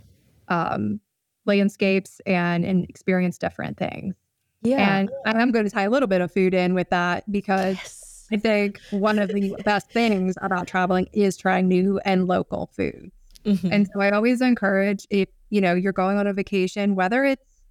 um, 0.49 0.99
landscapes 1.45 2.21
and 2.25 2.65
and 2.65 2.85
experience 2.89 3.37
different 3.37 3.77
things. 3.77 4.15
Yeah. 4.61 4.99
And 4.99 5.09
I'm 5.25 5.51
going 5.51 5.65
to 5.65 5.71
tie 5.71 5.83
a 5.83 5.89
little 5.89 6.07
bit 6.07 6.21
of 6.21 6.31
food 6.31 6.53
in 6.53 6.73
with 6.73 6.89
that 6.89 7.29
because 7.31 7.77
yes. 7.77 7.98
I 8.31 8.37
think 8.37 8.79
one 8.91 9.19
of 9.19 9.29
the 9.29 9.55
best 9.65 9.89
things 9.91 10.35
about 10.41 10.67
traveling 10.67 11.07
is 11.13 11.37
trying 11.37 11.67
new 11.67 11.99
and 12.05 12.27
local 12.27 12.69
food. 12.75 13.11
Mm-hmm. 13.45 13.71
And 13.71 13.89
so 13.93 14.01
I 14.01 14.11
always 14.11 14.41
encourage 14.41 15.07
if, 15.09 15.29
you 15.49 15.61
know, 15.61 15.73
you're 15.73 15.93
going 15.93 16.17
on 16.17 16.27
a 16.27 16.33
vacation, 16.33 16.95
whether 16.95 17.23
it's, 17.23 17.61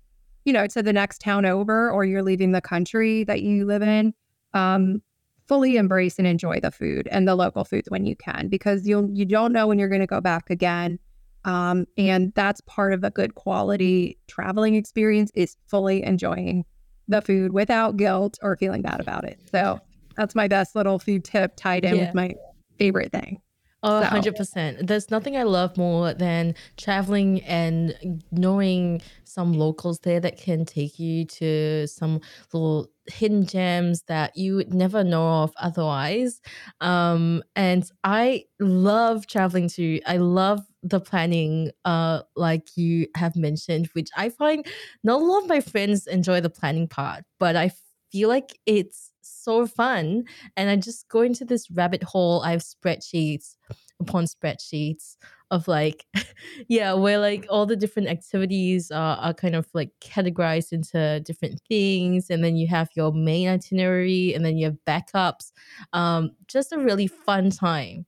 you 0.45 0.53
know, 0.53 0.67
to 0.67 0.83
the 0.83 0.93
next 0.93 1.21
town 1.21 1.45
over 1.45 1.91
or 1.91 2.05
you're 2.05 2.23
leaving 2.23 2.53
the 2.53 2.61
country 2.61 3.25
that 3.25 3.43
you 3.43 3.67
live 3.67 3.83
in, 3.83 4.15
um, 4.55 5.03
fully 5.49 5.77
embrace 5.77 6.19
and 6.19 6.27
enjoy 6.29 6.61
the 6.61 6.71
food 6.71 7.09
and 7.11 7.27
the 7.27 7.35
local 7.35 7.65
foods 7.65 7.91
when 7.91 8.05
you 8.05 8.15
can 8.15 8.49
because 8.49 8.87
you'll 8.87 9.11
you 9.11 9.25
don't 9.25 9.53
know 9.53 9.67
when 9.67 9.79
you're 9.79 9.89
going 9.89 10.01
to 10.01 10.07
go 10.07 10.21
back 10.21 10.51
again 10.51 10.99
um, 11.45 11.87
and 11.97 12.33
that's 12.35 12.61
part 12.63 12.93
of 12.93 13.03
a 13.03 13.11
good 13.11 13.35
quality 13.35 14.19
traveling 14.27 14.75
experience 14.75 15.31
is 15.35 15.57
fully 15.67 16.03
enjoying 16.03 16.65
the 17.09 17.23
food 17.23 17.55
without 17.55 17.97
guilt 17.97 18.39
or 18.43 18.57
feeling 18.57 18.83
bad 18.83 19.01
about 19.01 19.25
it 19.25 19.41
so 19.51 19.81
that's 20.19 20.35
my 20.35 20.49
best 20.49 20.77
little 20.77 20.99
food 20.99 21.25
tip 21.25 21.57
tied 21.57 21.87
in 21.87 21.97
yeah. 21.97 22.07
with 22.07 22.15
my 22.15 22.35
favorite 22.79 23.11
thing 23.11 23.41
Oh, 23.83 24.03
so. 24.03 24.09
100%. 24.09 24.87
There's 24.89 25.11
nothing 25.11 25.37
I 25.37 25.45
love 25.45 25.77
more 25.77 26.13
than 26.13 26.57
traveling 26.77 27.43
and 27.43 28.23
knowing 28.33 29.01
some 29.23 29.53
locals 29.53 30.01
there 30.01 30.19
that 30.19 30.37
can 30.37 30.65
take 30.65 30.99
you 30.99 31.25
to 31.25 31.87
some 31.87 32.21
little 32.53 32.91
hidden 33.07 33.47
gems 33.47 34.03
that 34.09 34.37
you 34.37 34.57
would 34.57 34.75
never 34.75 35.05
know 35.05 35.45
of 35.45 35.53
otherwise. 35.59 36.41
Um, 36.81 37.45
and 37.55 37.89
I 38.03 38.47
love 38.59 39.29
traveling 39.29 39.69
too. 39.69 40.01
I 40.07 40.17
love 40.17 40.61
the 40.83 41.01
planning, 41.01 41.71
uh, 41.85 42.23
like 42.35 42.77
you 42.77 43.07
have 43.17 43.37
mentioned, 43.37 43.91
which 43.93 44.09
I 44.17 44.31
find 44.31 44.67
not 45.05 45.21
a 45.21 45.25
lot 45.25 45.45
of 45.45 45.49
my 45.49 45.61
friends 45.61 46.09
enjoy 46.09 46.41
the 46.41 46.51
planning 46.51 46.89
part, 46.89 47.23
but 47.39 47.55
I 47.55 47.71
feel 48.11 48.29
like 48.29 48.59
it's 48.67 49.08
so 49.39 49.67
fun. 49.67 50.25
And 50.57 50.71
I 50.71 50.77
just 50.77 51.09
go 51.09 51.23
into 51.23 51.45
this 51.45 51.71
rabbit 51.71 52.03
hole. 52.03 52.43
I 52.43 52.53
have 52.53 52.63
spreadsheets 52.63 53.57
upon 54.01 54.25
spreadsheets 54.25 55.17
of 55.51 55.67
like 55.67 56.07
yeah 56.69 56.93
where 56.93 57.19
like 57.19 57.47
all 57.49 57.67
the 57.67 57.77
different 57.77 58.09
activities 58.09 58.91
are, 58.91 59.17
are 59.17 59.35
kind 59.35 59.55
of 59.55 59.67
like 59.73 59.91
categorized 60.01 60.73
into 60.73 61.21
different 61.21 61.61
things 61.69 62.31
and 62.31 62.45
then 62.45 62.57
you 62.57 62.67
have 62.67 62.89
your 62.95 63.13
main 63.13 63.49
itinerary 63.49 64.35
and 64.35 64.45
then 64.45 64.57
you 64.57 64.67
have 64.67 64.77
backups 64.87 65.53
um 65.93 66.31
just 66.47 66.73
a 66.73 66.79
really 66.79 67.07
fun 67.07 67.51
time 67.51 68.05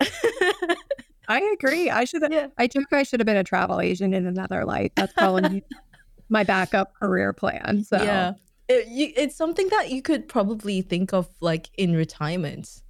i 1.28 1.40
agree 1.54 1.88
i 1.88 2.04
should 2.04 2.22
yeah. 2.30 2.48
i 2.58 2.66
think 2.66 2.92
i 2.92 3.02
should 3.02 3.20
have 3.20 3.26
been 3.26 3.36
a 3.36 3.44
travel 3.44 3.80
agent 3.80 4.14
in 4.14 4.26
another 4.26 4.64
life 4.64 4.92
that's 4.94 5.12
probably 5.14 5.64
my 6.28 6.44
backup 6.44 6.94
career 6.94 7.32
plan 7.32 7.82
so 7.82 7.96
yeah 8.02 8.32
it, 8.68 8.88
you, 8.88 9.12
it's 9.16 9.36
something 9.36 9.68
that 9.68 9.90
you 9.90 10.02
could 10.02 10.28
probably 10.28 10.82
think 10.82 11.12
of 11.12 11.28
like 11.40 11.70
in 11.76 11.94
retirement 11.94 12.82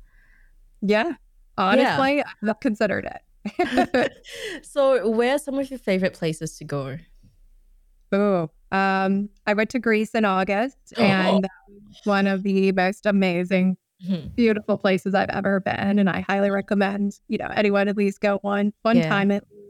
yeah 0.80 1.12
honestly 1.56 2.16
yeah. 2.18 2.24
i've 2.48 2.60
considered 2.60 3.04
it 3.04 3.22
so, 4.62 5.08
where 5.08 5.34
are 5.34 5.38
some 5.38 5.58
of 5.58 5.70
your 5.70 5.78
favorite 5.78 6.14
places 6.14 6.56
to 6.58 6.64
go? 6.64 6.98
Oh, 8.12 8.50
um, 8.70 9.28
I 9.46 9.54
went 9.54 9.70
to 9.70 9.78
Greece 9.78 10.14
in 10.14 10.24
August, 10.24 10.78
oh. 10.96 11.02
and 11.02 11.48
one 12.04 12.26
of 12.26 12.42
the 12.42 12.72
most 12.72 13.06
amazing, 13.06 13.76
mm-hmm. 14.06 14.28
beautiful 14.28 14.78
places 14.78 15.14
I've 15.14 15.30
ever 15.30 15.60
been, 15.60 15.98
and 15.98 16.08
I 16.08 16.24
highly 16.28 16.50
recommend 16.50 17.18
you 17.28 17.38
know 17.38 17.50
anyone 17.54 17.88
at 17.88 17.96
least 17.96 18.20
go 18.20 18.38
one 18.42 18.72
one 18.82 18.98
yeah. 18.98 19.08
time 19.08 19.30
at 19.30 19.44
least. 19.50 19.62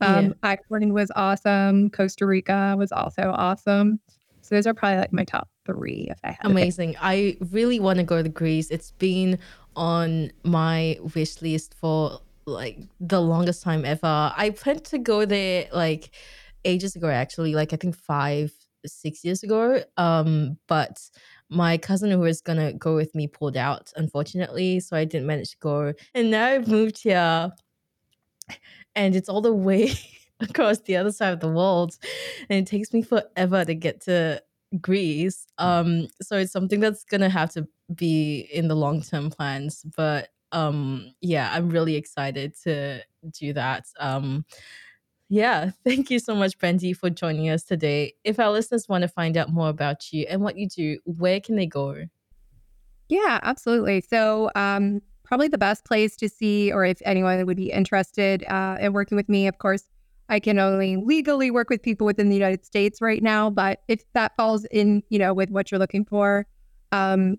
Um, 0.00 0.26
yeah. 0.26 0.32
Iceland 0.42 0.94
was 0.94 1.10
awesome. 1.16 1.90
Costa 1.90 2.24
Rica 2.24 2.76
was 2.78 2.92
also 2.92 3.32
awesome. 3.36 4.00
So 4.48 4.54
those 4.54 4.66
are 4.66 4.72
probably 4.72 4.98
like 4.98 5.12
my 5.12 5.24
top 5.24 5.50
three 5.66 6.08
if 6.10 6.18
I 6.24 6.28
had. 6.28 6.50
Amazing. 6.50 6.96
I 7.02 7.36
really 7.50 7.80
want 7.80 7.98
to 7.98 8.02
go 8.02 8.22
to 8.22 8.28
Greece. 8.30 8.70
It's 8.70 8.92
been 8.92 9.38
on 9.76 10.32
my 10.42 10.98
wish 11.14 11.42
list 11.42 11.74
for 11.78 12.22
like 12.46 12.78
the 12.98 13.20
longest 13.20 13.62
time 13.62 13.84
ever. 13.84 14.32
I 14.34 14.54
planned 14.56 14.84
to 14.86 14.98
go 14.98 15.26
there 15.26 15.68
like 15.70 16.14
ages 16.64 16.96
ago, 16.96 17.10
actually, 17.10 17.54
like 17.54 17.74
I 17.74 17.76
think 17.76 17.94
five, 17.94 18.50
six 18.86 19.22
years 19.22 19.42
ago. 19.42 19.82
Um, 19.98 20.56
but 20.66 20.98
my 21.50 21.76
cousin 21.76 22.10
who 22.10 22.20
was 22.20 22.40
gonna 22.40 22.72
go 22.72 22.94
with 22.94 23.14
me 23.14 23.26
pulled 23.26 23.56
out, 23.58 23.92
unfortunately, 23.96 24.80
so 24.80 24.96
I 24.96 25.04
didn't 25.04 25.26
manage 25.26 25.50
to 25.50 25.58
go. 25.58 25.92
And 26.14 26.30
now 26.30 26.46
I've 26.46 26.68
moved 26.68 27.02
here, 27.02 27.52
and 28.94 29.14
it's 29.14 29.28
all 29.28 29.42
the 29.42 29.52
way 29.52 29.92
across 30.48 30.80
the 30.80 30.96
other 30.96 31.12
side 31.12 31.32
of 31.32 31.40
the 31.40 31.48
world, 31.48 31.96
and 32.48 32.60
it 32.60 32.66
takes 32.66 32.92
me 32.92 33.02
forever 33.02 33.64
to 33.64 33.74
get 33.74 34.00
to 34.02 34.42
Greece. 34.80 35.46
Um, 35.58 36.08
so 36.20 36.36
it's 36.36 36.52
something 36.52 36.80
that's 36.80 37.04
gonna 37.04 37.30
have 37.30 37.50
to 37.52 37.66
be 37.94 38.48
in 38.52 38.68
the 38.68 38.76
long 38.76 39.02
term 39.02 39.30
plans, 39.30 39.84
but 39.96 40.28
um 40.52 41.12
yeah 41.20 41.50
i'm 41.52 41.68
really 41.68 41.94
excited 41.94 42.54
to 42.62 43.00
do 43.30 43.52
that 43.52 43.86
um 44.00 44.44
yeah 45.28 45.70
thank 45.84 46.10
you 46.10 46.18
so 46.18 46.34
much 46.34 46.58
Brandy 46.58 46.92
for 46.92 47.10
joining 47.10 47.50
us 47.50 47.64
today. 47.64 48.14
If 48.24 48.38
our 48.38 48.50
listeners 48.50 48.88
want 48.88 49.02
to 49.02 49.08
find 49.08 49.36
out 49.36 49.50
more 49.50 49.68
about 49.68 50.12
you 50.12 50.26
and 50.28 50.40
what 50.40 50.56
you 50.56 50.68
do 50.68 50.98
where 51.04 51.40
can 51.40 51.56
they 51.56 51.66
go? 51.66 52.04
Yeah 53.08 53.40
absolutely. 53.42 54.00
So 54.00 54.50
um 54.54 55.02
probably 55.22 55.48
the 55.48 55.58
best 55.58 55.84
place 55.84 56.16
to 56.16 56.28
see 56.28 56.72
or 56.72 56.86
if 56.86 57.02
anyone 57.04 57.44
would 57.44 57.56
be 57.56 57.70
interested 57.70 58.42
uh, 58.44 58.78
in 58.80 58.94
working 58.94 59.16
with 59.16 59.28
me 59.28 59.46
of 59.46 59.58
course 59.58 59.84
I 60.28 60.40
can 60.40 60.58
only 60.58 60.96
legally 60.96 61.50
work 61.50 61.70
with 61.70 61.82
people 61.82 62.06
within 62.06 62.28
the 62.28 62.34
United 62.36 62.64
States 62.64 63.00
right 63.00 63.22
now, 63.22 63.50
but 63.50 63.82
if 63.88 64.02
that 64.12 64.36
falls 64.36 64.64
in, 64.66 65.02
you 65.08 65.18
know, 65.18 65.32
with 65.32 65.50
what 65.50 65.70
you're 65.70 65.78
looking 65.78 66.04
for, 66.04 66.46
um, 66.92 67.36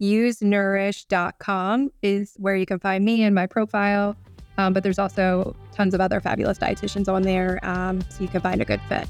usenourish.com 0.00 1.90
is 2.02 2.34
where 2.36 2.56
you 2.56 2.66
can 2.66 2.80
find 2.80 3.04
me 3.04 3.22
and 3.22 3.34
my 3.34 3.46
profile. 3.46 4.16
Um, 4.58 4.72
but 4.72 4.82
there's 4.82 4.98
also 4.98 5.56
tons 5.72 5.94
of 5.94 6.00
other 6.00 6.20
fabulous 6.20 6.58
dietitians 6.58 7.12
on 7.12 7.22
there, 7.22 7.58
um, 7.62 8.00
so 8.08 8.22
you 8.22 8.28
can 8.28 8.40
find 8.40 8.60
a 8.60 8.64
good 8.64 8.80
fit. 8.88 9.08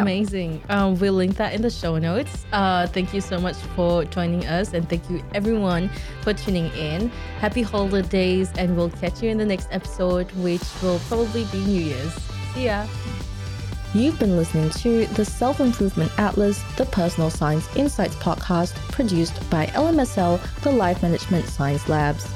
Amazing. 0.00 0.62
Um, 0.70 0.98
we'll 0.98 1.12
link 1.12 1.36
that 1.36 1.52
in 1.52 1.60
the 1.60 1.70
show 1.70 1.98
notes. 1.98 2.46
Uh, 2.52 2.86
thank 2.86 3.12
you 3.12 3.20
so 3.20 3.38
much 3.38 3.56
for 3.76 4.04
joining 4.06 4.46
us, 4.46 4.72
and 4.72 4.88
thank 4.88 5.08
you 5.10 5.22
everyone 5.34 5.90
for 6.22 6.32
tuning 6.32 6.72
in. 6.72 7.10
Happy 7.38 7.62
holidays, 7.62 8.50
and 8.56 8.76
we'll 8.76 8.90
catch 8.90 9.22
you 9.22 9.28
in 9.28 9.38
the 9.38 9.44
next 9.44 9.68
episode, 9.70 10.30
which 10.32 10.62
will 10.82 10.98
probably 11.00 11.44
be 11.52 11.58
New 11.66 11.82
Year's. 11.82 12.33
See 12.54 12.66
ya. 12.66 12.86
You've 13.94 14.18
been 14.18 14.36
listening 14.36 14.70
to 14.70 15.06
the 15.14 15.24
Self 15.24 15.60
Improvement 15.60 16.10
Atlas, 16.18 16.62
the 16.76 16.86
Personal 16.86 17.30
Science 17.30 17.68
Insights 17.76 18.16
podcast 18.16 18.74
produced 18.90 19.48
by 19.50 19.66
LMSL, 19.66 20.40
the 20.62 20.72
Life 20.72 21.02
Management 21.02 21.46
Science 21.46 21.88
Labs. 21.88 22.26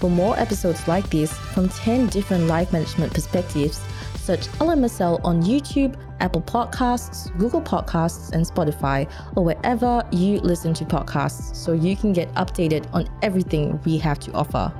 For 0.00 0.10
more 0.10 0.38
episodes 0.38 0.88
like 0.88 1.08
this 1.10 1.32
from 1.32 1.68
10 1.68 2.08
different 2.08 2.46
life 2.46 2.72
management 2.72 3.14
perspectives, 3.14 3.80
search 4.16 4.48
LMSL 4.58 5.20
on 5.24 5.42
YouTube, 5.42 5.96
Apple 6.20 6.42
Podcasts, 6.42 7.36
Google 7.38 7.62
Podcasts, 7.62 8.32
and 8.32 8.44
Spotify, 8.44 9.10
or 9.36 9.44
wherever 9.44 10.02
you 10.12 10.40
listen 10.40 10.74
to 10.74 10.84
podcasts 10.84 11.54
so 11.54 11.72
you 11.72 11.96
can 11.96 12.12
get 12.12 12.32
updated 12.34 12.86
on 12.92 13.08
everything 13.22 13.80
we 13.84 13.98
have 13.98 14.18
to 14.20 14.32
offer. 14.32 14.72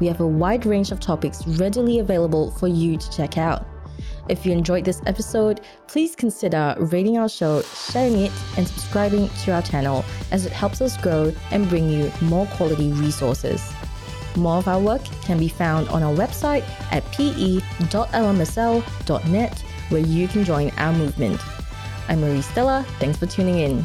We 0.00 0.06
have 0.06 0.20
a 0.20 0.26
wide 0.26 0.66
range 0.66 0.90
of 0.90 1.00
topics 1.00 1.46
readily 1.46 1.98
available 2.00 2.50
for 2.52 2.68
you 2.68 2.96
to 2.96 3.10
check 3.10 3.38
out. 3.38 3.66
If 4.28 4.46
you 4.46 4.52
enjoyed 4.52 4.84
this 4.84 5.02
episode, 5.06 5.60
please 5.86 6.16
consider 6.16 6.74
rating 6.78 7.18
our 7.18 7.28
show, 7.28 7.62
sharing 7.62 8.18
it, 8.20 8.32
and 8.56 8.66
subscribing 8.66 9.28
to 9.44 9.52
our 9.52 9.62
channel 9.62 10.04
as 10.30 10.46
it 10.46 10.52
helps 10.52 10.80
us 10.80 10.96
grow 10.96 11.32
and 11.50 11.68
bring 11.68 11.90
you 11.90 12.10
more 12.22 12.46
quality 12.46 12.92
resources. 12.92 13.72
More 14.36 14.56
of 14.56 14.66
our 14.66 14.80
work 14.80 15.04
can 15.22 15.38
be 15.38 15.48
found 15.48 15.88
on 15.88 16.02
our 16.02 16.14
website 16.14 16.64
at 16.90 17.04
ps.lmsl.net, 17.12 17.64
where 19.90 20.00
you 20.00 20.28
can 20.28 20.44
join 20.44 20.70
our 20.78 20.92
movement. 20.92 21.40
I'm 22.08 22.20
Marie 22.20 22.42
Stella. 22.42 22.84
Thanks 22.98 23.18
for 23.18 23.26
tuning 23.26 23.58
in. 23.58 23.84